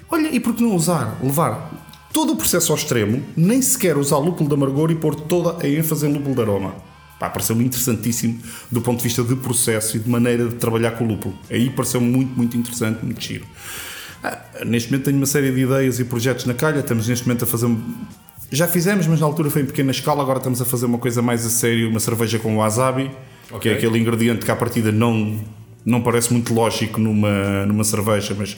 Olha, 0.08 0.28
e 0.32 0.38
por 0.38 0.54
que 0.54 0.62
não 0.62 0.76
usar, 0.76 1.18
levar 1.20 1.89
todo 2.12 2.32
o 2.32 2.36
processo 2.36 2.72
ao 2.72 2.78
extremo, 2.78 3.22
nem 3.36 3.60
sequer 3.62 3.96
usar 3.96 4.18
lúpulo 4.18 4.48
de 4.48 4.54
amargor 4.54 4.90
e 4.90 4.94
pôr 4.94 5.14
toda 5.14 5.64
a 5.64 5.68
ênfase 5.68 6.06
em 6.06 6.12
lúpulo 6.12 6.34
de 6.34 6.40
aroma? 6.42 6.74
Pá, 7.18 7.28
pareceu-me 7.28 7.64
interessantíssimo 7.64 8.40
do 8.70 8.80
ponto 8.80 8.98
de 8.98 9.04
vista 9.04 9.22
de 9.22 9.36
processo 9.36 9.96
e 9.96 10.00
de 10.00 10.08
maneira 10.08 10.48
de 10.48 10.54
trabalhar 10.54 10.92
com 10.92 11.04
o 11.04 11.08
lúpulo. 11.08 11.34
Aí 11.50 11.68
pareceu-me 11.70 12.06
muito, 12.10 12.34
muito 12.36 12.56
interessante, 12.56 13.04
muito 13.04 13.20
giro. 13.22 13.44
Ah, 14.24 14.38
neste 14.66 14.90
momento 14.90 15.04
tenho 15.04 15.16
uma 15.18 15.26
série 15.26 15.50
de 15.52 15.60
ideias 15.60 16.00
e 16.00 16.04
projetos 16.04 16.46
na 16.46 16.54
calha. 16.54 16.80
Estamos 16.80 17.06
neste 17.08 17.26
momento 17.26 17.44
a 17.44 17.46
fazer. 17.46 17.66
um- 17.66 17.82
Já 18.50 18.66
fizemos, 18.66 19.06
mas 19.06 19.20
na 19.20 19.26
altura 19.26 19.50
foi 19.50 19.62
em 19.62 19.66
pequena 19.66 19.90
escala. 19.90 20.22
Agora 20.22 20.38
estamos 20.38 20.60
a 20.62 20.64
fazer 20.64 20.86
uma 20.86 20.98
coisa 20.98 21.20
mais 21.22 21.44
a 21.44 21.50
sério: 21.50 21.88
uma 21.90 22.00
cerveja 22.00 22.38
com 22.38 22.56
wasabi, 22.56 23.10
que 23.60 23.68
é 23.68 23.74
aquele 23.74 23.98
ingrediente 23.98 24.44
que 24.44 24.50
à 24.50 24.56
partida 24.56 24.90
não, 24.90 25.38
não 25.84 26.00
parece 26.02 26.32
muito 26.32 26.52
lógico 26.54 26.98
numa, 27.00 27.64
numa 27.66 27.84
cerveja, 27.84 28.34
mas 28.38 28.56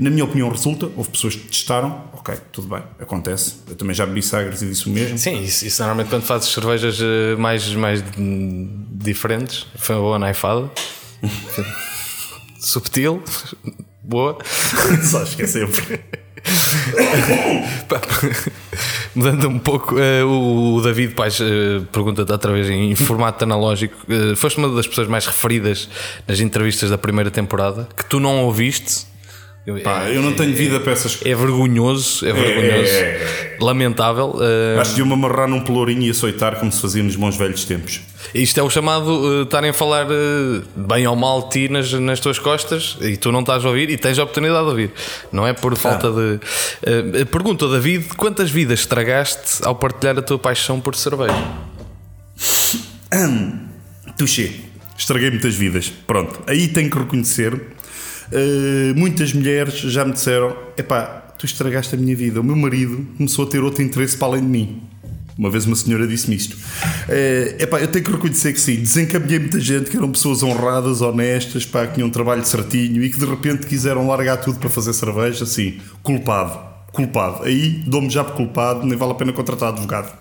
na 0.00 0.10
minha 0.10 0.24
opinião 0.24 0.48
resulta. 0.48 0.88
Houve 0.96 1.10
pessoas 1.10 1.34
que 1.36 1.46
testaram. 1.46 2.04
Ok, 2.14 2.34
tudo 2.50 2.68
bem, 2.68 2.82
acontece. 2.98 3.56
Eu 3.68 3.76
também 3.76 3.94
já 3.94 4.06
bebi 4.06 4.22
sagres 4.22 4.62
e 4.62 4.66
disse 4.66 4.88
o 4.88 4.90
mesmo. 4.90 5.18
Sim, 5.18 5.42
isso, 5.42 5.66
isso 5.66 5.80
normalmente 5.82 6.08
quando 6.08 6.22
fazes 6.22 6.48
cervejas 6.48 6.98
eh, 7.00 7.36
mais, 7.36 7.68
mais 7.74 8.02
diferentes, 8.90 9.66
foi 9.76 9.94
uma 9.94 10.02
boa 10.02 10.18
naifada. 10.18 10.70
Subtil, 12.58 13.22
boa. 14.02 14.38
Só 15.02 15.22
acho 15.22 15.36
que 15.36 15.42
é 15.42 15.46
sempre. 15.46 16.00
Mudando 19.14 19.48
um 19.48 19.58
pouco, 19.58 19.98
eh, 19.98 20.22
o 20.24 20.80
David 20.82 21.14
Paz 21.14 21.40
eh, 21.40 21.80
pergunta-te 21.92 22.30
outra 22.30 22.52
vez 22.52 22.68
em 22.70 22.94
formato 22.94 23.44
analógico. 23.44 23.96
eh, 24.08 24.36
foste 24.36 24.58
uma 24.58 24.68
das 24.74 24.86
pessoas 24.86 25.08
mais 25.08 25.26
referidas 25.26 25.88
nas 26.26 26.40
entrevistas 26.40 26.90
da 26.90 26.96
primeira 26.98 27.30
temporada 27.30 27.88
que 27.96 28.04
tu 28.04 28.20
não 28.20 28.44
ouviste. 28.44 29.09
Pá, 29.82 30.08
eu 30.10 30.20
não 30.22 30.32
tenho 30.32 30.54
vida 30.54 30.80
para 30.80 30.92
essas 30.92 31.18
É 31.24 31.34
vergonhoso, 31.34 32.26
é 32.26 32.32
vergonhoso, 32.32 32.92
é, 32.92 33.56
lamentável. 33.60 34.36
eh, 34.40 34.80
Acho 34.80 34.94
de 34.94 35.04
me 35.04 35.12
amarrar 35.12 35.48
num 35.48 35.60
pelourinho 35.60 36.02
e 36.02 36.10
açoitar 36.10 36.56
como 36.58 36.70
se 36.72 36.80
fazia 36.80 37.02
nos 37.02 37.16
bons 37.16 37.36
velhos 37.36 37.64
tempos. 37.64 38.00
Isto 38.34 38.60
é 38.60 38.62
o 38.62 38.70
chamado 38.70 39.40
eh, 39.40 39.42
estarem 39.42 39.70
a 39.70 39.72
falar 39.72 40.06
eh, 40.10 40.62
bem 40.76 41.06
ou 41.06 41.16
mal 41.16 41.42
de 41.42 41.50
ti 41.50 41.68
nas, 41.68 41.92
nas 41.92 42.20
tuas 42.20 42.38
costas 42.38 42.96
e 43.00 43.16
tu 43.16 43.30
não 43.32 43.40
estás 43.40 43.64
a 43.64 43.68
ouvir 43.68 43.90
e 43.90 43.96
tens 43.96 44.18
a 44.18 44.22
oportunidade 44.24 44.64
de 44.64 44.70
ouvir. 44.70 44.90
Não 45.32 45.46
é 45.46 45.52
por 45.52 45.76
falta 45.76 46.10
de. 46.10 46.40
Eh, 46.82 47.24
pergunta, 47.24 47.68
David, 47.68 48.04
quantas 48.16 48.50
vidas 48.50 48.80
estragaste 48.80 49.64
ao 49.64 49.74
partilhar 49.74 50.18
a 50.18 50.22
tua 50.22 50.38
paixão 50.38 50.80
por 50.80 50.94
cerveja? 50.94 51.34
Touché. 54.16 54.50
Estraguei 54.96 55.30
muitas 55.30 55.54
vidas. 55.54 55.90
Pronto. 56.06 56.40
Aí 56.46 56.68
tenho 56.68 56.90
que 56.90 56.98
reconhecer. 56.98 57.58
Uh, 58.32 58.98
muitas 58.98 59.32
mulheres 59.32 59.74
já 59.74 60.04
me 60.04 60.12
disseram: 60.12 60.56
epá, 60.76 61.04
tu 61.38 61.46
estragaste 61.46 61.94
a 61.94 61.98
minha 61.98 62.14
vida. 62.14 62.40
O 62.40 62.44
meu 62.44 62.56
marido 62.56 63.06
começou 63.16 63.46
a 63.46 63.48
ter 63.48 63.60
outro 63.62 63.82
interesse 63.82 64.16
para 64.16 64.28
além 64.28 64.42
de 64.42 64.48
mim. 64.48 64.82
Uma 65.38 65.48
vez 65.48 65.64
uma 65.64 65.74
senhora 65.74 66.06
disse-me 66.06 66.36
isto. 66.36 66.54
Uh, 66.54 67.62
epá, 67.62 67.80
eu 67.80 67.88
tenho 67.88 68.04
que 68.04 68.10
reconhecer 68.10 68.52
que 68.52 68.60
sim, 68.60 68.76
desencaminhei 68.76 69.38
muita 69.38 69.58
gente 69.58 69.88
que 69.88 69.96
eram 69.96 70.12
pessoas 70.12 70.42
honradas, 70.42 71.00
honestas, 71.00 71.64
pá, 71.64 71.86
que 71.86 71.94
tinham 71.94 72.08
um 72.08 72.10
trabalho 72.10 72.44
certinho 72.44 73.02
e 73.02 73.08
que 73.08 73.18
de 73.18 73.24
repente 73.24 73.66
quiseram 73.66 74.06
largar 74.06 74.36
tudo 74.36 74.58
para 74.58 74.68
fazer 74.68 74.92
cerveja. 74.92 75.44
Assim, 75.44 75.80
culpado. 76.02 76.68
Culpado. 76.92 77.44
Aí 77.44 77.82
dou-me 77.86 78.10
já 78.10 78.22
por 78.22 78.36
culpado, 78.36 78.86
nem 78.86 78.98
vale 78.98 79.12
a 79.12 79.14
pena 79.14 79.32
contratar 79.32 79.70
advogado. 79.70 80.12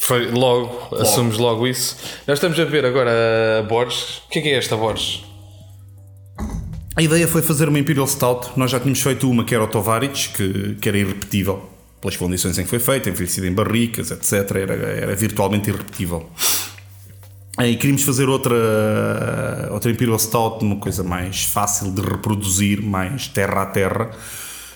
Foi 0.00 0.30
logo, 0.30 0.96
assumes 0.96 1.38
logo 1.38 1.66
isso. 1.66 1.96
Nós 2.26 2.38
estamos 2.38 2.58
a 2.58 2.64
ver 2.64 2.84
agora 2.84 3.10
a 3.60 3.62
Borges. 3.62 4.18
O 4.26 4.30
que 4.30 4.40
é 4.40 4.42
que 4.42 4.48
é 4.48 4.58
esta 4.58 4.76
Borges? 4.76 5.24
A 6.96 7.02
ideia 7.02 7.26
foi 7.26 7.42
fazer 7.42 7.68
uma 7.68 7.78
Imperial 7.78 8.06
Stout. 8.06 8.52
Nós 8.56 8.70
já 8.70 8.78
tínhamos 8.78 9.00
feito 9.00 9.28
uma 9.28 9.44
que 9.44 9.52
era 9.52 9.64
o 9.64 9.66
Tovaric, 9.66 10.28
que, 10.28 10.76
que 10.80 10.88
era 10.88 10.96
irrepetível 10.96 11.68
pelas 12.00 12.16
condições 12.16 12.56
em 12.56 12.62
que 12.62 12.70
foi 12.70 12.78
feita, 12.78 13.10
envelhecida 13.10 13.48
em 13.48 13.52
barricas, 13.52 14.12
etc. 14.12 14.32
Era, 14.54 14.74
era 14.74 15.16
virtualmente 15.16 15.70
irrepetível. 15.70 16.30
E 17.58 17.76
queríamos 17.76 18.04
fazer 18.04 18.28
outra, 18.28 18.54
outra 19.72 19.90
Imperial 19.90 20.18
Stout, 20.20 20.64
uma 20.64 20.76
coisa 20.76 21.02
mais 21.02 21.44
fácil 21.44 21.90
de 21.90 22.00
reproduzir, 22.00 22.80
mais 22.80 23.26
terra 23.26 23.62
a 23.62 23.66
terra. 23.66 24.10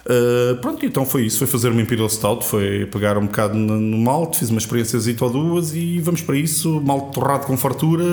Uh, 0.07 0.57
pronto, 0.57 0.85
então 0.85 1.05
foi 1.05 1.27
isso. 1.27 1.39
Foi 1.39 1.47
fazer 1.47 1.69
uma 1.71 1.81
Imperial 1.81 2.09
Stout, 2.09 2.47
foi 2.47 2.87
pegar 2.87 3.19
um 3.19 3.27
bocado 3.27 3.55
no, 3.55 3.99
malte, 3.99 4.39
fiz 4.39 4.51
uma 4.51 4.59
experiência 4.59 4.99
ou 5.21 5.31
duas 5.31 5.75
e 5.75 5.99
vamos 6.01 6.23
para 6.23 6.37
isso. 6.37 6.81
Malte 6.81 7.13
torrado 7.13 7.47
com 7.47 7.57
fartura, 7.57 8.05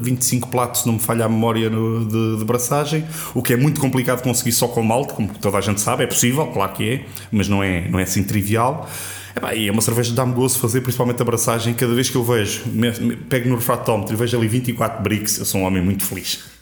25 0.00 0.48
platos, 0.48 0.82
se 0.82 0.86
não 0.86 0.94
me 0.94 1.00
falha 1.00 1.24
a 1.24 1.28
memória 1.28 1.68
no, 1.68 2.04
de, 2.04 2.38
de 2.38 2.44
braçagem, 2.44 3.04
o 3.34 3.42
que 3.42 3.52
é 3.52 3.56
muito 3.56 3.80
complicado 3.80 4.22
conseguir 4.22 4.52
só 4.52 4.68
com 4.68 4.82
malte, 4.82 5.14
como 5.14 5.28
toda 5.40 5.58
a 5.58 5.60
gente 5.60 5.80
sabe, 5.80 6.04
é 6.04 6.06
possível, 6.06 6.46
claro 6.46 6.72
que 6.72 6.90
é, 6.90 7.06
mas 7.30 7.48
não 7.48 7.62
é, 7.62 7.88
não 7.88 7.98
é 7.98 8.02
assim 8.02 8.22
trivial. 8.22 8.88
Epá, 9.36 9.54
e 9.54 9.68
é 9.68 9.72
uma 9.72 9.82
cerveja 9.82 10.10
que 10.10 10.16
dá-me 10.16 10.32
gozo 10.32 10.58
fazer, 10.58 10.80
principalmente 10.80 11.18
a 11.18 11.22
abraçagem. 11.22 11.74
Cada 11.74 11.94
vez 11.94 12.08
que 12.08 12.16
eu 12.16 12.24
vejo, 12.24 12.62
me, 12.66 12.90
me, 13.00 13.16
pego 13.16 13.50
no 13.50 13.56
refratómetro 13.56 14.14
e 14.14 14.16
vejo 14.16 14.36
ali 14.36 14.48
24 14.48 15.02
bricks, 15.02 15.38
eu 15.38 15.44
sou 15.44 15.60
um 15.60 15.64
homem 15.64 15.82
muito 15.82 16.04
feliz. 16.04 16.55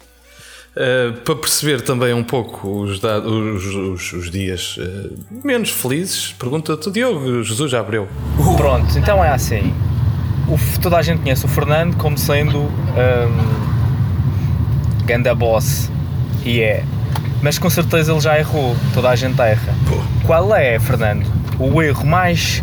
Uh, 0.77 1.13
para 1.21 1.37
perceber 1.37 1.83
também 1.83 2.13
um 2.13 2.25
pouco 2.25 2.69
os, 2.83 2.99
da- 2.99 3.21
os, 3.21 3.65
os- 3.65 4.13
os 4.13 4.29
dias 4.31 4.77
uh, 4.79 5.13
menos 5.45 5.71
felizes, 5.71 6.35
pergunta-te, 6.37 6.91
Diogo 6.91 7.45
Jesus 7.45 7.71
já 7.71 7.79
abriu. 7.79 8.09
Pronto, 8.57 8.99
então 8.99 9.23
é 9.25 9.29
assim. 9.31 9.73
O 10.49 10.59
toda 10.81 10.97
a 10.99 11.03
gente 11.03 11.21
conhece 11.23 11.45
o 11.45 11.49
Fernando 11.49 11.97
como 11.97 12.19
sendo 12.19 12.59
um, 12.59 12.71
ganda 15.07 15.33
boss. 15.35 15.91
E 16.45 16.61
é. 16.61 16.83
Mas 17.41 17.57
com 17.59 17.71
certeza 17.71 18.11
ele 18.13 18.21
já 18.21 18.39
errou. 18.39 18.75
Toda 18.93 19.11
a 19.11 19.17
gente 19.17 19.41
erra. 19.41 19.75
Qual 20.27 20.55
é, 20.55 20.79
Fernando, 20.81 21.25
o 21.59 21.81
erro 21.83 22.05
mais 22.05 22.63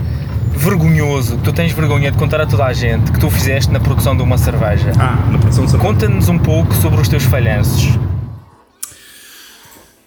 vergonhoso 0.57 1.37
que 1.37 1.43
tu 1.43 1.53
tens 1.53 1.71
vergonha 1.71 2.11
de 2.11 2.17
contar 2.17 2.41
a 2.41 2.45
toda 2.45 2.65
a 2.65 2.73
gente 2.73 3.11
que 3.11 3.19
tu 3.19 3.29
fizeste 3.29 3.71
na 3.71 3.79
produção 3.79 4.15
de 4.15 4.21
uma 4.21 4.37
cerveja? 4.37 4.91
Ah, 4.99 5.29
na 5.31 5.37
produção 5.37 5.65
de 5.65 5.71
cerveja. 5.71 5.91
Conta-nos 5.91 6.29
um 6.29 6.37
pouco 6.37 6.73
sobre 6.75 7.01
os 7.01 7.07
teus 7.07 7.23
falhanços. 7.23 7.97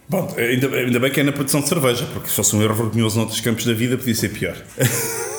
Bom, 0.09 0.33
ainda, 0.37 0.69
ainda 0.69 1.01
bem 1.01 1.11
que 1.11 1.21
é 1.21 1.23
na 1.23 1.33
produção 1.33 1.61
de 1.61 1.69
cerveja, 1.69 2.07
porque 2.13 2.29
se 2.29 2.37
fosse 2.37 2.55
um 2.55 2.63
erro 2.63 2.75
vergonhoso 2.75 3.17
noutros 3.17 3.41
campos 3.41 3.65
da 3.65 3.73
vida 3.73 3.97
podia 3.97 4.15
ser 4.15 4.29
pior. 4.29 4.57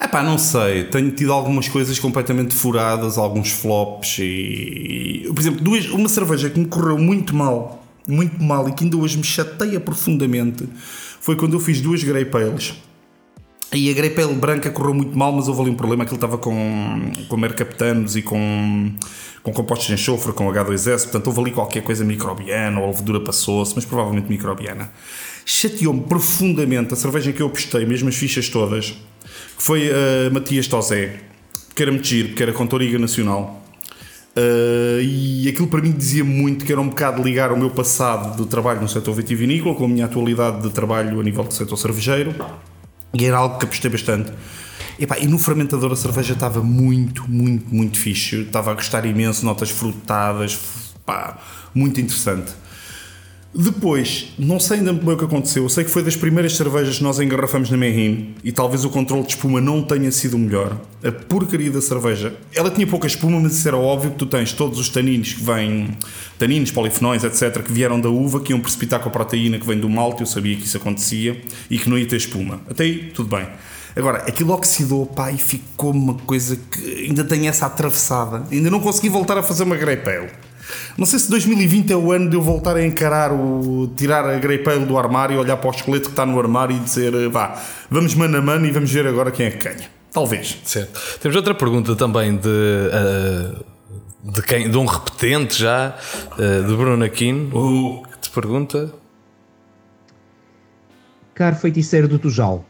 É 0.00 0.08
pá, 0.08 0.22
não 0.22 0.36
sei. 0.36 0.84
Tenho 0.84 1.10
tido 1.12 1.32
algumas 1.32 1.66
coisas 1.68 1.98
completamente 1.98 2.54
furadas, 2.54 3.16
alguns 3.16 3.50
flops 3.50 4.18
e. 4.18 5.24
Por 5.34 5.40
exemplo, 5.40 5.62
duas, 5.62 5.86
uma 5.86 6.08
cerveja 6.08 6.50
que 6.50 6.58
me 6.58 6.66
correu 6.66 6.98
muito 6.98 7.34
mal, 7.34 7.82
muito 8.06 8.42
mal 8.42 8.68
e 8.68 8.72
que 8.72 8.84
ainda 8.84 8.98
hoje 8.98 9.16
me 9.16 9.24
chateia 9.24 9.80
profundamente 9.80 10.68
foi 11.20 11.36
quando 11.36 11.54
eu 11.54 11.60
fiz 11.60 11.80
duas 11.80 12.04
Grey 12.04 12.26
Pales. 12.26 12.74
E 13.76 13.90
a 13.90 13.92
Grey 13.92 14.10
Pale 14.10 14.34
branca 14.34 14.70
correu 14.70 14.94
muito 14.94 15.16
mal, 15.16 15.32
mas 15.32 15.48
houve 15.48 15.62
ali 15.62 15.70
um 15.70 15.74
problema 15.74 16.04
que 16.04 16.10
ele 16.10 16.16
estava 16.16 16.38
com, 16.38 17.10
com 17.28 17.36
mercaptanos 17.36 18.14
e 18.14 18.22
com, 18.22 18.92
com 19.42 19.52
compostos 19.52 19.88
de 19.88 19.94
enxofre, 19.94 20.32
com 20.32 20.46
H2S, 20.46 21.04
portanto 21.04 21.26
houve 21.26 21.40
ali 21.40 21.50
qualquer 21.50 21.82
coisa 21.82 22.04
microbiana, 22.04 22.78
ou 22.78 22.86
a 22.86 22.90
levedura 22.90 23.20
passou-se, 23.20 23.74
mas 23.74 23.84
provavelmente 23.84 24.28
microbiana. 24.28 24.90
Chateou-me 25.44 26.02
profundamente 26.02 26.94
a 26.94 26.96
cerveja 26.96 27.30
em 27.30 27.32
que 27.32 27.42
eu 27.42 27.48
apostei, 27.48 27.84
mesmo 27.84 28.08
as 28.08 28.14
fichas 28.14 28.48
todas, 28.48 28.90
que 28.90 29.62
foi 29.62 29.90
a 29.90 30.30
Matias 30.30 30.68
Tosé, 30.68 31.20
que 31.74 31.82
era 31.82 31.90
muito 31.90 32.08
que 32.08 32.42
era 32.42 32.52
com 32.52 32.66
Toriga 32.66 32.98
Nacional. 32.98 33.60
Uh, 34.36 35.00
e 35.00 35.48
aquilo 35.48 35.68
para 35.68 35.80
mim 35.80 35.92
dizia 35.92 36.24
muito 36.24 36.64
que 36.64 36.72
era 36.72 36.80
um 36.80 36.88
bocado 36.88 37.22
ligar 37.22 37.52
o 37.52 37.56
meu 37.56 37.70
passado 37.70 38.36
do 38.36 38.46
trabalho 38.46 38.80
no 38.80 38.88
setor 38.88 39.14
vitivinícola 39.14 39.76
com 39.76 39.84
a 39.84 39.88
minha 39.88 40.06
atualidade 40.06 40.60
de 40.60 40.70
trabalho 40.70 41.20
a 41.20 41.22
nível 41.22 41.44
do 41.44 41.54
setor 41.54 41.76
cervejeiro 41.76 42.34
e 43.14 43.24
era 43.24 43.38
algo 43.38 43.58
que 43.58 43.64
apostei 43.64 43.90
bastante. 43.90 44.32
Epá, 44.98 45.18
e 45.18 45.26
no 45.26 45.38
fermentador 45.38 45.92
a 45.92 45.96
cerveja 45.96 46.34
estava 46.34 46.62
muito, 46.62 47.28
muito, 47.28 47.74
muito 47.74 47.98
fixe. 47.98 48.42
Estava 48.42 48.70
a 48.70 48.74
gostar 48.74 49.04
imenso, 49.06 49.44
notas 49.44 49.70
frutadas, 49.70 50.58
pá, 51.04 51.38
muito 51.74 52.00
interessante. 52.00 52.52
Depois, 53.56 54.32
não 54.36 54.58
sei 54.58 54.78
ainda 54.78 54.92
bem 54.92 55.14
o 55.14 55.16
que 55.16 55.24
aconteceu. 55.24 55.62
Eu 55.62 55.68
sei 55.68 55.84
que 55.84 55.90
foi 55.90 56.02
das 56.02 56.16
primeiras 56.16 56.56
cervejas 56.56 56.98
que 56.98 57.04
nós 57.04 57.20
engarrafamos 57.20 57.70
na 57.70 57.76
Merrin 57.76 58.34
e 58.42 58.50
talvez 58.50 58.84
o 58.84 58.90
controle 58.90 59.22
de 59.22 59.30
espuma 59.30 59.60
não 59.60 59.80
tenha 59.80 60.10
sido 60.10 60.34
o 60.34 60.38
melhor. 60.38 60.76
A 61.04 61.12
porcaria 61.12 61.70
da 61.70 61.80
cerveja. 61.80 62.34
Ela 62.52 62.68
tinha 62.68 62.84
pouca 62.84 63.06
espuma, 63.06 63.38
mas 63.38 63.52
isso 63.52 63.68
era 63.68 63.76
óbvio 63.76 64.10
que 64.10 64.16
tu 64.16 64.26
tens 64.26 64.52
todos 64.52 64.80
os 64.80 64.88
taninos 64.88 65.34
que 65.34 65.42
vêm, 65.44 65.96
taninos, 66.36 66.72
polifenóis, 66.72 67.22
etc., 67.22 67.62
que 67.62 67.72
vieram 67.72 68.00
da 68.00 68.08
uva, 68.08 68.40
que 68.40 68.52
iam 68.52 68.58
precipitar 68.58 68.98
com 68.98 69.08
a 69.08 69.12
proteína 69.12 69.56
que 69.56 69.66
vem 69.66 69.78
do 69.78 69.88
malte. 69.88 70.22
Eu 70.22 70.26
sabia 70.26 70.56
que 70.56 70.64
isso 70.64 70.76
acontecia 70.76 71.40
e 71.70 71.78
que 71.78 71.88
não 71.88 71.96
ia 71.96 72.08
ter 72.08 72.16
espuma. 72.16 72.60
Até 72.68 72.82
aí, 72.82 73.12
tudo 73.14 73.36
bem. 73.36 73.46
Agora, 73.94 74.18
aquilo 74.26 74.52
oxidou, 74.52 75.06
pá, 75.06 75.30
e 75.30 75.38
ficou 75.38 75.92
uma 75.92 76.14
coisa 76.14 76.56
que 76.56 77.04
ainda 77.04 77.22
tem 77.22 77.46
essa 77.46 77.66
atravessada. 77.66 78.44
Ainda 78.50 78.68
não 78.68 78.80
consegui 78.80 79.08
voltar 79.08 79.38
a 79.38 79.42
fazer 79.44 79.62
uma 79.62 79.76
Grape 79.76 80.10
Ale. 80.10 80.30
Não 80.96 81.06
sei 81.06 81.18
se 81.18 81.30
2020 81.30 81.92
é 81.92 81.96
o 81.96 82.12
ano 82.12 82.30
de 82.30 82.36
eu 82.36 82.42
voltar 82.42 82.76
a 82.76 82.84
encarar 82.84 83.32
o. 83.32 83.92
tirar 83.96 84.24
a 84.24 84.34
Ale 84.34 84.86
do 84.86 84.98
armário, 84.98 85.38
olhar 85.38 85.56
para 85.56 85.68
o 85.68 85.72
esqueleto 85.72 86.04
que 86.04 86.12
está 86.12 86.24
no 86.24 86.38
armário 86.38 86.76
e 86.76 86.80
dizer 86.80 87.28
vá, 87.28 87.60
vamos 87.90 88.14
mano 88.14 88.36
a 88.36 88.42
mano 88.42 88.66
e 88.66 88.70
vamos 88.70 88.90
ver 88.90 89.06
agora 89.06 89.30
quem 89.30 89.46
é 89.46 89.50
que 89.50 89.68
ganha. 89.68 89.88
Talvez. 90.12 90.58
Certo. 90.64 91.18
Temos 91.20 91.36
outra 91.36 91.54
pergunta 91.54 91.96
também 91.96 92.36
de. 92.36 92.48
uh, 92.48 93.64
de, 94.24 94.42
quem, 94.42 94.70
de 94.70 94.78
um 94.78 94.86
repetente 94.86 95.60
já, 95.60 95.96
uh, 96.32 96.66
de 96.66 96.76
Bruno 96.76 97.04
Aquino, 97.04 98.02
que 98.10 98.18
te 98.20 98.30
pergunta. 98.30 98.92
Caro 101.34 101.56
feiticeiro 101.56 102.06
do 102.06 102.18
Tujal, 102.18 102.64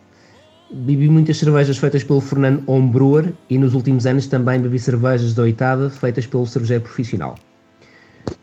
bebi 0.73 1.09
muitas 1.09 1.37
cervejas 1.37 1.77
feitas 1.77 2.03
pelo 2.03 2.21
Fernando 2.21 2.63
Homebrewer 2.67 3.33
e 3.49 3.59
nos 3.59 3.75
últimos 3.75 4.07
anos 4.07 4.27
também 4.27 4.59
bebi 4.59 4.79
cervejas 4.79 5.35
da 5.35 5.43
oitada 5.43 5.91
feitas 5.91 6.27
pelo 6.27 6.47
cervejeiro 6.47 6.83
profissional. 6.83 7.37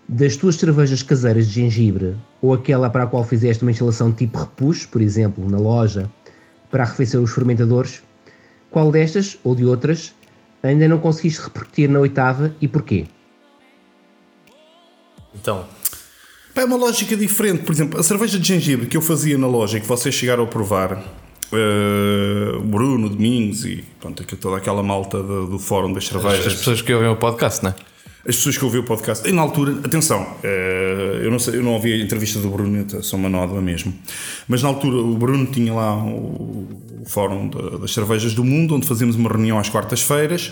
Das 0.07 0.36
tuas 0.36 0.55
cervejas 0.55 1.01
caseiras 1.01 1.47
de 1.47 1.53
gengibre 1.53 2.15
ou 2.41 2.53
aquela 2.53 2.89
para 2.89 3.03
a 3.03 3.07
qual 3.07 3.23
fizeste 3.23 3.63
uma 3.63 3.71
instalação 3.71 4.11
tipo 4.11 4.38
repuxo, 4.38 4.88
por 4.89 5.01
exemplo, 5.01 5.49
na 5.49 5.57
loja, 5.57 6.09
para 6.69 6.84
arrefecer 6.84 7.19
os 7.19 7.32
fermentadores, 7.32 8.01
qual 8.69 8.91
destas 8.91 9.38
ou 9.43 9.55
de 9.55 9.65
outras 9.65 10.13
ainda 10.63 10.88
não 10.88 10.99
conseguiste 10.99 11.41
repercutir 11.41 11.89
na 11.89 11.99
oitava 11.99 12.55
e 12.61 12.67
porquê? 12.67 13.05
Então, 15.34 15.65
é 16.55 16.65
uma 16.65 16.77
lógica 16.77 17.15
diferente. 17.15 17.63
Por 17.63 17.71
exemplo, 17.71 17.99
a 17.99 18.03
cerveja 18.03 18.38
de 18.38 18.47
gengibre 18.47 18.88
que 18.88 18.97
eu 18.97 19.01
fazia 19.01 19.38
na 19.38 19.47
loja 19.47 19.77
e 19.77 19.82
que 19.82 19.88
vocês 19.88 20.13
chegaram 20.13 20.43
a 20.43 20.47
provar, 20.47 21.03
o 22.59 22.63
Bruno, 22.63 23.09
Domingos 23.09 23.65
e 23.65 23.84
pronto, 23.99 24.23
toda 24.38 24.57
aquela 24.57 24.82
malta 24.82 25.21
do, 25.21 25.47
do 25.47 25.59
fórum 25.59 25.91
das 25.91 26.07
cervejas. 26.07 26.47
as 26.47 26.55
pessoas 26.55 26.82
que 26.82 26.93
ouvem 26.93 27.09
o 27.09 27.15
podcast, 27.15 27.63
não 27.63 27.71
é? 27.71 27.90
As 28.28 28.36
pessoas 28.36 28.55
que 28.57 28.63
ouviram 28.63 28.84
o 28.84 28.88
podcast, 28.88 29.28
e 29.28 29.32
na 29.32 29.41
altura, 29.41 29.80
atenção, 29.84 30.26
eh, 30.43 31.22
eu 31.24 31.32
não, 31.32 31.39
sei, 31.39 31.55
eu 31.57 31.63
não 31.63 31.74
ouvi 31.74 31.91
a 31.93 31.97
entrevista 31.97 32.38
do 32.39 32.49
Bruno, 32.49 32.86
sou 33.03 33.17
uma 33.17 33.28
nódoa 33.28 33.59
mesmo, 33.61 33.91
mas 34.47 34.61
na 34.61 34.69
altura 34.69 34.97
o 34.97 35.15
Bruno 35.17 35.47
tinha 35.47 35.74
lá 35.74 35.95
o, 35.97 36.67
fórum 37.07 37.47
da- 37.49 37.78
das 37.80 37.91
cervejas 37.93 38.36
do 38.36 38.43
mundo, 38.43 38.76
onde 38.76 38.88
fazíamos 38.88 39.15
uma 39.15 39.28
reunião 39.28 39.57
às 39.57 39.69
quartas-feiras, 39.69 40.51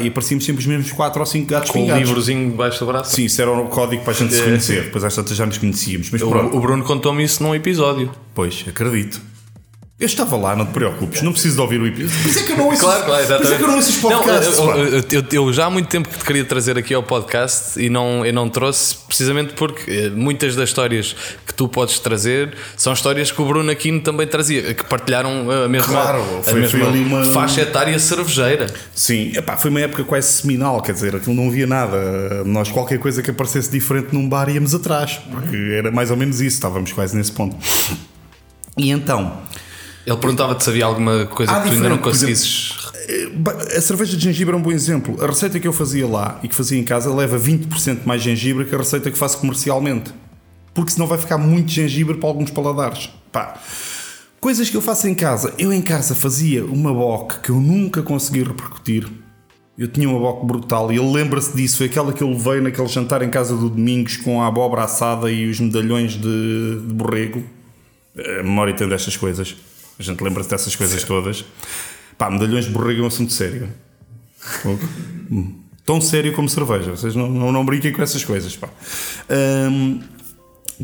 e 0.00 0.08
aparecíamos 0.08 0.46
sempre 0.46 0.60
os 0.60 0.66
mesmos 0.66 0.90
4 0.92 1.20
ou 1.20 1.26
5 1.26 1.46
gatos 1.50 1.70
Com 1.70 1.84
um 1.86 1.94
livrozinho 1.98 2.50
debaixo 2.50 2.78
do 2.80 2.86
braço. 2.86 3.14
Sim, 3.14 3.26
isso 3.26 3.42
era 3.42 3.50
o 3.50 3.66
código 3.68 4.02
para 4.02 4.12
a 4.12 4.16
gente 4.16 4.32
se 4.32 4.40
É. 4.40 4.44
conhecer, 4.44 4.84
depois 4.84 5.04
às 5.04 5.14
tantas 5.14 5.36
já 5.36 5.44
nos 5.44 5.58
conhecíamos, 5.58 6.08
mas 6.10 6.22
O, 6.22 6.28
o 6.30 6.60
Bruno 6.60 6.82
contou-me 6.82 7.22
isso 7.22 7.42
num 7.42 7.54
episódio. 7.54 8.10
pois, 8.34 8.64
acredito. 8.66 9.20
Eu 10.02 10.06
estava 10.06 10.36
lá, 10.36 10.56
não 10.56 10.66
te 10.66 10.72
preocupes, 10.72 11.22
não 11.22 11.30
preciso 11.32 11.54
de 11.54 11.60
ouvir 11.60 11.80
o 11.80 11.86
episódio. 11.86 12.20
Por 12.22 12.28
isso 12.28 12.38
é 12.40 12.42
que 12.42 12.52
eu 12.52 12.56
não 12.56 12.66
ouço, 12.66 12.80
Claro, 12.80 13.04
claro, 13.04 13.26
por 13.26 13.44
isso 13.44 13.52
é 13.52 13.56
que 13.56 13.62
eu 13.62 13.68
não 13.68 13.76
ouço 13.76 13.90
os 13.90 13.96
podcasts. 13.98 14.58
Não, 14.58 14.70
eu, 14.76 14.86
eu- 14.98 15.04
eu- 15.12 15.24
eu 15.46 15.52
já 15.52 15.66
há 15.66 15.70
muito 15.70 15.88
tempo 15.88 16.08
que 16.08 16.18
te 16.18 16.24
queria 16.24 16.44
trazer 16.44 16.76
aqui 16.76 16.92
ao 16.92 17.04
podcast 17.04 17.80
e 17.80 17.88
não, 17.88 18.26
eu 18.26 18.32
não 18.32 18.48
trouxe 18.48 18.96
precisamente 19.06 19.52
porque 19.52 19.88
eh, 19.88 20.10
muitas 20.10 20.56
das 20.56 20.70
histórias 20.70 21.14
que 21.46 21.54
tu 21.54 21.68
podes 21.68 22.00
trazer 22.00 22.52
são 22.76 22.92
histórias 22.92 23.30
que 23.30 23.40
o 23.40 23.44
Bruno 23.46 23.70
Aquino 23.70 24.00
também 24.00 24.26
trazia, 24.26 24.74
que 24.74 24.82
partilharam 24.84 25.48
a 25.48 25.68
mesma, 25.68 25.92
Claro, 25.92 26.18
a 26.40 26.42
foi- 26.42 26.54
mesma 26.60 26.80
foi 26.80 26.88
ali 26.88 27.04
uma- 27.04 27.24
faixa 27.24 27.60
etária 27.60 27.96
cervejeira. 28.00 28.66
Sim, 28.92 29.30
epá, 29.36 29.56
foi 29.56 29.70
uma 29.70 29.80
época 29.82 30.02
quase 30.02 30.26
seminal, 30.32 30.82
quer 30.82 30.94
dizer, 30.94 31.14
aquilo 31.14 31.36
não 31.36 31.46
havia 31.46 31.66
nada. 31.68 32.42
Nós, 32.44 32.68
qualquer 32.72 32.98
coisa 32.98 33.22
que 33.22 33.30
aparecesse 33.30 33.70
diferente 33.70 34.08
num 34.12 34.28
bar, 34.28 34.48
íamos 34.48 34.74
atrás, 34.74 35.20
porque 35.30 35.56
era 35.76 35.92
mais 35.92 36.10
ou 36.10 36.16
menos 36.16 36.40
isso, 36.40 36.56
estávamos 36.56 36.92
quase 36.92 37.16
nesse 37.16 37.30
ponto. 37.30 37.56
E 38.76 38.90
então, 38.90 39.36
Ele 40.06 40.16
perguntava-te 40.16 40.64
se 40.64 40.70
havia 40.70 40.84
alguma 40.84 41.26
coisa 41.26 41.52
Ah, 41.52 41.60
que 41.60 41.68
tu 41.68 41.74
ainda 41.74 41.88
não 41.88 41.98
conseguisses. 41.98 42.74
eh, 43.08 43.28
ba- 43.34 43.52
a 43.76 43.80
cerveja 43.80 44.16
de 44.16 44.24
gengibre 44.24 44.54
é 44.54 44.58
um 44.58 44.62
bom 44.62 44.72
exemplo. 44.72 45.22
A 45.22 45.26
receita 45.26 45.60
que 45.60 45.68
eu 45.68 45.72
fazia 45.72 46.06
lá 46.06 46.40
e 46.42 46.48
que 46.48 46.54
fazia 46.54 46.78
em 46.78 46.84
casa 46.84 47.12
leva 47.14 47.38
20% 47.38 48.00
mais 48.04 48.20
gengibre 48.22 48.64
que 48.64 48.74
a 48.74 48.78
receita 48.78 49.10
que 49.10 49.18
faço 49.18 49.38
comercialmente. 49.38 50.10
Porque 50.74 50.90
senão 50.90 51.06
vai 51.06 51.18
ficar 51.18 51.38
muito 51.38 51.70
gengibre 51.70 52.16
para 52.16 52.28
alguns 52.28 52.50
paladares. 52.50 53.10
Pá. 53.30 53.54
Coisas 54.40 54.68
que 54.68 54.76
eu 54.76 54.80
faço 54.82 55.06
em 55.06 55.14
casa. 55.14 55.54
Eu 55.58 55.72
em 55.72 55.82
casa 55.82 56.14
fazia 56.16 56.64
uma 56.64 56.92
bock 56.92 57.38
que 57.40 57.50
eu 57.50 57.60
nunca 57.60 58.02
consegui 58.02 58.42
repercutir. 58.42 59.06
Eu 59.78 59.86
tinha 59.88 60.08
uma 60.08 60.18
bock 60.18 60.44
brutal 60.44 60.92
e 60.92 60.96
ele 60.98 61.12
lembra-se 61.12 61.56
disso. 61.56 61.76
Foi 61.78 61.86
aquela 61.86 62.12
que 62.12 62.22
eu 62.22 62.28
levei 62.28 62.60
naquele 62.60 62.88
jantar 62.88 63.22
em 63.22 63.30
casa 63.30 63.56
do 63.56 63.68
Domingos 63.70 64.16
com 64.16 64.42
a 64.42 64.48
abóbora 64.48 64.82
assada 64.82 65.30
e 65.30 65.48
os 65.48 65.60
medalhões 65.60 66.12
de, 66.14 66.20
de 66.86 66.92
borrego. 66.94 67.44
A 68.18 68.42
memória 68.42 68.74
tem 68.74 68.88
destas 68.88 69.16
coisas. 69.16 69.54
A 69.98 70.02
gente 70.02 70.22
lembra-se 70.22 70.48
dessas 70.48 70.74
coisas 70.74 71.02
todas. 71.04 71.44
Pá, 72.18 72.30
medalhões 72.30 72.66
de 72.66 72.70
borrego 72.70 73.00
é 73.00 73.04
um 73.04 73.06
assunto 73.06 73.32
sério. 73.32 73.68
Tão 75.84 76.00
sério 76.00 76.32
como 76.32 76.48
cerveja. 76.48 76.90
Vocês 76.92 77.16
não, 77.16 77.28
não, 77.28 77.50
não 77.50 77.64
brinquem 77.64 77.92
com 77.92 78.02
essas 78.02 78.24
coisas. 78.24 78.56
Pá. 78.56 78.68
Hum, 79.70 80.00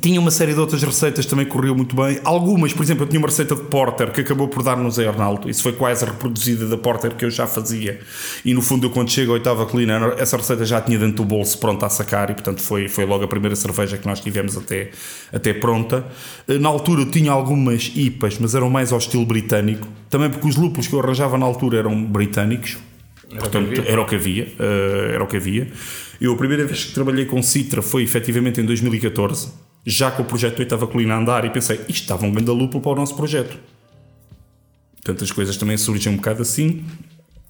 tinha 0.01 0.21
uma 0.21 0.31
série 0.31 0.53
de 0.53 0.61
outras 0.61 0.83
receitas 0.83 1.25
também 1.27 1.47
que 1.47 1.51
correu 1.53 1.75
muito 1.75 1.97
bem. 1.97 2.21
Algumas, 2.25 2.73
por 2.73 2.83
exemplo, 2.83 3.05
eu 3.05 3.09
tinha 3.09 3.19
uma 3.19 3.29
receita 3.29 3.55
de 3.55 3.63
Porter 3.63 4.13
que 4.13 4.21
acabou 4.21 4.49
por 4.49 4.63
dar-nos 4.63 4.99
a 4.99 5.09
Arnaldo. 5.09 5.49
Isso 5.49 5.63
foi 5.63 5.73
quase 5.73 6.05
reproduzida 6.05 6.67
da 6.67 6.77
Porter 6.77 7.15
que 7.15 7.25
eu 7.25 7.31
já 7.31 7.47
fazia. 7.47 8.01
E 8.45 8.53
no 8.53 8.61
fundo, 8.61 8.87
eu 8.87 8.91
quando 8.91 9.11
chego 9.11 9.33
à 9.33 9.35
oitava 9.35 9.65
colina, 9.67 10.15
essa 10.19 10.37
receita 10.37 10.65
já 10.65 10.81
tinha 10.81 10.99
dentro 10.99 11.17
do 11.17 11.25
bolso 11.25 11.59
pronta 11.59 11.87
a 11.87 11.89
sacar. 11.89 12.31
E 12.31 12.35
portanto, 12.35 12.61
foi, 12.61 12.89
foi 12.89 13.07
logo 13.07 13.25
a 13.25 13.29
primeira 13.29 13.57
cerveja 13.57 13.97
que 13.97 14.07
nós 14.07 14.21
tivemos 14.21 14.57
até, 14.57 14.91
até 15.33 15.55
pronta. 15.55 16.05
Na 16.47 16.69
altura, 16.69 17.03
eu 17.03 17.11
tinha 17.11 17.33
algumas 17.33 17.91
IPAs, 17.95 18.39
mas 18.39 18.55
eram 18.55 18.69
mais 18.69 18.93
ao 18.93 18.99
estilo 18.99 19.25
britânico. 19.25 19.89
Também 20.11 20.29
porque 20.31 20.47
os 20.47 20.57
lúpulos 20.57 20.87
que 20.87 20.95
eu 20.95 21.01
arranjava 21.01 21.39
na 21.39 21.47
altura 21.47 21.79
eram 21.79 22.05
britânicos. 22.05 22.79
Portanto, 23.39 23.83
era 23.87 24.01
o 24.01 24.07
que 24.07 24.15
havia. 24.17 24.49
eh, 24.59 25.11
era 25.15 25.23
o 25.23 25.27
que 25.27 25.37
havia. 25.37 25.69
Eu, 26.21 26.33
a 26.33 26.37
primeira 26.37 26.65
vez 26.65 26.85
que 26.85 26.93
trabalhei 26.93 27.27
com 27.27 27.43
Citra 27.43 27.81
foi 27.83 28.03
efetivamente 28.03 28.61
em 28.61 28.65
2014, 28.65 29.53
já 29.87 30.11
com 30.11 30.23
o 30.23 30.25
projeto 30.25 30.59
Oitava 30.61 30.87
Colina 30.87 31.15
a 31.15 31.19
andar, 31.19 31.45
e 31.45 31.51
pensei, 31.51 31.77
isto 31.89 32.03
estava 32.03 32.27
um 32.27 32.31
grande 32.33 32.51
lúpulo 32.51 32.83
para 32.83 32.93
o 32.93 32.95
nosso 32.95 33.15
projeto. 33.15 33.57
Portanto, 34.97 35.25
as 35.25 35.33
coisas 35.33 35.57
também 35.57 35.77
surgem 35.77 36.13
um 36.13 36.17
bocado 36.17 36.43
assim. 36.43 36.85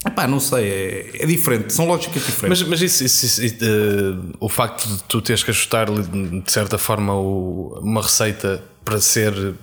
Epá, 0.07 0.29
não 0.29 0.39
sei, 0.39 0.65
é, 0.69 1.23
é 1.25 1.27
diferente, 1.27 1.73
são 1.73 1.87
lógicas 1.87 2.25
diferentes. 2.25 2.61
Mas, 2.63 2.69
mas 2.69 2.83
isso, 2.83 3.05
isso- 3.05 3.45
isso, 3.45 3.65
eh, 3.65 4.35
o 4.39 4.49
facto 4.49 4.87
de 4.89 5.03
tu 5.05 5.21
teres 5.21 5.43
que 5.43 5.51
ajustar 5.51 5.89
de 5.91 6.53
certa 6.53 6.79
forma 6.79 7.15
o- 7.15 7.81
uma 7.83 8.01
receita 8.03 8.63
para 8.85 9.01
ser 9.01 9.55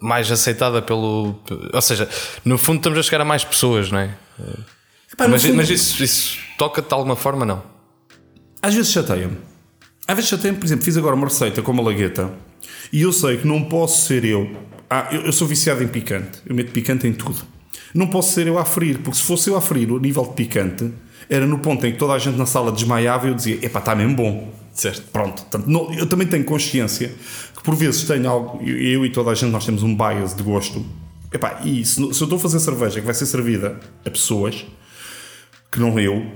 mais 0.00 0.30
aceitada 0.32 0.80
pelo. 0.80 1.38
Ou 1.72 1.82
seja, 1.82 2.08
no 2.46 2.56
fundo 2.56 2.78
estamos 2.78 2.98
a 2.98 3.02
chegar 3.02 3.20
a 3.20 3.24
mais 3.26 3.44
pessoas, 3.44 3.90
não 3.90 3.98
é? 3.98 4.16
Epá, 5.12 5.28
mas 5.28 5.42
fundo- 5.42 5.54
mas 5.56 5.68
isso, 5.68 6.02
isso 6.02 6.38
toca-te 6.56 6.88
de 6.88 6.94
alguma 6.94 7.14
forma, 7.14 7.44
não? 7.44 7.62
Às 8.62 8.72
vezes 8.74 8.90
chateia-me. 8.90 9.36
Às 10.06 10.14
vezes 10.16 10.30
chateia-me, 10.30 10.58
por 10.58 10.66
exemplo, 10.66 10.84
fiz 10.84 10.96
agora 10.96 11.14
uma 11.14 11.26
receita 11.26 11.62
com 11.62 11.72
uma 11.72 11.82
lagueta 11.82 12.30
e 12.92 13.02
eu 13.02 13.12
sei 13.12 13.38
que 13.38 13.46
não 13.46 13.64
posso 13.64 14.06
ser 14.06 14.24
eu. 14.24 14.50
Ah, 14.88 15.08
eu, 15.10 15.22
eu 15.22 15.32
sou 15.32 15.48
viciado 15.48 15.82
em 15.82 15.88
picante, 15.88 16.40
eu 16.46 16.54
meto 16.54 16.72
picante 16.72 17.06
em 17.06 17.12
tudo. 17.12 17.42
Não 17.94 18.06
posso 18.08 18.32
ser 18.32 18.46
eu 18.46 18.58
a 18.58 18.64
ferir, 18.64 18.98
porque 18.98 19.16
se 19.18 19.22
fosse 19.24 19.48
eu 19.48 19.56
a 19.56 19.60
ferir 19.60 19.90
o 19.90 19.98
nível 19.98 20.24
de 20.24 20.32
picante, 20.34 20.90
era 21.30 21.46
no 21.46 21.58
ponto 21.58 21.86
em 21.86 21.92
que 21.92 21.98
toda 21.98 22.12
a 22.12 22.18
gente 22.18 22.36
na 22.36 22.44
sala 22.44 22.70
desmaiava 22.70 23.26
e 23.26 23.30
eu 23.30 23.34
dizia: 23.34 23.58
epá, 23.64 23.78
está 23.78 23.94
mesmo 23.94 24.14
bom. 24.16 24.52
Certo. 24.72 25.02
Pronto. 25.12 25.44
Não- 25.66 25.92
eu 25.94 26.06
também 26.06 26.26
tenho 26.26 26.44
consciência 26.44 27.12
que 27.56 27.62
por 27.62 27.74
vezes 27.76 28.02
tenho 28.02 28.28
algo, 28.28 28.60
eu, 28.62 28.76
eu 28.76 29.06
e 29.06 29.10
toda 29.10 29.30
a 29.30 29.34
gente, 29.34 29.50
nós 29.50 29.64
temos 29.64 29.82
um 29.82 29.96
bias 29.96 30.34
de 30.34 30.42
gosto. 30.42 30.84
Epá, 31.32 31.60
e 31.64 31.84
se, 31.84 31.94
se 31.94 32.00
eu 32.02 32.10
estou 32.10 32.36
a 32.36 32.38
fazer 32.38 32.60
cerveja 32.60 33.00
que 33.00 33.06
vai 33.06 33.14
ser 33.14 33.26
servida 33.26 33.78
a 34.04 34.10
pessoas 34.10 34.66
que 35.70 35.80
não 35.80 35.98
eu, 35.98 36.26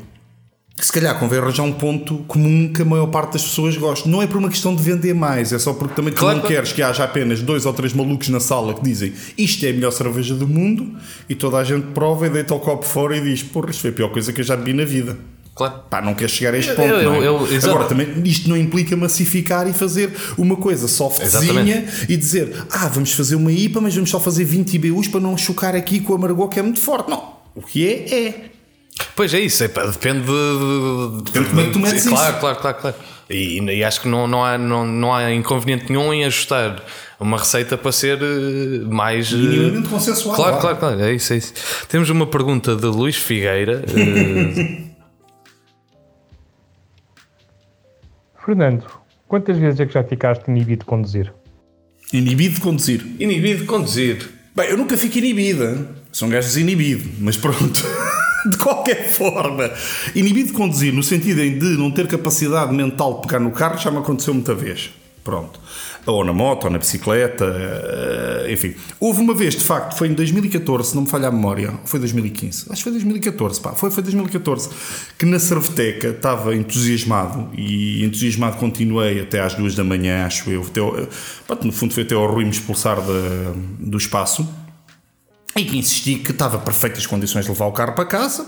se 0.85 0.93
calhar 0.93 1.19
convém 1.19 1.39
arranjar 1.39 1.63
um 1.65 1.73
ponto 1.73 2.19
comum 2.29 2.73
que 2.73 2.83
a 2.83 2.85
maior 2.85 3.07
parte 3.09 3.33
das 3.35 3.43
pessoas 3.43 3.77
gosta. 3.77 4.09
Não 4.09 4.23
é 4.23 4.27
por 4.27 4.37
uma 4.37 4.49
questão 4.49 4.75
de 4.75 4.83
vender 4.83 5.15
mais, 5.15 5.53
é 5.53 5.59
só 5.59 5.73
porque 5.73 5.95
também 5.95 6.13
tu 6.13 6.19
Claro, 6.19 6.37
não 6.37 6.41
claro. 6.43 6.55
queres 6.57 6.73
que 6.73 6.83
haja 6.83 7.05
apenas 7.05 7.41
dois 7.43 7.67
ou 7.67 7.73
três 7.73 7.93
malucos 7.93 8.29
na 8.29 8.41
sala 8.41 8.75
que 8.75 8.83
dizem 8.83 9.13
isto 9.37 9.65
é 9.67 9.71
a 9.71 9.73
melhor 9.73 9.91
cerveja 9.91 10.35
do 10.35 10.47
mundo 10.47 10.97
e 11.29 11.35
toda 11.35 11.57
a 11.59 11.65
gente 11.65 11.87
prova 11.95 12.27
e 12.27 12.31
deita 12.31 12.55
o 12.55 12.61
copo 12.61 12.85
fora 12.85 13.17
e 13.17 13.21
diz 13.21 13.43
porra, 13.43 13.71
isto 13.71 13.81
foi 13.81 13.91
a 13.91 13.93
pior 13.93 14.09
coisa 14.11 14.33
que 14.33 14.41
eu 14.41 14.45
já 14.45 14.57
bebi 14.57 14.73
na 14.73 14.85
vida. 14.85 15.17
Claro. 15.55 15.75
Pá, 15.91 16.01
não 16.01 16.15
queres 16.15 16.31
chegar 16.33 16.55
a 16.55 16.59
este 16.59 16.71
Eu- 16.71 16.77
ponto. 16.77 16.89
eu- 16.95 17.03
não 17.03 17.15
é? 17.17 17.27
eu- 17.27 17.53
exato. 17.53 17.71
Agora, 17.75 17.89
também 17.89 18.07
isto 18.25 18.49
não 18.49 18.57
implica 18.57 18.97
massificar 18.97 19.69
e 19.69 19.73
fazer 19.73 20.13
uma 20.39 20.55
coisa 20.55 20.87
softzinha 20.87 21.27
Exatamente. 21.27 22.07
e 22.09 22.17
dizer 22.17 22.53
ah, 22.71 22.87
vamos 22.87 23.13
fazer 23.13 23.35
uma 23.35 23.51
IPA, 23.51 23.81
mas 23.81 23.93
vamos 23.95 24.09
só 24.09 24.21
fazer 24.21 24.45
20 24.45 24.75
IBUs 24.75 25.09
para 25.09 25.19
não 25.19 25.37
chocar 25.37 25.75
aqui 25.75 25.99
com 25.99 26.13
o 26.13 26.17
amargor 26.17 26.49
que 26.49 26.61
é 26.61 26.63
muito 26.63 26.79
forte. 26.79 27.11
Não. 27.11 27.37
O 27.57 27.63
que 27.63 27.85
é, 27.89 28.15
é. 28.15 28.51
Pois 29.15 29.33
é 29.35 29.41
isso, 29.41 29.63
é, 29.65 29.69
pá, 29.69 29.85
depende 29.87 30.21
de. 30.27 31.23
Depende 31.25 31.45
de 31.45 31.51
como 31.51 31.61
é 31.61 31.65
que 31.65 31.71
tu 31.73 31.79
metes 31.79 32.03
Sim, 32.03 32.09
Claro, 32.11 32.31
isso. 32.33 32.41
claro, 32.41 32.59
claro, 32.61 32.77
claro. 32.81 32.97
E, 33.31 33.59
e 33.61 33.85
acho 33.85 34.01
que 34.01 34.09
não, 34.09 34.27
não, 34.27 34.45
há, 34.45 34.57
não, 34.57 34.87
não 34.87 35.13
há 35.15 35.33
inconveniente 35.33 35.87
nenhum 35.93 36.13
em 36.15 36.25
ajustar 36.25 36.83
uma 37.21 37.37
receita 37.37 37.77
para 37.77 37.93
ser 37.93 38.19
eh, 38.23 38.79
mais. 38.91 39.31
eh, 39.33 39.37
Minimamente 39.37 39.89
consensual. 39.89 40.35
Claro, 40.35 40.59
claro, 40.59 40.77
claro, 40.79 41.01
é 41.03 41.13
isso, 41.13 41.33
é 41.33 41.37
isso. 41.37 41.53
Temos 41.89 42.09
uma 42.11 42.27
pergunta 42.27 42.75
de 42.75 42.87
Luís 42.87 43.17
Figueira. 43.17 43.85
eh, 43.89 44.89
Fernando, 48.45 48.85
quantas 49.27 49.59
vezes 49.59 49.81
é 49.81 49.87
que 49.87 49.93
já 49.93 50.03
ficaste 50.05 50.49
inibido 50.49 50.81
de 50.81 50.87
conduzir? 50.87 51.33
Inibido 52.13 52.55
de 52.55 52.61
conduzir. 52.61 53.05
inibido 53.21 53.61
de 53.61 53.67
conduzir. 53.67 54.31
Bem, 54.57 54.71
eu 54.71 54.77
nunca 54.79 54.97
fico 54.97 55.19
inibida. 55.19 55.87
Sou 56.11 56.27
um 56.29 56.31
gajo 56.31 56.47
desinibido, 56.49 57.11
mas 57.21 57.37
pronto. 57.37 57.85
de 58.51 58.57
qualquer 58.59 59.09
forma. 59.11 59.71
Inibido 60.15 60.49
de 60.49 60.55
conduzir, 60.55 60.93
no 60.93 61.03
sentido 61.03 61.41
de 61.41 61.77
não 61.79 61.91
ter 61.91 62.07
capacidade 62.07 62.73
mental 62.75 63.21
de 63.21 63.27
pegar 63.27 63.41
no 63.41 63.51
carro, 63.51 63.79
já 63.79 63.91
me 63.91 63.99
aconteceu 63.99 64.33
muita 64.35 64.55
vez. 64.55 64.91
Pronto. 65.25 65.61
Ou 66.07 66.25
na 66.25 66.33
moto, 66.33 66.65
ou 66.65 66.71
na 66.71 66.79
bicicleta, 66.79 67.45
eh, 67.45 68.51
enfim. 68.51 68.75
Houve 68.99 69.21
uma 69.21 69.35
vez, 69.35 69.55
de 69.55 69.63
facto, 69.63 69.95
foi 69.99 70.09
em 70.09 70.15
2014, 70.15 70.89
se 70.91 70.95
não 70.95 71.03
me 71.03 71.09
falha 71.11 71.29
a 71.29 71.31
memória, 71.31 71.75
foi 71.85 72.01
2015, 72.01 72.65
acho 72.71 72.77
que 72.77 72.83
foi 72.85 72.93
2014, 72.93 73.61
pá, 73.61 73.73
foi, 73.73 73.91
foi 73.91 74.03
2014, 74.03 74.71
que 75.19 75.27
na 75.27 75.39
Cerveteca 75.39 76.09
estava 76.09 76.55
entusiasmado 76.57 77.51
e 77.55 78.03
entusiasmado 78.07 78.57
continuei 78.57 79.21
até 79.21 79.41
às 79.41 79.53
duas 79.53 79.75
da 79.75 79.85
manhã, 79.85 80.25
acho 80.25 80.51
eu. 80.51 80.63
Até, 80.63 80.81
ao- 80.81 80.97
pronto, 81.47 81.67
no 81.67 81.73
fundo 81.73 81.93
foi 81.93 82.05
até 82.05 82.15
ao 82.15 82.27
Rui 82.33 82.45
me 82.45 82.51
expulsar 82.51 82.97
da- 82.97 83.53
do 83.79 83.99
espaço. 83.99 84.49
Que 85.65 85.77
insisti 85.77 86.17
que 86.17 86.31
estava 86.31 86.59
perfeitas 86.59 87.07
condições 87.07 87.45
de 87.45 87.51
levar 87.51 87.67
o 87.67 87.73
carro 87.73 87.93
para 87.93 88.05
casa. 88.05 88.47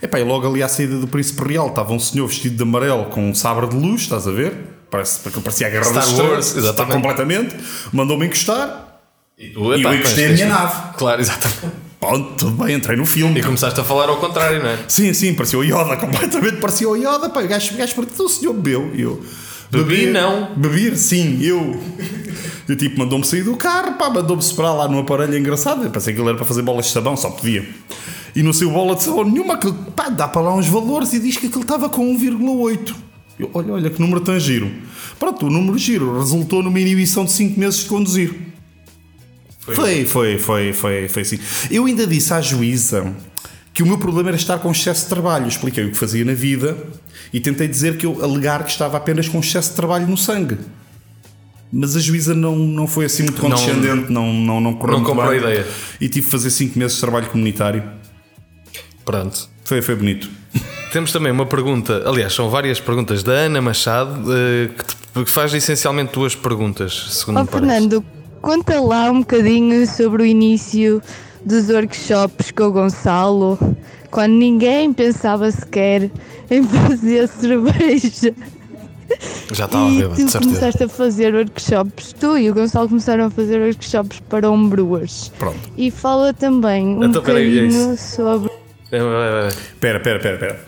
Epá, 0.00 0.20
e 0.20 0.24
logo 0.24 0.46
ali 0.46 0.62
à 0.62 0.68
saída 0.68 0.98
do 0.98 1.06
Príncipe 1.06 1.46
Real 1.48 1.68
estava 1.68 1.92
um 1.92 1.98
senhor 1.98 2.26
vestido 2.28 2.56
de 2.56 2.62
amarelo 2.62 3.06
com 3.06 3.30
um 3.30 3.34
sabre 3.34 3.66
de 3.68 3.76
luz, 3.76 4.02
estás 4.02 4.26
a 4.26 4.30
ver? 4.30 4.54
Parece, 4.90 5.20
porque 5.20 5.40
parecia 5.40 5.66
a 5.66 5.70
Guerra 5.70 5.84
Star 5.84 6.02
Estrelas. 6.04 6.30
Wars, 6.30 6.46
Está 6.48 6.60
exatamente. 6.60 6.94
completamente. 6.94 7.56
Mandou-me 7.92 8.26
encostar. 8.26 9.00
E 9.38 9.48
tu, 9.48 9.74
E 9.74 9.82
eu 9.82 9.94
encostei 9.94 10.26
a 10.26 10.28
minha 10.30 10.46
nave. 10.46 10.94
Claro, 10.96 11.20
exatamente. 11.20 11.76
Pronto, 11.98 12.34
tudo 12.36 12.64
bem, 12.64 12.74
entrei 12.74 12.96
no 12.96 13.06
filme. 13.06 13.40
E 13.40 13.42
começaste 13.42 13.80
a 13.80 13.84
falar 13.84 14.08
ao 14.08 14.16
contrário, 14.16 14.62
não 14.62 14.68
é? 14.68 14.78
Sim, 14.88 15.14
sim, 15.14 15.34
parecia 15.34 15.58
o 15.58 15.62
Yoda, 15.64 15.96
completamente 15.98 16.56
parecia 16.56 16.88
o 16.88 16.96
Yoda. 16.96 17.30
Pá, 17.30 17.42
o 17.42 17.48
gajo, 17.48 17.74
o 17.74 17.76
gajo 17.76 17.94
o 18.18 18.28
senhor 18.28 18.52
bebeu? 18.54 18.90
E 18.94 19.02
eu, 19.02 19.24
Bebi, 19.70 20.06
não. 20.08 20.52
Beber, 20.54 20.96
sim, 20.98 21.42
eu. 21.42 21.82
Eu 22.68 22.76
tipo, 22.76 22.98
mandou-me 22.98 23.24
sair 23.24 23.42
do 23.42 23.56
carro, 23.56 23.94
pá, 23.94 24.08
mandou-me 24.08 24.42
separar 24.42 24.72
lá 24.72 24.88
no 24.88 24.98
aparelho 24.98 25.36
engraçado. 25.36 25.84
Eu 25.84 25.90
pensei 25.90 26.14
que 26.14 26.20
ele 26.20 26.28
era 26.28 26.36
para 26.36 26.46
fazer 26.46 26.62
bolas 26.62 26.86
de 26.86 26.92
sabão, 26.92 27.16
só 27.16 27.30
podia. 27.30 27.68
E 28.34 28.42
não 28.42 28.52
saiu 28.52 28.70
bola 28.70 28.94
de 28.94 29.02
sabão 29.02 29.24
nenhuma, 29.24 29.54
aquilo, 29.54 29.74
pá, 29.74 30.08
dá 30.08 30.28
para 30.28 30.42
lá 30.42 30.54
uns 30.54 30.66
valores 30.66 31.12
e 31.12 31.20
diz 31.20 31.36
que 31.36 31.46
aquilo 31.46 31.62
estava 31.62 31.88
com 31.88 32.06
1,8. 32.16 32.94
Eu, 33.38 33.50
olha, 33.52 33.74
olha 33.74 33.90
que 33.90 34.00
número 34.00 34.20
tão 34.20 34.38
giro. 34.38 34.70
Pronto, 35.18 35.46
o 35.46 35.50
número 35.50 35.76
giro 35.76 36.18
resultou 36.18 36.62
numa 36.62 36.78
inibição 36.78 37.24
de 37.24 37.32
5 37.32 37.58
meses 37.58 37.80
de 37.80 37.86
conduzir. 37.86 38.34
Foi, 39.60 40.04
foi, 40.04 40.38
foi, 40.38 40.72
foi, 40.72 41.08
foi 41.08 41.22
assim. 41.22 41.38
Eu 41.70 41.86
ainda 41.86 42.06
disse 42.06 42.32
à 42.34 42.40
juíza 42.40 43.14
que 43.72 43.82
o 43.82 43.86
meu 43.86 43.96
problema 43.96 44.30
era 44.30 44.36
estar 44.36 44.58
com 44.58 44.70
excesso 44.70 45.04
de 45.04 45.08
trabalho. 45.08 45.46
Expliquei 45.46 45.84
o 45.84 45.90
que 45.90 45.96
fazia 45.96 46.24
na 46.24 46.34
vida 46.34 46.76
e 47.32 47.40
tentei 47.40 47.68
dizer 47.68 47.96
que 47.96 48.04
eu 48.04 48.22
alegar 48.22 48.64
que 48.64 48.70
estava 48.70 48.96
apenas 48.96 49.28
com 49.28 49.38
excesso 49.38 49.70
de 49.70 49.76
trabalho 49.76 50.06
no 50.06 50.16
sangue. 50.16 50.58
Mas 51.72 51.96
a 51.96 52.00
juíza 52.00 52.34
não, 52.34 52.54
não 52.54 52.86
foi 52.86 53.06
assim 53.06 53.22
muito 53.22 53.42
Não- 53.42 53.50
condescendente, 53.50 54.12
não, 54.12 54.32
não, 54.32 54.60
não 54.60 54.74
correu 54.74 55.00
não 55.00 55.14
muito 55.14 55.28
bem. 55.28 55.38
ideia. 55.38 55.66
E 56.00 56.08
tive 56.08 56.26
que 56.26 56.30
fazer 56.30 56.50
5 56.50 56.78
meses 56.78 56.96
de 56.96 57.00
trabalho 57.00 57.26
comunitário. 57.26 57.82
Pronto. 59.04 59.48
Foi, 59.64 59.80
foi 59.80 59.94
bonito. 59.96 60.28
Temos 60.92 61.10
também 61.12 61.32
uma 61.32 61.46
pergunta, 61.46 62.02
aliás, 62.06 62.34
são 62.34 62.50
várias 62.50 62.78
perguntas 62.78 63.22
da 63.22 63.32
Ana 63.32 63.62
Machado, 63.62 64.30
eh, 64.32 64.68
que 64.76 64.84
te- 64.84 65.24
que 65.24 65.30
faz 65.30 65.52
essencialmente 65.54 66.12
duas 66.12 66.34
perguntas, 66.34 67.06
segundo 67.10 67.38
Ó 67.38 67.42
me 67.42 67.48
parece. 67.48 67.70
Fernando, 67.72 68.04
conta 68.42 68.78
lá 68.80 69.10
um 69.10 69.20
bocadinho 69.20 69.86
sobre 69.86 70.22
o 70.22 70.26
início 70.26 71.02
dos 71.44 71.68
workshops 71.70 72.50
com 72.50 72.64
o 72.64 72.72
Gonçalo, 72.72 73.58
quando 74.10 74.32
ninguém 74.32 74.92
pensava 74.92 75.50
sequer 75.50 76.10
em 76.50 76.62
fazer 76.68 77.26
cerveja. 77.28 78.34
Já 79.52 79.64
estava 79.66 79.86
a 79.86 79.90
ver, 79.90 80.08
tu 80.08 80.14
de 80.14 80.16
certeza. 80.30 80.38
começaste 80.40 80.82
a 80.84 80.88
fazer 80.88 81.34
workshops, 81.34 82.12
tu 82.18 82.36
e 82.38 82.50
o 82.50 82.54
Gonçalo 82.54 82.88
começaram 82.88 83.26
a 83.26 83.30
fazer 83.30 83.60
workshops 83.60 84.20
para 84.28 84.50
homebrewers. 84.50 85.30
Pronto. 85.38 85.58
E 85.76 85.90
fala 85.90 86.32
também 86.32 86.86
um 86.86 87.04
Então, 87.04 87.22
peraí, 87.22 87.58
é 87.58 87.62
bocadinho 87.62 87.96
sobre 87.98 88.50
É, 88.90 88.96
é. 88.98 89.48
Espera, 89.48 89.98
espera, 89.98 90.16
espera, 90.16 90.34
espera. 90.34 90.60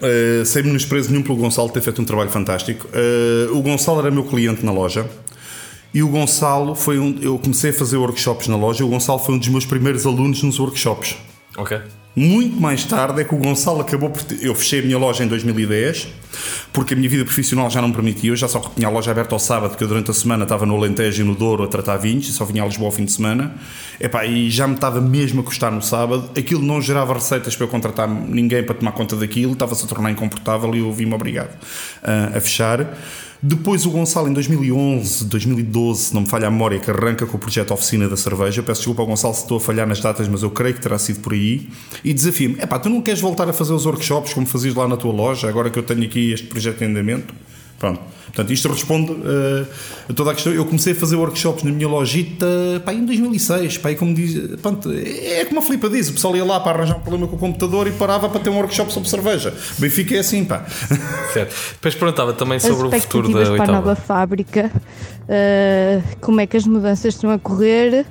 Uh, 0.43 0.45
sem 0.45 0.63
menosprezo 0.63 1.11
nenhum 1.11 1.23
pelo 1.23 1.37
Gonçalo 1.37 1.69
ter 1.71 1.81
feito 1.83 2.01
um 2.03 2.05
trabalho 2.05 2.31
fantástico. 2.31 2.87
Uh, 2.89 3.57
o 3.57 3.63
Gonçalo 3.63 4.01
era 4.01 4.11
meu 4.11 4.25
cliente 4.25 4.65
na 4.65 4.73
loja 4.73 5.07
e 5.93 6.03
o 6.03 6.09
Gonçalo 6.09 6.75
foi 6.75 6.99
um. 6.99 7.19
Eu 7.23 7.39
comecei 7.39 7.71
a 7.71 7.73
fazer 7.73 7.97
workshops 7.97 8.49
na 8.49 8.57
loja 8.57 8.85
o 8.85 8.89
Gonçalo 8.89 9.19
foi 9.19 9.35
um 9.35 9.39
dos 9.39 9.49
meus 9.49 9.65
primeiros 9.65 10.05
alunos 10.07 10.43
nos 10.43 10.59
workshops. 10.59 11.17
Ok. 11.57 11.79
Muito 12.17 12.61
mais 12.61 12.85
tarde 12.85 13.21
é 13.21 13.25
que 13.25 13.35
o 13.35 13.39
Gonçalo 13.39 13.81
acabou 13.81 14.09
por. 14.11 14.23
ter- 14.23 14.39
Eu 14.45 14.55
fechei 14.55 14.81
a 14.81 14.83
minha 14.83 14.97
loja 14.99 15.23
em 15.25 15.29
2010 15.29 16.09
porque 16.75 16.93
a 16.93 16.97
minha 16.97 17.09
vida 17.09 17.25
profissional 17.25 17.71
já 17.71 17.81
não 17.81 17.93
permitia. 17.93 18.33
Eu 18.33 18.37
já 18.37 18.49
só 18.49 18.59
tinha 18.59 18.89
a 18.89 18.91
loja 18.91 19.13
aberta 19.13 19.33
ao 19.33 19.39
sábado, 19.39 19.71
porque 19.71 19.85
eu 19.85 19.89
durante 19.89 20.11
a 20.11 20.15
semana 20.15 20.43
estava 20.43 20.67
no 20.67 20.75
Alentejo 20.75 21.23
e 21.23 21.25
no 21.25 21.33
Douro 21.33 21.63
a 21.63 21.69
tratar 21.69 21.97
vinhos 21.99 22.29
e 22.29 22.33
só 22.33 22.45
vinha 22.45 22.65
a 22.65 22.67
Lisboa 22.67 22.89
ao 22.89 22.93
fim 22.93 23.05
de 23.05 23.13
semana. 23.13 23.55
Epá, 24.01 24.27
e 24.27 24.51
já 24.51 24.67
me 24.67 24.75
estava 24.75 25.01
mesmo 25.01 25.41
a 25.41 25.45
custar 25.45 25.71
no 25.71 25.81
sábado. 25.81 26.29
Aquilo 26.37 26.61
não 26.61 26.83
gerava 26.83 27.15
receitas 27.15 27.55
para 27.55 27.65
eu 27.65 27.69
contratar 27.71 28.09
ninguém 28.09 28.65
para 28.65 28.75
tomar 28.75 28.91
conta 28.91 29.15
daquilo, 29.15 29.53
estava-se 29.53 29.85
a 29.85 29.87
tornar 29.87 30.11
incomportável 30.11 30.75
e 30.75 30.81
eu 30.81 30.93
vi-me 30.93 31.15
obrigado 31.15 31.57
ah, 32.03 32.33
a 32.37 32.41
fechar. 32.41 32.93
Depois 33.43 33.85
o 33.85 33.91
Gonçalo, 33.91 34.29
em 34.29 34.33
2011, 34.33 35.27
2012, 35.27 36.01
se 36.01 36.15
não 36.15 36.23
me 36.23 36.29
falha 36.29 36.49
a 36.49 36.51
memória, 36.51 36.79
que 36.79 36.91
arranca 36.91 37.27
com 37.27 37.37
o 37.37 37.41
projeto 37.41 37.73
Oficina 37.73 38.09
da 38.09 38.17
Cerveja. 38.17 38.63
Peço 38.63 38.81
desculpa 38.81 39.03
ao 39.03 39.07
Gonçalo 39.07 39.35
se 39.35 39.43
estou 39.43 39.59
a 39.59 39.61
falhar 39.61 39.87
nas 39.87 40.01
datas, 40.01 40.29
mas 40.29 40.43
eu 40.43 40.51
creio 40.51 40.75
que 40.75 40.81
terá 40.81 40.99
sido 40.99 41.21
por 41.21 41.33
aí. 41.33 41.69
E 42.03 42.13
desafio-me: 42.13 42.57
é 42.59 42.67
pá, 42.67 42.79
tu 42.79 42.89
não 42.89 43.01
queres 43.01 43.21
voltar 43.21 43.49
a 43.49 43.53
fazer 43.53 43.73
os 43.73 43.85
workshops 43.85 44.33
como 44.33 44.47
fazias 44.47 44.75
lá 44.75 44.89
na 44.89 44.97
tua 44.97 45.13
loja, 45.13 45.49
agora 45.49 45.71
que 45.71 45.79
eu 45.79 45.83
tenho 45.83 46.05
aqui 46.05 46.33
este 46.33 46.47
projeto 46.47 46.83
em 46.83 46.87
andamento? 46.87 47.35
Pronto. 47.79 48.01
Portanto, 48.35 48.53
isto 48.53 48.69
responde 48.69 49.13
uh, 49.13 49.67
a 50.09 50.13
toda 50.13 50.33
a 50.33 50.35
questão. 50.35 50.53
Eu 50.53 50.65
comecei 50.65 50.93
a 50.93 50.97
fazer 50.97 51.15
workshops 51.15 51.63
na 51.63 51.71
minha 51.71 51.87
lojita 51.87 52.47
pá, 52.85 52.93
em 52.93 53.07
2006. 53.07 53.79
Pá, 53.79 53.93
e 53.93 53.95
como 53.95 54.13
diz, 54.13 54.61
pronto, 54.61 54.91
é 54.93 55.45
como 55.45 55.61
a 55.61 55.63
Filipa 55.63 55.89
diz: 55.89 56.09
o 56.09 56.15
pessoal 56.15 56.35
ia 56.37 56.45
lá 56.45 56.59
para 56.59 56.79
arranjar 56.79 56.97
um 56.97 57.01
problema 57.01 57.29
com 57.29 57.37
o 57.37 57.39
computador 57.39 57.87
e 57.87 57.93
parava 57.93 58.29
para 58.29 58.41
ter 58.41 58.51
um 58.51 58.57
workshop 58.57 58.93
sobre 58.93 59.09
cerveja. 59.09 59.55
Benfica 59.79 60.17
é 60.17 60.19
assim, 60.19 60.45
pá. 60.45 60.65
Certo. 61.33 61.55
Depois 61.75 61.95
perguntava 61.95 62.33
também 62.33 62.57
as 62.57 62.65
sobre 62.65 62.89
o 62.89 63.01
futuro 63.01 63.33
da 63.33 63.57
para 63.57 63.65
a 63.65 63.73
nova 63.77 63.95
fábrica, 63.95 64.71
uh, 64.75 66.17
como 66.21 66.41
é 66.41 66.47
que 66.47 66.57
as 66.57 66.67
mudanças 66.67 67.15
estão 67.15 67.31
a 67.31 67.39
correr, 67.39 68.05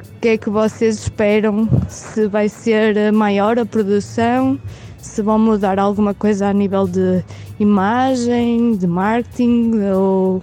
o 0.00 0.20
que 0.20 0.28
é 0.28 0.38
que 0.38 0.50
vocês 0.50 1.00
esperam, 1.00 1.68
se 1.88 2.28
vai 2.28 2.48
ser 2.48 3.12
maior 3.12 3.58
a 3.58 3.66
produção, 3.66 4.56
se 4.98 5.22
vão 5.22 5.38
mudar 5.38 5.78
alguma 5.78 6.12
coisa 6.12 6.48
a 6.48 6.52
nível 6.52 6.86
de 6.86 7.24
imagem, 7.58 8.76
de 8.76 8.86
marketing, 8.86 9.80
ou 9.94 10.42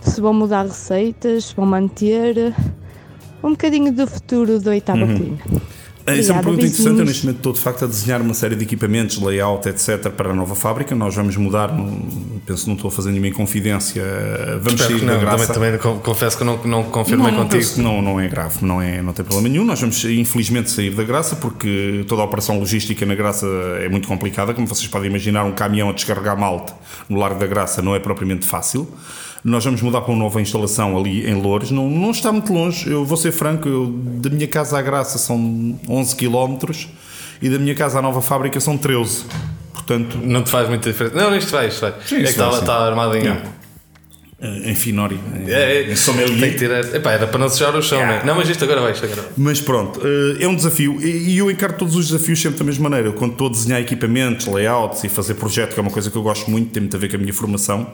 se 0.00 0.20
vão 0.20 0.34
mudar 0.34 0.64
receitas, 0.64 1.46
se 1.46 1.54
vão 1.54 1.66
manter 1.66 2.54
um 3.42 3.50
bocadinho 3.50 3.92
do 3.92 4.06
futuro 4.06 4.58
da 4.60 4.70
oitava 4.70 5.06
colina. 6.04 6.20
Isso 6.20 6.30
é 6.30 6.34
uma 6.34 6.40
Obrigada, 6.40 6.42
pergunta 6.42 6.66
interessante. 6.66 6.98
Eu 7.00 7.04
neste 7.04 7.24
momento 7.26 7.36
estou 7.38 7.52
de 7.52 7.60
facto 7.60 7.84
a 7.84 7.88
desenhar 7.88 8.20
uma 8.20 8.34
série 8.34 8.56
de 8.56 8.64
equipamentos, 8.64 9.20
layout, 9.20 9.68
etc. 9.68 10.10
para 10.10 10.30
a 10.30 10.34
nova 10.34 10.54
fábrica. 10.54 10.94
Nós 10.94 11.14
vamos 11.14 11.36
mudar, 11.36 11.72
não- 11.76 12.40
penso 12.46 12.62
que 12.64 12.68
não 12.68 12.76
estou 12.76 12.88
a 12.88 12.92
fazer 12.92 13.10
nenhuma 13.10 13.28
inconfidência. 13.28 14.02
Vamos 14.60 14.80
Espero 14.80 14.90
sair 14.90 15.00
que 15.00 15.06
da 15.06 15.12
não, 15.14 15.20
graça. 15.20 15.52
também, 15.52 15.70
também 15.70 15.78
con- 15.78 16.00
confesso 16.00 16.36
que 16.38 16.44
não, 16.44 16.58
não 16.64 16.82
confirmei 16.84 17.26
não, 17.26 17.32
não, 17.32 17.42
contigo. 17.44 17.62
penso 17.62 17.80
não, 17.82 18.02
não 18.02 18.20
é 18.20 18.28
grave, 18.28 18.58
não, 18.64 18.80
é, 18.82 19.00
não 19.02 19.12
tem 19.12 19.24
problema 19.24 19.48
nenhum. 19.48 19.64
Nós 19.64 19.80
vamos, 19.80 20.04
infelizmente, 20.04 20.70
sair 20.70 20.90
da 20.90 21.04
graça 21.04 21.36
porque 21.36 22.04
toda 22.08 22.22
a 22.22 22.24
operação 22.24 22.58
logística 22.58 23.04
na 23.06 23.14
graça 23.14 23.46
é 23.80 23.88
muito 23.88 24.08
complicada. 24.08 24.54
Como 24.54 24.66
vocês 24.66 24.86
podem 24.88 25.08
imaginar, 25.08 25.44
um 25.44 25.52
caminhão 25.52 25.90
a 25.90 25.92
descarregar 25.92 26.38
malte 26.38 26.72
no 27.08 27.18
Largo 27.18 27.38
da 27.38 27.46
Graça 27.46 27.80
não 27.82 27.94
é 27.94 28.00
propriamente 28.00 28.46
fácil. 28.46 28.88
Nós 29.44 29.64
vamos 29.64 29.82
mudar 29.82 30.02
para 30.02 30.12
uma 30.12 30.18
nova 30.22 30.40
instalação 30.40 30.96
ali 30.96 31.28
em 31.28 31.34
Loures. 31.34 31.70
Não, 31.70 31.88
não 31.90 32.12
está 32.12 32.30
muito 32.30 32.52
longe. 32.52 32.88
Eu 32.88 33.04
vou 33.04 33.16
ser 33.16 33.32
franco, 33.32 33.68
eu, 33.68 33.86
da 33.92 34.30
minha 34.30 34.46
casa 34.46 34.78
à 34.78 34.82
Graça 34.82 35.18
são 35.18 35.78
11 35.88 36.14
km 36.16 36.58
e 37.40 37.48
da 37.48 37.58
minha 37.58 37.74
casa 37.74 37.98
à 37.98 38.02
nova 38.02 38.22
fábrica 38.22 38.60
são 38.60 38.78
13. 38.78 39.24
Portanto, 39.72 40.16
Não 40.22 40.42
te 40.44 40.50
faz 40.50 40.68
muita 40.68 40.90
diferença. 40.90 41.16
Não, 41.16 41.36
isto 41.36 41.50
vai, 41.50 41.66
isto. 41.68 41.80
Sim, 42.06 42.16
é 42.16 42.20
que 42.22 42.26
sim. 42.28 42.40
está 42.50 42.86
armado 42.86 43.16
em. 43.16 43.24
Não. 43.24 43.36
eh, 44.40 44.70
em 44.70 44.74
Finori, 44.76 45.18
em, 45.34 45.50
É, 45.50 45.82
é, 45.82 45.90
em 45.92 45.96
sommelier. 45.96 46.38
tem 46.38 46.50
que 46.52 46.58
tirar. 46.58 46.94
Epá, 46.94 47.10
era 47.10 47.26
para 47.26 47.38
não 47.40 47.48
sujar 47.48 47.74
o 47.74 47.82
chão, 47.82 47.98
né? 47.98 48.22
Não, 48.24 48.36
mas 48.36 48.48
isto 48.48 48.62
agora 48.62 48.80
vai, 48.80 48.92
isto 48.92 49.04
agora 49.06 49.22
vai. 49.22 49.30
Mas 49.36 49.60
pronto, 49.60 50.00
eh, 50.04 50.44
é 50.44 50.46
um 50.46 50.54
desafio 50.54 51.00
e 51.04 51.36
eu 51.36 51.50
encaro 51.50 51.72
todos 51.72 51.96
os 51.96 52.08
desafios 52.08 52.40
sempre 52.40 52.60
da 52.60 52.64
mesma 52.64 52.88
maneira. 52.88 53.08
Eu, 53.08 53.12
Quando 53.14 53.32
estou 53.32 53.48
a 53.48 53.50
desenhar 53.50 53.80
equipamentos, 53.80 54.46
layouts 54.46 55.02
e 55.02 55.08
fazer 55.08 55.34
projeto, 55.34 55.74
que 55.74 55.80
é 55.80 55.82
uma 55.82 55.90
coisa 55.90 56.12
que 56.12 56.16
eu 56.16 56.22
gosto 56.22 56.48
muito, 56.48 56.70
tem 56.70 56.80
muito 56.80 56.96
a 56.96 57.00
ver 57.00 57.08
com 57.10 57.16
a 57.16 57.18
minha 57.18 57.34
formação, 57.34 57.88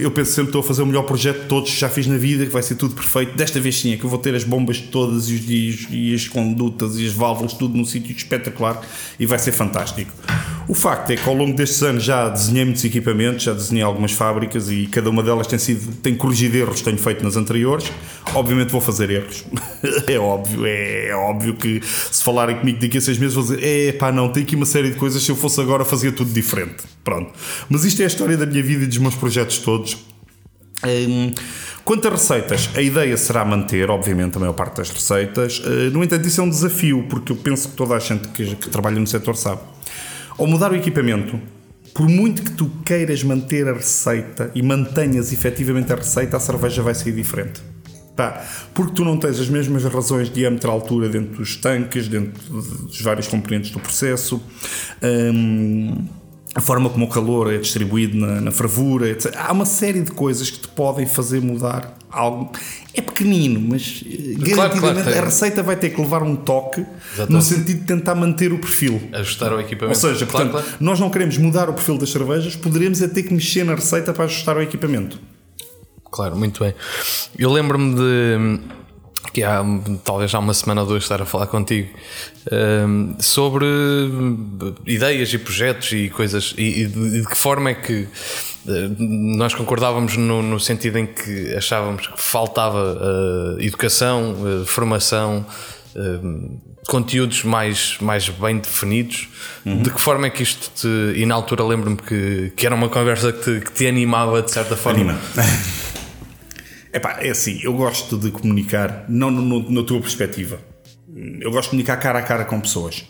eu 0.00 0.10
penso 0.10 0.32
sempre 0.32 0.46
que 0.46 0.48
estou 0.50 0.60
a 0.60 0.64
fazer 0.64 0.82
o 0.82 0.86
melhor 0.86 1.04
projeto 1.04 1.42
de 1.42 1.46
todos 1.46 1.70
que 1.70 1.78
já 1.78 1.88
fiz 1.88 2.06
na 2.06 2.16
vida, 2.16 2.44
que 2.44 2.52
vai 2.52 2.62
ser 2.62 2.74
tudo 2.74 2.94
perfeito. 2.94 3.36
Desta 3.36 3.60
vez 3.60 3.78
sim, 3.78 3.92
é 3.92 3.96
que 3.96 4.04
eu 4.04 4.10
vou 4.10 4.18
ter 4.18 4.34
as 4.34 4.42
bombas 4.42 4.80
todas 4.80 5.28
e, 5.28 5.34
os, 5.68 5.86
e 5.90 6.14
as 6.14 6.26
condutas 6.26 6.98
e 6.98 7.06
as 7.06 7.12
válvulas, 7.12 7.52
tudo 7.52 7.76
num 7.76 7.84
sítio 7.84 8.14
espetacular 8.14 8.80
e 9.18 9.26
vai 9.26 9.38
ser 9.38 9.52
fantástico. 9.52 10.10
O 10.68 10.74
facto 10.74 11.10
é 11.10 11.16
que 11.16 11.28
ao 11.28 11.34
longo 11.34 11.56
destes 11.56 11.82
anos 11.82 12.04
já 12.04 12.28
desenhei 12.28 12.64
muitos 12.64 12.84
equipamentos, 12.84 13.42
já 13.42 13.52
desenhei 13.52 13.82
algumas 13.82 14.12
fábricas 14.12 14.70
e 14.70 14.86
cada 14.86 15.10
uma 15.10 15.22
delas 15.22 15.46
tem 15.46 15.58
sido 15.58 15.92
tem 15.96 16.14
corrigido 16.14 16.56
erros 16.56 16.78
que 16.78 16.84
tenho 16.84 16.98
feito 16.98 17.24
nas 17.24 17.36
anteriores. 17.36 17.90
Obviamente 18.34 18.70
vou 18.70 18.80
fazer 18.80 19.10
erros. 19.10 19.44
é 20.06 20.18
óbvio, 20.18 20.64
é, 20.64 21.08
é, 21.08 21.14
óbvio 21.14 21.54
que 21.54 21.80
se 21.82 22.22
falarem 22.22 22.56
comigo 22.56 22.80
daqui 22.80 22.98
a 22.98 23.00
seis 23.00 23.18
meses 23.18 23.34
vou 23.34 23.42
dizer, 23.42 23.62
é 23.62 23.92
pá, 23.92 24.12
não, 24.12 24.28
tem 24.28 24.42
aqui 24.44 24.54
uma 24.54 24.66
série 24.66 24.90
de 24.90 24.96
coisas, 24.96 25.22
se 25.22 25.30
eu 25.30 25.36
fosse 25.36 25.60
agora 25.60 25.84
fazia 25.84 26.12
tudo 26.12 26.32
diferente. 26.32 26.84
Pronto. 27.02 27.32
Mas 27.68 27.84
isto 27.84 28.00
é 28.00 28.04
a 28.04 28.08
história 28.08 28.36
da 28.36 28.46
minha 28.46 28.62
vida 28.62 28.84
e 28.84 28.86
dos 28.86 28.98
meus 28.98 29.14
projetos 29.14 29.58
todos. 29.58 29.96
Hum, 30.84 31.32
quanto 31.84 32.08
a 32.08 32.10
receitas, 32.10 32.70
a 32.74 32.80
ideia 32.82 33.16
será 33.16 33.44
manter, 33.44 33.88
obviamente, 33.90 34.36
a 34.36 34.40
maior 34.40 34.52
parte 34.52 34.78
das 34.78 34.90
receitas. 34.90 35.60
Uh, 35.60 35.90
no 35.92 36.02
entanto, 36.02 36.26
isso 36.26 36.40
é 36.40 36.44
um 36.44 36.50
desafio, 36.50 37.06
porque 37.08 37.32
eu 37.32 37.36
penso 37.36 37.68
que 37.68 37.76
toda 37.76 37.94
a 37.94 37.98
gente 37.98 38.28
que, 38.28 38.56
que 38.56 38.68
trabalha 38.68 38.98
no 38.98 39.06
setor 39.06 39.36
sabe. 39.36 39.60
Ao 40.38 40.46
mudar 40.46 40.72
o 40.72 40.76
equipamento, 40.76 41.38
por 41.94 42.08
muito 42.08 42.42
que 42.42 42.52
tu 42.52 42.70
queiras 42.84 43.22
manter 43.22 43.68
a 43.68 43.72
receita 43.74 44.50
e 44.54 44.62
mantenhas 44.62 45.32
efetivamente 45.32 45.92
a 45.92 45.96
receita, 45.96 46.36
a 46.36 46.40
cerveja 46.40 46.82
vai 46.82 46.94
sair 46.94 47.12
diferente. 47.12 47.60
Pá, 48.16 48.44
porque 48.74 48.92
tu 48.92 49.04
não 49.04 49.16
tens 49.16 49.40
as 49.40 49.48
mesmas 49.48 49.84
razões 49.84 50.28
de 50.28 50.34
diâmetro 50.34 50.70
altura 50.70 51.08
dentro 51.08 51.36
dos 51.36 51.56
tanques, 51.56 52.08
dentro 52.08 52.42
dos 52.52 53.00
vários 53.00 53.26
componentes 53.26 53.70
do 53.70 53.80
processo. 53.80 54.42
Hum, 55.02 56.06
a 56.54 56.60
forma 56.60 56.90
como 56.90 57.06
o 57.06 57.08
calor 57.08 57.52
é 57.52 57.56
distribuído 57.56 58.16
na, 58.18 58.40
na 58.40 58.50
fervura, 58.50 59.08
etc. 59.08 59.34
Há 59.36 59.52
uma 59.52 59.64
série 59.64 60.02
de 60.02 60.12
coisas 60.12 60.50
que 60.50 60.60
te 60.60 60.68
podem 60.68 61.06
fazer 61.06 61.40
mudar 61.40 61.96
algo. 62.10 62.52
É 62.94 63.00
pequenino, 63.00 63.60
mas 63.60 64.04
eh, 64.06 64.34
claro, 64.34 64.56
garantidamente 64.56 65.04
claro, 65.04 65.18
a 65.18 65.24
receita 65.24 65.62
vai 65.62 65.76
ter 65.76 65.90
que 65.90 66.00
levar 66.00 66.22
um 66.22 66.36
toque 66.36 66.84
Exatamente. 67.14 67.32
no 67.32 67.42
sentido 67.42 67.80
de 67.80 67.86
tentar 67.86 68.14
manter 68.14 68.52
o 68.52 68.58
perfil. 68.58 69.00
Ajustar 69.12 69.52
o 69.52 69.60
equipamento. 69.60 69.98
Ou 69.98 70.12
seja, 70.12 70.26
claro, 70.26 70.50
portanto, 70.50 70.76
nós 70.78 71.00
não 71.00 71.08
queremos 71.08 71.38
mudar 71.38 71.70
o 71.70 71.72
perfil 71.72 71.96
das 71.96 72.10
cervejas, 72.10 72.54
poderemos 72.54 73.00
é 73.00 73.08
ter 73.08 73.22
que 73.22 73.32
mexer 73.32 73.64
na 73.64 73.74
receita 73.74 74.12
para 74.12 74.24
ajustar 74.24 74.56
o 74.56 74.62
equipamento. 74.62 75.18
Claro, 76.10 76.36
muito 76.36 76.62
bem. 76.62 76.74
Eu 77.38 77.50
lembro-me 77.50 77.94
de 77.94 78.60
que 79.32 79.42
há 79.42 79.64
talvez 80.04 80.34
há 80.34 80.38
uma 80.38 80.52
semana 80.52 80.82
ou 80.82 80.86
duas 80.86 81.02
estar 81.02 81.22
a 81.22 81.24
falar 81.24 81.46
contigo 81.46 81.88
um, 82.52 83.14
sobre 83.18 83.64
ideias 84.86 85.32
e 85.32 85.38
projetos 85.38 85.92
e 85.92 86.10
coisas 86.10 86.54
e, 86.58 86.82
e, 86.82 86.86
de, 86.86 87.10
de, 87.22 87.26
que 87.26 87.36
forma 87.36 87.70
é 87.70 87.74
que 87.74 88.02
eh, 88.02 88.06
nós 88.98 89.54
concordávamos 89.54 90.16
no, 90.16 90.42
no, 90.42 90.60
sentido 90.60 90.98
em 90.98 91.06
que 91.06 91.54
achávamos 91.54 92.06
que 92.06 92.20
faltava 92.20 92.94
uh, 92.94 93.60
educação, 93.60 94.34
uh, 94.34 94.64
formação, 94.64 95.44
uh, 95.96 96.60
conteúdos 96.86 97.42
mais, 97.42 97.96
mais 98.00 98.28
bem 98.28 98.58
definidos. 98.58 99.28
Uhum. 99.66 99.82
De 99.82 99.90
que 99.90 100.00
forma 100.00 100.26
é 100.26 100.30
que 100.30 100.42
isto 100.42 100.70
te. 100.74 101.20
E 101.20 101.26
na 101.26 101.34
altura 101.34 101.64
lembro-me 101.64 101.96
que, 101.96 102.52
que 102.56 102.64
era 102.64 102.74
uma 102.74 102.88
conversa 102.88 103.32
que 103.32 103.42
te, 103.42 103.64
que 103.64 103.72
te 103.72 103.86
animava 103.86 104.42
de 104.42 104.50
certa 104.50 104.76
forma. 104.76 105.00
Anima. 105.00 105.20
Epá, 106.92 107.18
é 107.20 107.30
assim, 107.30 107.58
eu 107.62 107.72
gosto 107.72 108.18
de 108.18 108.30
comunicar, 108.30 109.06
não 109.08 109.30
na 109.30 109.82
tua 109.82 109.98
perspectiva. 109.98 110.60
Eu 111.40 111.50
gosto 111.50 111.64
de 111.64 111.70
comunicar 111.70 111.96
cara 111.96 112.18
a 112.18 112.22
cara 112.22 112.44
com 112.44 112.60
pessoas. 112.60 113.04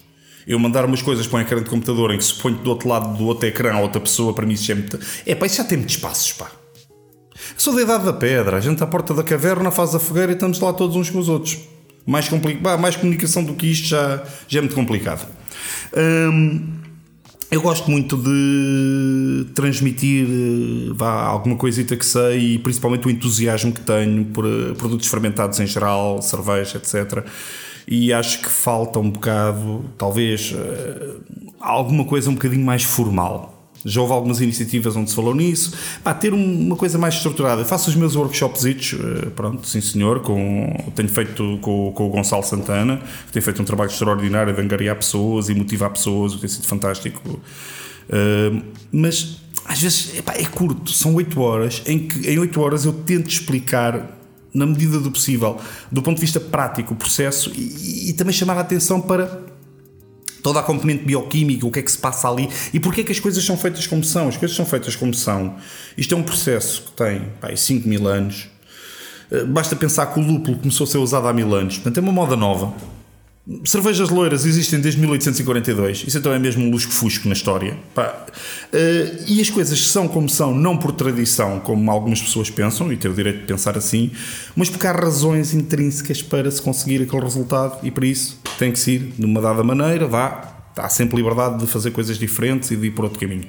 Eu 0.46 0.58
mandar 0.58 0.84
umas 0.84 1.02
coisas 1.02 1.26
para 1.26 1.38
um 1.38 1.42
ecrã 1.42 1.62
de 1.62 1.70
computador 1.70 2.12
em 2.12 2.18
que 2.18 2.24
se 2.24 2.34
põe 2.34 2.52
do 2.52 2.68
outro 2.70 2.88
lado 2.88 3.16
do 3.16 3.24
outro 3.24 3.46
ecrã 3.46 3.74
a 3.74 3.80
outra 3.80 4.00
pessoa, 4.00 4.32
para 4.32 4.46
mim 4.46 4.54
isso 4.54 4.70
é 4.72 4.74
muito. 4.74 4.98
É 5.26 5.34
pá, 5.34 5.46
isso 5.46 5.56
já 5.56 5.64
tem 5.64 5.78
muitos 5.78 5.96
espaços, 5.96 6.32
pá. 6.32 6.50
Eu 7.34 7.40
sou 7.56 7.74
da 7.74 7.82
idade 7.82 8.04
da 8.04 8.12
pedra, 8.12 8.56
a 8.56 8.60
gente 8.60 8.82
à 8.82 8.86
porta 8.86 9.14
da 9.14 9.22
caverna 9.22 9.70
faz 9.70 9.94
a 9.94 9.98
fogueira 9.98 10.32
e 10.32 10.34
estamos 10.34 10.58
lá 10.60 10.72
todos 10.72 10.96
uns 10.96 11.10
com 11.10 11.18
os 11.18 11.28
outros. 11.28 11.58
Mais, 12.06 12.28
compli... 12.28 12.58
mais 12.60 12.96
comunicação 12.96 13.44
do 13.44 13.54
que 13.54 13.66
isto 13.66 13.86
já, 13.86 14.22
já 14.48 14.58
é 14.58 14.62
muito 14.62 14.74
complicado. 14.74 15.26
Hum, 15.96 16.82
eu 17.52 17.60
gosto 17.60 17.90
muito 17.90 18.16
de 18.16 19.46
transmitir 19.54 20.26
eh, 20.26 20.92
vá, 20.94 21.22
alguma 21.24 21.54
coisita 21.54 21.94
que 21.96 22.06
sei 22.06 22.54
e 22.54 22.58
principalmente 22.58 23.06
o 23.06 23.10
entusiasmo 23.10 23.72
que 23.72 23.82
tenho 23.82 24.24
por 24.24 24.46
eh, 24.46 24.72
produtos 24.72 25.06
fermentados 25.06 25.60
em 25.60 25.66
geral, 25.66 26.22
cerveja, 26.22 26.78
etc. 26.78 27.24
E 27.86 28.12
acho 28.12 28.40
que 28.40 28.48
falta 28.48 28.98
um 28.98 29.10
bocado, 29.10 29.84
talvez, 29.98 30.54
eh, 30.56 31.16
alguma 31.60 32.04
coisa 32.04 32.30
um 32.30 32.34
bocadinho 32.34 32.64
mais 32.64 32.82
formal. 32.82 33.52
Já 33.84 34.00
houve 34.00 34.12
algumas 34.12 34.40
iniciativas 34.40 34.94
onde 34.94 35.10
se 35.10 35.16
falou 35.16 35.34
nisso. 35.34 35.72
Pá, 36.04 36.14
ter 36.14 36.32
uma 36.32 36.76
coisa 36.76 36.98
mais 36.98 37.14
estruturada. 37.14 37.62
Eu 37.62 37.64
faço 37.64 37.90
os 37.90 37.96
meus 37.96 38.14
workshops, 38.14 38.64
eh, 38.64 39.26
pronto, 39.34 39.66
sim 39.66 39.80
senhor, 39.80 40.20
com, 40.20 40.92
tenho 40.94 41.08
feito 41.08 41.58
com, 41.60 41.92
com 41.92 42.06
o 42.06 42.08
Gonçalo 42.08 42.44
Santana, 42.44 43.02
que 43.26 43.32
tem 43.32 43.42
feito 43.42 43.60
um 43.60 43.64
trabalho 43.64 43.90
extraordinário 43.90 44.54
de 44.54 44.60
angariar 44.60 44.96
pessoas 44.96 45.48
e 45.48 45.54
motivar 45.54 45.90
pessoas, 45.90 46.32
o 46.32 46.34
que 46.36 46.42
tem 46.42 46.50
sido 46.50 46.66
fantástico. 46.66 47.20
Uh, 47.28 48.62
mas 48.92 49.40
às 49.64 49.80
vezes 49.80 50.16
epá, 50.18 50.34
é 50.34 50.44
curto, 50.44 50.90
são 50.90 51.14
8 51.14 51.40
horas, 51.40 51.82
em 51.86 52.06
que 52.06 52.28
em 52.28 52.38
8 52.38 52.60
horas 52.60 52.84
eu 52.84 52.92
tento 52.92 53.30
explicar 53.30 54.21
na 54.54 54.66
medida 54.66 54.98
do 55.00 55.10
possível, 55.10 55.58
do 55.90 56.02
ponto 56.02 56.16
de 56.16 56.20
vista 56.20 56.38
prático, 56.38 56.94
o 56.94 56.96
processo 56.96 57.50
e, 57.54 58.10
e 58.10 58.12
também 58.12 58.32
chamar 58.32 58.56
a 58.58 58.60
atenção 58.60 59.00
para 59.00 59.40
toda 60.42 60.60
a 60.60 60.62
componente 60.62 61.04
bioquímica, 61.04 61.66
o 61.66 61.70
que 61.70 61.78
é 61.78 61.82
que 61.82 61.90
se 61.90 61.98
passa 61.98 62.28
ali 62.28 62.48
e 62.74 62.80
porque 62.80 63.02
é 63.02 63.04
que 63.04 63.12
as 63.12 63.20
coisas 63.20 63.44
são 63.44 63.56
feitas 63.56 63.86
como 63.86 64.02
são. 64.02 64.28
As 64.28 64.36
coisas 64.36 64.56
são 64.56 64.66
feitas 64.66 64.96
como 64.96 65.14
são. 65.14 65.56
Isto 65.96 66.14
é 66.14 66.18
um 66.18 66.22
processo 66.22 66.82
que 66.82 66.92
tem 66.92 67.28
pá, 67.40 67.54
5 67.54 67.88
mil 67.88 68.06
anos. 68.06 68.48
Eh, 69.30 69.44
basta 69.44 69.76
pensar 69.76 70.06
que 70.06 70.20
o 70.20 70.22
lúpulo 70.22 70.58
começou 70.58 70.84
a 70.84 70.86
ser 70.88 70.98
usado 70.98 71.28
há 71.28 71.32
mil 71.32 71.54
anos. 71.54 71.76
Portanto, 71.76 71.98
é 71.98 72.00
uma 72.00 72.12
moda 72.12 72.36
nova. 72.36 72.74
Cervejas 73.64 74.08
loiras 74.08 74.46
existem 74.46 74.80
desde 74.80 75.00
1842. 75.00 76.04
Isso 76.06 76.16
então 76.16 76.32
é 76.32 76.38
mesmo 76.38 76.64
um 76.64 76.70
lusco-fusco 76.70 77.26
na 77.26 77.34
história. 77.34 77.76
Pá. 77.92 78.26
Uh, 78.72 79.24
e 79.26 79.40
as 79.40 79.50
coisas 79.50 79.88
são 79.88 80.06
como 80.06 80.28
são, 80.28 80.54
não 80.54 80.76
por 80.76 80.92
tradição, 80.92 81.58
como 81.58 81.90
algumas 81.90 82.20
pessoas 82.22 82.50
pensam, 82.50 82.92
e 82.92 82.96
têm 82.96 83.10
o 83.10 83.14
direito 83.14 83.40
de 83.40 83.46
pensar 83.46 83.76
assim, 83.76 84.12
mas 84.54 84.70
porque 84.70 84.86
há 84.86 84.92
razões 84.92 85.54
intrínsecas 85.54 86.22
para 86.22 86.48
se 86.52 86.62
conseguir 86.62 87.02
aquele 87.02 87.22
resultado, 87.22 87.84
e 87.84 87.90
para 87.90 88.06
isso 88.06 88.38
tem 88.58 88.70
que 88.70 88.78
ser 88.78 89.00
de 89.18 89.26
uma 89.26 89.40
dada 89.40 89.64
maneira, 89.64 90.06
vá, 90.06 90.61
há 90.76 90.88
sempre 90.88 91.16
liberdade 91.16 91.58
de 91.58 91.66
fazer 91.66 91.90
coisas 91.90 92.18
diferentes 92.18 92.70
e 92.70 92.76
de 92.76 92.86
ir 92.86 92.90
por 92.90 93.04
outro 93.04 93.18
caminho. 93.18 93.44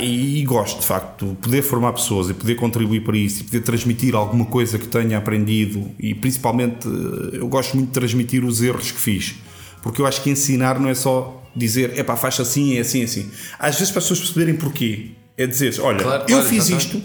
e, 0.00 0.40
e, 0.40 0.44
gosto, 0.44 0.80
de 0.80 0.86
facto, 0.86 1.26
de 1.26 1.34
poder 1.36 1.62
formar 1.62 1.92
pessoas 1.92 2.30
e 2.30 2.34
poder 2.34 2.54
contribuir 2.54 3.00
para 3.00 3.16
isso 3.16 3.42
e 3.42 3.44
poder 3.44 3.60
transmitir 3.60 4.14
alguma 4.14 4.46
coisa 4.46 4.78
que 4.78 4.88
tenha 4.88 5.18
aprendido 5.18 5.90
e 5.98 6.14
principalmente 6.14 6.86
eh, 6.86 7.38
eu 7.38 7.48
gosto 7.48 7.76
muito 7.76 7.88
de 7.88 7.94
transmitir 7.94 8.44
os 8.44 8.62
erros 8.62 8.90
que 8.90 8.98
fiz. 8.98 9.36
Porque 9.82 10.00
eu 10.00 10.06
acho 10.06 10.22
que 10.22 10.30
ensinar 10.30 10.80
não 10.80 10.88
é 10.88 10.94
só 10.94 11.42
dizer, 11.54 11.98
é 11.98 12.02
pá, 12.02 12.16
faz 12.16 12.40
assim, 12.40 12.76
é 12.76 12.80
assim, 12.80 13.02
é 13.02 13.04
assim. 13.04 13.30
Às 13.58 13.78
vezes 13.78 13.90
para 13.90 13.98
as 13.98 14.04
pessoas 14.04 14.20
perceberem 14.20 14.56
porquê. 14.56 15.10
É 15.38 15.46
dizer, 15.46 15.78
olha, 15.80 16.02
claro, 16.02 16.22
eu 16.22 16.38
claro, 16.38 16.44
fiz 16.44 16.70
exatamente. 16.70 16.96
isto, 16.96 17.02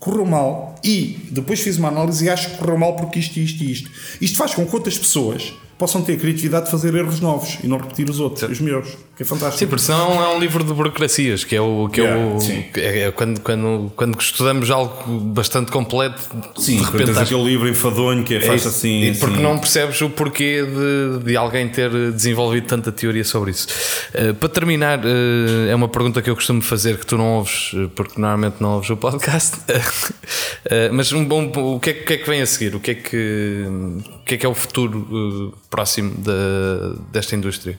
correu 0.00 0.26
mal 0.26 0.74
e 0.82 1.18
depois 1.30 1.60
fiz 1.60 1.76
uma 1.76 1.88
análise 1.88 2.24
e 2.24 2.28
acho 2.28 2.50
que 2.50 2.56
correu 2.56 2.76
mal 2.76 2.96
porque 2.96 3.20
isto, 3.20 3.38
isto 3.38 3.62
e 3.62 3.70
isto. 3.70 3.90
Isto 4.20 4.36
faz 4.36 4.54
com 4.54 4.66
que 4.66 4.74
outras 4.74 4.98
pessoas 4.98 5.52
possam 5.80 6.02
ter 6.02 6.12
a 6.12 6.16
criatividade 6.18 6.66
de 6.66 6.70
fazer 6.70 6.94
erros 6.94 7.20
novos 7.20 7.56
e 7.64 7.66
não 7.66 7.78
repetir 7.78 8.08
os 8.10 8.20
outros, 8.20 8.50
os 8.50 8.60
melhores, 8.60 8.98
que 9.16 9.22
é 9.22 9.26
fantástico. 9.26 9.58
Sim, 9.58 9.66
porque 9.66 9.82
senão 9.82 10.22
é 10.22 10.36
um 10.36 10.38
livro 10.38 10.62
de 10.62 10.74
burocracias, 10.74 11.42
que 11.42 11.56
é 11.56 11.60
o 11.60 11.88
que 11.88 12.02
yeah, 12.02 12.20
é 12.20 12.26
o 12.26 12.38
é, 12.76 12.98
é, 13.04 13.10
quando, 13.10 13.40
quando, 13.40 13.92
quando 13.96 14.20
estudamos 14.20 14.70
algo 14.70 15.18
bastante 15.20 15.72
completo, 15.72 16.20
sim, 16.58 16.76
de 16.76 16.82
repente 16.82 17.06
tens 17.06 17.16
aquele 17.16 17.44
livro 17.44 17.66
enfadonho 17.66 18.22
que 18.24 18.34
é, 18.34 18.40
faz 18.42 18.66
assim, 18.66 19.04
e 19.04 19.14
porque 19.14 19.36
assim. 19.36 19.42
não 19.42 19.58
percebes 19.58 20.02
o 20.02 20.10
porquê 20.10 20.62
de, 20.62 21.24
de 21.24 21.34
alguém 21.34 21.66
ter 21.66 21.90
desenvolvido 22.12 22.66
tanta 22.66 22.92
teoria 22.92 23.24
sobre 23.24 23.52
isso. 23.52 23.66
Uh, 24.14 24.34
para 24.34 24.48
terminar, 24.50 24.98
uh, 24.98 25.70
é 25.70 25.74
uma 25.74 25.88
pergunta 25.88 26.20
que 26.20 26.28
eu 26.28 26.34
costumo 26.34 26.60
fazer 26.60 26.98
que 26.98 27.06
tu 27.06 27.16
não 27.16 27.38
ouves, 27.38 27.72
eh, 27.74 27.88
porque 27.94 28.20
normalmente 28.20 28.56
não 28.60 28.74
ouves 28.74 28.90
o 28.90 28.98
podcast. 28.98 29.56
uh, 29.56 30.92
mas 30.92 31.10
um 31.12 31.24
bom, 31.24 31.50
o 31.74 31.80
que, 31.80 31.88
é, 31.88 31.92
o 31.94 32.04
que 32.04 32.12
é 32.12 32.16
que 32.18 32.28
vem 32.28 32.42
a 32.42 32.46
seguir? 32.46 32.74
O 32.74 32.80
que 32.80 32.90
é 32.90 32.94
que, 32.94 33.64
o 33.66 34.24
que 34.26 34.34
é 34.34 34.36
que 34.36 34.44
é 34.44 34.48
o 34.48 34.54
futuro 34.54 35.54
próximo 35.70 36.12
de, 36.16 37.00
desta 37.12 37.36
indústria? 37.36 37.78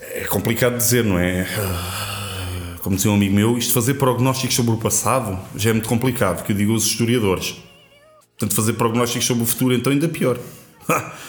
É 0.00 0.24
complicado 0.24 0.76
dizer, 0.76 1.04
não 1.04 1.18
é? 1.18 1.46
Como 2.82 2.96
dizia 2.96 3.10
um 3.10 3.14
amigo 3.14 3.34
meu, 3.34 3.56
isto 3.56 3.72
fazer 3.72 3.94
prognósticos 3.94 4.54
sobre 4.54 4.72
o 4.72 4.76
passado 4.76 5.38
já 5.56 5.70
é 5.70 5.72
muito 5.72 5.88
complicado, 5.88 6.44
que 6.44 6.52
eu 6.52 6.56
digo 6.56 6.74
os 6.74 6.84
historiadores. 6.84 7.56
Portanto, 8.36 8.54
fazer 8.54 8.74
prognósticos 8.74 9.26
sobre 9.26 9.44
o 9.44 9.46
futuro 9.46 9.74
então 9.74 9.92
ainda 9.92 10.08
pior. 10.08 10.38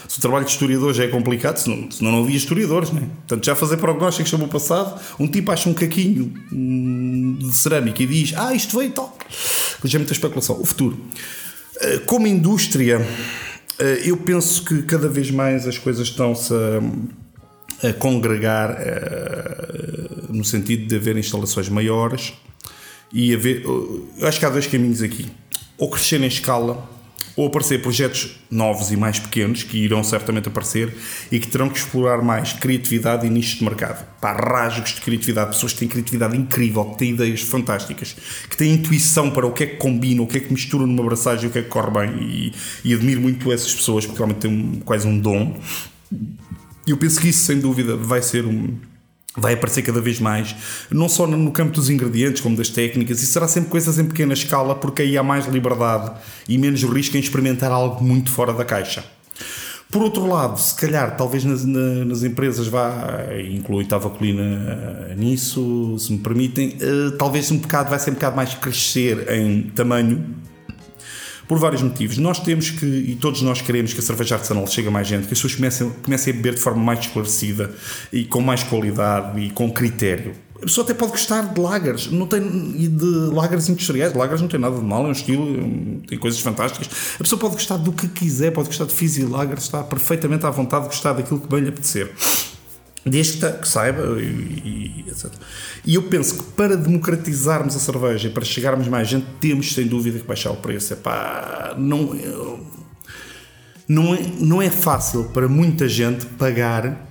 Se 0.06 0.18
o 0.18 0.20
trabalho 0.20 0.44
de 0.44 0.50
historiador 0.50 0.92
já 0.92 1.04
é 1.04 1.08
complicado, 1.08 1.56
senão, 1.56 1.90
senão 1.90 2.12
não 2.12 2.22
havia 2.24 2.36
historiadores, 2.36 2.90
não 2.90 2.98
é? 2.98 3.06
Portanto, 3.06 3.44
já 3.46 3.54
fazer 3.54 3.78
prognósticos 3.78 4.28
sobre 4.28 4.46
o 4.46 4.48
passado, 4.48 5.00
um 5.18 5.26
tipo 5.26 5.50
acha 5.50 5.68
um 5.68 5.74
caquinho 5.74 6.32
hum, 6.52 7.38
de 7.38 7.56
cerâmica 7.56 8.02
e 8.02 8.06
diz, 8.06 8.34
ah, 8.36 8.54
isto 8.54 8.76
veio 8.78 8.90
tal. 8.90 9.16
Já 9.84 9.96
é 9.96 10.00
muita 10.00 10.12
especulação. 10.12 10.60
O 10.60 10.64
futuro. 10.64 10.98
Eh, 11.80 11.98
como 12.04 12.26
indústria, 12.26 13.06
eu 14.04 14.16
penso 14.16 14.64
que 14.64 14.82
cada 14.82 15.08
vez 15.08 15.30
mais 15.30 15.66
as 15.66 15.78
coisas 15.78 16.08
estão-se 16.08 16.52
a, 16.52 17.88
a 17.88 17.92
congregar 17.92 18.72
uh, 18.72 20.32
no 20.32 20.44
sentido 20.44 20.86
de 20.86 20.96
haver 20.96 21.16
instalações 21.16 21.68
maiores 21.68 22.32
e 23.12 23.34
haver. 23.34 23.64
Eu 23.64 24.26
acho 24.26 24.38
que 24.38 24.46
há 24.46 24.50
dois 24.50 24.66
caminhos 24.66 25.02
aqui. 25.02 25.26
Ou 25.78 25.90
crescer 25.90 26.20
em 26.20 26.26
escala, 26.26 26.88
ou 27.36 27.46
aparecer 27.48 27.82
projetos 27.82 28.30
novos 28.50 28.90
e 28.90 28.96
mais 28.96 29.18
pequenos, 29.18 29.62
que 29.62 29.76
irão 29.76 30.02
certamente 30.02 30.48
aparecer, 30.48 30.96
e 31.30 31.38
que 31.38 31.46
terão 31.46 31.68
que 31.68 31.78
explorar 31.78 32.22
mais 32.22 32.54
criatividade 32.54 33.26
e 33.26 33.30
nichos 33.30 33.58
de 33.58 33.64
mercado. 33.64 34.06
Pá, 34.20 34.32
rasgos 34.32 34.94
de 34.94 35.02
criatividade, 35.02 35.50
pessoas 35.50 35.74
que 35.74 35.80
têm 35.80 35.88
criatividade 35.88 36.36
incrível, 36.36 36.86
que 36.86 36.98
têm 36.98 37.10
ideias 37.10 37.42
fantásticas, 37.42 38.16
que 38.48 38.56
têm 38.56 38.72
intuição 38.72 39.30
para 39.30 39.46
o 39.46 39.52
que 39.52 39.64
é 39.64 39.66
que 39.66 39.76
combina, 39.76 40.22
o 40.22 40.26
que 40.26 40.38
é 40.38 40.40
que 40.40 40.50
mistura 40.50 40.86
numa 40.86 41.02
abraçagem, 41.02 41.48
o 41.48 41.52
que 41.52 41.58
é 41.58 41.62
que 41.62 41.68
corre 41.68 41.90
bem, 41.90 42.22
e, 42.22 42.52
e 42.82 42.94
admiro 42.94 43.20
muito 43.20 43.52
essas 43.52 43.74
pessoas, 43.74 44.06
porque 44.06 44.18
realmente 44.18 44.40
têm 44.40 44.50
um, 44.50 44.80
quase 44.80 45.06
um 45.06 45.18
dom. 45.18 45.60
E 46.86 46.90
eu 46.90 46.96
penso 46.96 47.20
que 47.20 47.28
isso, 47.28 47.44
sem 47.44 47.60
dúvida, 47.60 47.96
vai 47.96 48.22
ser 48.22 48.46
um 48.46 48.78
vai 49.36 49.54
aparecer 49.54 49.82
cada 49.82 50.00
vez 50.00 50.18
mais, 50.18 50.54
não 50.90 51.08
só 51.08 51.26
no 51.26 51.50
campo 51.52 51.72
dos 51.72 51.90
ingredientes, 51.90 52.40
como 52.40 52.56
das 52.56 52.70
técnicas, 52.70 53.22
e 53.22 53.26
será 53.26 53.46
sempre 53.46 53.70
coisas 53.70 53.98
em 53.98 54.04
pequena 54.04 54.32
escala, 54.32 54.74
porque 54.74 55.02
aí 55.02 55.18
há 55.18 55.22
mais 55.22 55.46
liberdade 55.46 56.12
e 56.48 56.56
menos 56.56 56.82
risco 56.82 57.16
em 57.16 57.20
experimentar 57.20 57.70
algo 57.70 58.02
muito 58.02 58.30
fora 58.30 58.52
da 58.52 58.64
caixa. 58.64 59.04
Por 59.88 60.02
outro 60.02 60.26
lado, 60.26 60.58
se 60.58 60.74
calhar, 60.74 61.16
talvez 61.16 61.44
nas, 61.44 61.64
nas 61.64 62.24
empresas 62.24 62.66
vá, 62.66 63.24
inclui 63.48 63.84
Tavacolina 63.84 65.14
nisso, 65.16 65.96
se 65.98 66.12
me 66.12 66.18
permitem, 66.18 66.76
talvez 67.16 67.50
um 67.52 67.58
bocado, 67.58 67.90
vai 67.90 67.98
ser 67.98 68.10
um 68.10 68.14
bocado 68.14 68.34
mais 68.34 68.52
crescer 68.54 69.30
em 69.30 69.62
tamanho, 69.74 70.24
por 71.48 71.58
vários 71.58 71.82
motivos. 71.82 72.18
Nós 72.18 72.38
temos 72.38 72.70
que, 72.70 72.86
e 72.86 73.16
todos 73.16 73.42
nós 73.42 73.60
queremos 73.60 73.92
que 73.92 74.00
a 74.00 74.02
cerveja 74.02 74.36
artesanal 74.36 74.66
chegue 74.66 74.88
a 74.88 74.90
mais 74.90 75.06
gente, 75.06 75.26
que 75.26 75.32
as 75.32 75.40
pessoas 75.40 75.54
comecem, 75.54 75.90
comecem 76.02 76.32
a 76.32 76.36
beber 76.36 76.54
de 76.54 76.60
forma 76.60 76.82
mais 76.82 77.00
esclarecida 77.00 77.74
e 78.12 78.24
com 78.24 78.40
mais 78.40 78.62
qualidade 78.62 79.40
e 79.40 79.50
com 79.50 79.70
critério. 79.70 80.32
A 80.56 80.60
pessoa 80.60 80.84
até 80.84 80.94
pode 80.94 81.12
gostar 81.12 81.42
de 81.52 81.60
lagers, 81.60 82.10
não 82.10 82.26
tem 82.26 82.40
de 82.40 83.04
lagers 83.30 83.68
industriais, 83.68 84.14
lagers 84.14 84.40
não 84.40 84.48
tem 84.48 84.58
nada 84.58 84.76
de 84.76 84.84
mal, 84.84 85.04
é 85.04 85.08
um 85.08 85.12
estilo, 85.12 86.00
tem 86.08 86.18
coisas 86.18 86.40
fantásticas. 86.40 86.88
A 87.16 87.22
pessoa 87.22 87.38
pode 87.38 87.54
gostar 87.54 87.76
do 87.76 87.92
que 87.92 88.08
quiser, 88.08 88.52
pode 88.52 88.68
gostar 88.68 88.86
de 88.86 88.94
fizzy 88.94 89.24
lagers, 89.24 89.64
está 89.64 89.82
perfeitamente 89.84 90.46
à 90.46 90.50
vontade 90.50 90.84
de 90.84 90.88
gostar 90.88 91.12
daquilo 91.12 91.40
que 91.40 91.48
bem 91.48 91.60
lhe 91.60 91.68
apetecer. 91.68 92.10
Desde 93.06 93.52
que, 93.52 93.68
saiba 93.68 94.20
e, 94.20 95.04
e, 95.04 95.04
etc. 95.08 95.30
E 95.84 95.94
eu 95.94 96.02
penso 96.02 96.38
que 96.38 96.44
para 96.52 96.76
democratizarmos 96.76 97.76
a 97.76 97.78
cerveja 97.78 98.26
e 98.26 98.30
para 98.32 98.44
chegarmos 98.44 98.88
mais 98.88 99.08
gente, 99.08 99.26
temos 99.40 99.72
sem 99.72 99.86
dúvida 99.86 100.18
que 100.18 100.26
baixar 100.26 100.50
o 100.50 100.56
preço. 100.56 100.92
Epá, 100.92 101.76
não, 101.78 102.12
não, 103.88 104.14
é, 104.14 104.18
não 104.40 104.60
é 104.60 104.70
fácil 104.70 105.24
para 105.32 105.46
muita 105.46 105.88
gente 105.88 106.26
pagar 106.26 107.06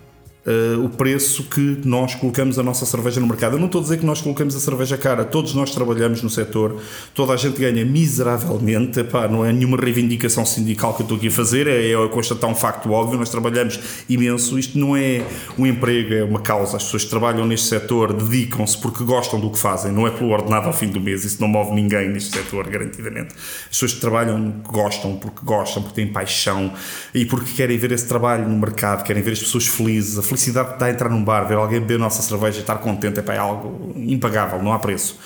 Uh, 0.46 0.86
o 0.86 0.90
preço 0.90 1.44
que 1.46 1.80
nós 1.84 2.14
colocamos 2.14 2.60
a 2.60 2.64
nossa 2.64 2.86
cerveja 2.86 3.20
no 3.20 3.26
mercado. 3.26 3.56
Eu 3.56 3.60
não 3.60 3.66
estou 3.66 3.80
a 3.80 3.84
dizer 3.84 3.98
que 3.98 4.06
nós 4.06 4.22
colocamos 4.22 4.56
a 4.56 4.60
cerveja 4.60 4.96
cara, 4.96 5.26
todos 5.26 5.56
nós 5.56 5.72
trabalhamos 5.72 6.22
no 6.22 6.30
setor, 6.30 6.80
toda 7.16 7.34
a 7.34 7.36
gente 7.36 7.60
ganha 7.60 7.84
miseravelmente, 7.84 9.00
Epá, 9.00 9.28
não 9.28 9.44
é 9.44 9.52
nenhuma 9.52 9.76
reivindicação 9.76 10.46
sindical 10.46 10.94
que 10.94 11.02
eu 11.02 11.06
estou 11.06 11.18
aqui 11.18 11.30
a 11.30 11.32
fazer, 11.32 11.68
é, 11.68 11.92
é 11.92 12.08
constatar 12.10 12.48
um 12.48 12.54
facto 12.54 12.92
óbvio, 12.92 13.18
nós 13.18 13.30
trabalhamos 13.30 13.80
imenso, 14.08 14.60
isto 14.60 14.78
não 14.78 14.96
é 14.96 15.26
um 15.58 15.66
emprego, 15.66 16.14
é 16.14 16.24
uma 16.24 16.40
causa, 16.40 16.78
as 16.78 16.84
pessoas 16.84 17.06
que 17.06 17.10
trabalham 17.10 17.48
neste 17.48 17.68
setor 17.68 18.14
dedicam-se 18.14 18.78
porque 18.78 19.04
gostam 19.04 19.40
do 19.40 19.50
que 19.50 19.58
fazem, 19.58 19.92
não 19.92 20.06
é 20.06 20.12
pelo 20.12 20.30
ordenado 20.30 20.68
ao 20.68 20.74
fim 20.74 20.90
do 20.90 21.02
mês, 21.02 21.26
isso 21.26 21.42
não 21.42 21.48
move 21.48 21.74
ninguém 21.74 22.08
neste 22.10 22.36
setor, 22.36 22.68
garantidamente. 22.70 23.34
As 23.34 23.70
pessoas 23.70 23.94
que 23.94 24.00
trabalham 24.00 24.62
gostam 24.64 25.16
porque 25.18 25.40
gostam, 25.44 25.82
porque 25.82 25.96
têm 25.96 26.14
paixão 26.14 26.72
e 27.16 27.26
porque 27.26 27.52
querem 27.54 27.78
ver 27.78 27.92
esse 27.92 28.08
trabalho 28.08 28.48
no 28.48 28.58
mercado, 28.58 29.04
querem 29.04 29.24
ver 29.24 29.32
as 29.32 29.40
pessoas 29.40 29.68
felizes, 29.68 30.20
felicidade 30.36 30.74
que 30.74 30.80
dá 30.80 30.88
a 30.88 30.92
entrar 30.92 31.10
num 31.10 31.24
bar, 31.24 31.48
ver 31.48 31.56
alguém 31.56 31.80
beber 31.80 31.96
a 31.96 32.00
nossa 32.00 32.22
cerveja 32.22 32.58
e 32.58 32.62
estar 32.62 32.76
contente, 32.76 33.20
é, 33.20 33.22
pá, 33.22 33.34
é 33.34 33.38
algo 33.38 33.94
impagável, 33.96 34.62
não 34.62 34.74
há 34.74 34.80
preço. 34.80 35.18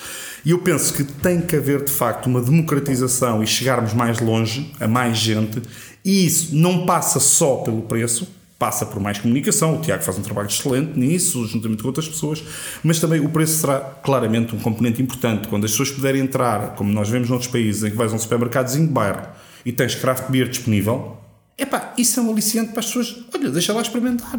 E 0.44 0.52
eu 0.52 0.58
penso 0.58 0.94
que 0.94 1.04
tem 1.04 1.40
que 1.40 1.56
haver 1.56 1.84
de 1.84 1.92
facto 1.92 2.26
uma 2.26 2.40
democratização 2.40 3.42
e 3.42 3.46
chegarmos 3.46 3.92
mais 3.92 4.20
longe, 4.20 4.72
a 4.80 4.88
mais 4.88 5.18
gente, 5.18 5.60
e 6.04 6.24
isso 6.24 6.54
não 6.56 6.86
passa 6.86 7.20
só 7.20 7.56
pelo 7.56 7.82
preço, 7.82 8.26
passa 8.58 8.86
por 8.86 9.00
mais 9.00 9.18
comunicação. 9.18 9.76
O 9.76 9.80
Tiago 9.80 10.02
faz 10.02 10.18
um 10.18 10.22
trabalho 10.22 10.48
excelente 10.48 10.98
nisso, 10.98 11.46
juntamente 11.46 11.82
com 11.82 11.88
outras 11.88 12.08
pessoas, 12.08 12.42
mas 12.82 12.98
também 12.98 13.20
o 13.20 13.28
preço 13.28 13.58
será 13.58 13.80
claramente 13.80 14.54
um 14.54 14.58
componente 14.58 15.02
importante. 15.02 15.48
Quando 15.48 15.64
as 15.64 15.72
pessoas 15.72 15.90
puderem 15.90 16.22
entrar, 16.22 16.74
como 16.74 16.90
nós 16.90 17.08
vemos 17.08 17.28
noutros 17.28 17.50
países, 17.50 17.84
em 17.84 17.90
que 17.90 17.96
vais 17.96 18.12
a 18.12 18.16
um 18.16 18.18
supermercadozinho 18.18 18.86
de 18.86 18.92
bairro 18.92 19.26
e 19.64 19.72
tens 19.72 19.94
craft 19.94 20.30
beer 20.30 20.48
disponível, 20.48 21.18
epá, 21.58 21.92
isso 21.98 22.18
é 22.18 22.22
um 22.22 22.30
aliciante 22.30 22.70
para 22.70 22.80
as 22.80 22.86
pessoas. 22.86 23.16
Olha, 23.34 23.50
deixa 23.50 23.74
lá 23.74 23.82
experimentar. 23.82 24.38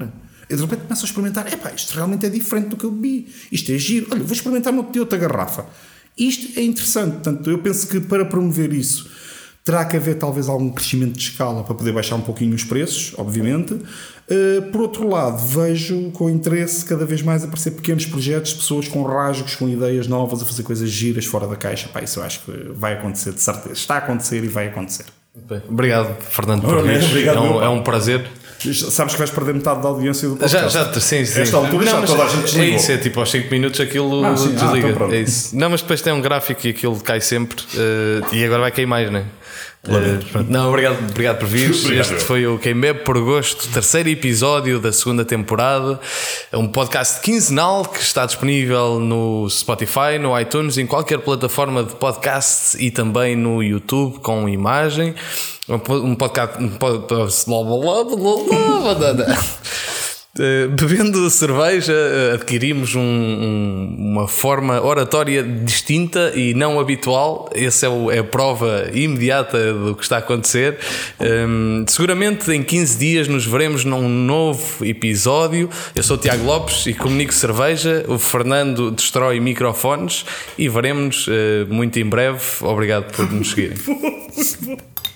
E 0.52 0.56
de 0.56 0.62
repente 0.62 0.82
começam 0.84 1.06
a 1.06 1.08
experimentar: 1.08 1.52
epá, 1.52 1.72
isto 1.72 1.94
realmente 1.94 2.26
é 2.26 2.30
diferente 2.30 2.68
do 2.68 2.78
que 2.78 2.84
eu 2.84 2.92
bebi, 2.92 3.28
isto 3.52 3.72
é 3.72 3.78
giro, 3.78 4.08
olha, 4.12 4.22
vou 4.22 4.34
experimentar 4.34 4.74
uma 4.74 4.86
outra 4.98 5.18
garrafa. 5.18 5.66
Isto 6.18 6.60
é 6.60 6.64
interessante, 6.64 7.14
portanto, 7.14 7.50
eu 7.50 7.60
penso 7.60 7.88
que 7.88 8.00
para 8.02 8.26
promover 8.26 8.74
isso 8.74 9.10
terá 9.64 9.86
que 9.86 9.96
haver 9.96 10.18
talvez 10.18 10.50
algum 10.50 10.72
crescimento 10.72 11.14
de 11.14 11.22
escala 11.22 11.64
para 11.64 11.76
poder 11.76 11.92
baixar 11.92 12.16
um 12.16 12.22
pouquinho 12.22 12.54
os 12.56 12.64
preços, 12.64 13.14
obviamente. 13.18 13.74
Uh, 13.74 14.72
por 14.72 14.82
outro 14.82 15.08
lado, 15.08 15.38
vejo 15.38 16.10
com 16.12 16.30
interesse 16.30 16.84
cada 16.84 17.06
vez 17.06 17.22
mais 17.22 17.44
aparecer 17.44 17.72
pequenos 17.72 18.06
projetos, 18.06 18.54
pessoas 18.54 18.88
com 18.88 19.04
rasgos, 19.04 19.56
com 19.56 19.70
ideias 19.70 20.08
novas, 20.08 20.42
a 20.42 20.46
fazer 20.46 20.64
coisas 20.64 20.90
giras 20.90 21.26
fora 21.26 21.48
da 21.48 21.56
caixa. 21.56 21.88
Pá, 21.90 22.02
isso 22.02 22.20
eu 22.20 22.24
acho 22.24 22.42
que 22.44 22.52
vai 22.74 22.94
acontecer, 22.94 23.34
de 23.34 23.42
certeza. 23.42 23.74
Está 23.74 23.96
a 23.96 23.98
acontecer 24.00 24.44
e 24.44 24.48
vai 24.48 24.68
acontecer. 24.68 25.06
Bem, 25.34 25.62
obrigado, 25.70 26.22
Fernando, 26.22 26.62
por 26.64 26.84
vir. 26.84 27.28
É 27.28 27.40
um, 27.40 27.64
é 27.64 27.70
um 27.70 27.82
prazer. 27.82 28.28
Sabes 28.74 29.14
que 29.14 29.20
vais 29.20 29.32
perder 29.32 29.56
metade 29.56 29.82
da 29.82 29.88
audiência 29.88 30.28
do 30.28 30.36
podcast. 30.36 30.74
Já, 30.74 30.86
já 30.86 31.00
sim, 31.00 31.26
sim. 31.26 31.42
Esta 31.42 31.58
altura 31.58 31.86
não, 31.86 32.02
já 32.02 32.06
toda 32.06 32.24
a 32.24 32.28
gente 32.28 32.60
É 32.60 32.66
isso, 32.66 32.92
é 32.92 32.98
tipo 32.98 33.20
aos 33.20 33.32
5 33.32 33.50
minutos 33.50 33.80
aquilo 33.80 34.24
Ah, 34.24 34.38
sim. 34.38 34.54
Ah, 34.56 34.66
desliga. 34.66 34.90
então 34.90 35.12
é 35.12 35.20
isso. 35.22 35.56
Não, 35.56 35.70
mas 35.70 35.82
depois 35.82 36.02
tem 36.02 36.14
um 36.14 36.22
gráfico 36.22 36.68
e 36.68 36.70
aquilo 36.72 37.00
cai 37.00 37.22
sempre 37.22 37.64
eh, 37.76 38.22
e 38.34 38.44
agora 38.46 38.62
vai 38.62 38.72
cair 38.72 38.86
mais, 38.86 39.10
não 39.10 39.20
é? 39.20 39.26
Eh, 39.88 40.20
pronto. 40.32 40.52
não, 40.52 40.70
obrigado, 40.70 41.00
obrigado 41.10 41.40
por 41.40 41.48
vir. 41.48 41.72
Obrigado, 41.74 42.12
este 42.14 42.24
foi 42.26 42.46
o 42.46 42.60
Quem 42.60 42.80
Bebe 42.80 43.00
por 43.00 43.20
Gosto, 43.20 43.68
terceiro 43.70 44.10
episódio 44.10 44.80
da 44.80 44.92
segunda 44.92 45.26
temporada. 45.26 46.00
É 46.52 46.58
um 46.58 46.68
podcast 46.68 47.20
quinzenal 47.22 47.84
que 47.86 48.00
está 48.00 48.28
disponível 48.28 49.00
no 49.00 49.50
Spotify, 49.50 50.20
no 50.20 50.40
iTunes, 50.40 50.78
em 50.78 50.86
qualquer 50.86 51.18
plataforma 51.20 51.84
de 51.84 51.96
podcast 51.96 52.78
e 52.80 52.92
também 52.92 53.36
no 53.36 53.64
YouTube 53.64 54.20
com 54.20 54.48
imagem. 54.48 55.16
Um 55.68 55.80
po- 55.80 55.96
um 55.96 56.14
podcast. 56.16 56.62
Um 56.64 56.70
podcast 56.70 57.50
Uh, 57.50 57.62
bebendo 60.76 61.30
cerveja, 61.30 61.92
uh, 61.94 62.36
adquirimos 62.36 62.96
um- 62.96 63.02
um- 63.02 63.96
uma 64.00 64.28
forma 64.30 64.82
oratória 64.82 65.44
distinta 65.44 66.32
e 66.34 66.54
não 66.54 66.80
habitual. 66.80 67.50
Essa 67.54 67.88
é, 67.88 67.90
o- 67.90 68.10
é 68.10 68.20
a 68.20 68.24
prova 68.24 68.90
imediata 68.94 69.74
do 69.74 69.94
que 69.96 70.04
está 70.04 70.16
a 70.16 70.20
acontecer. 70.20 70.78
Um, 71.20 71.84
seguramente 71.88 72.50
em 72.52 72.64
15 72.64 72.98
dias 72.98 73.28
nos 73.28 73.46
veremos 73.46 73.84
num 73.84 74.08
novo 74.08 74.86
episódio. 74.86 75.70
Eu 75.94 76.02
sou 76.04 76.16
o 76.16 76.20
Tiago 76.20 76.46
Lopes 76.46 76.86
e 76.88 76.94
comunico 76.94 77.34
cerveja. 77.34 78.06
O 78.08 78.18
Fernando 78.18 78.90
destrói 78.92 79.40
microfones 79.42 80.26
e 80.58 80.70
veremos 80.70 81.28
uh, 81.28 81.32
muito 81.70 82.00
em 82.00 82.06
breve. 82.06 82.40
Obrigado 82.62 83.12
por 83.14 83.30
nos 83.32 83.50
seguirem. 83.52 83.78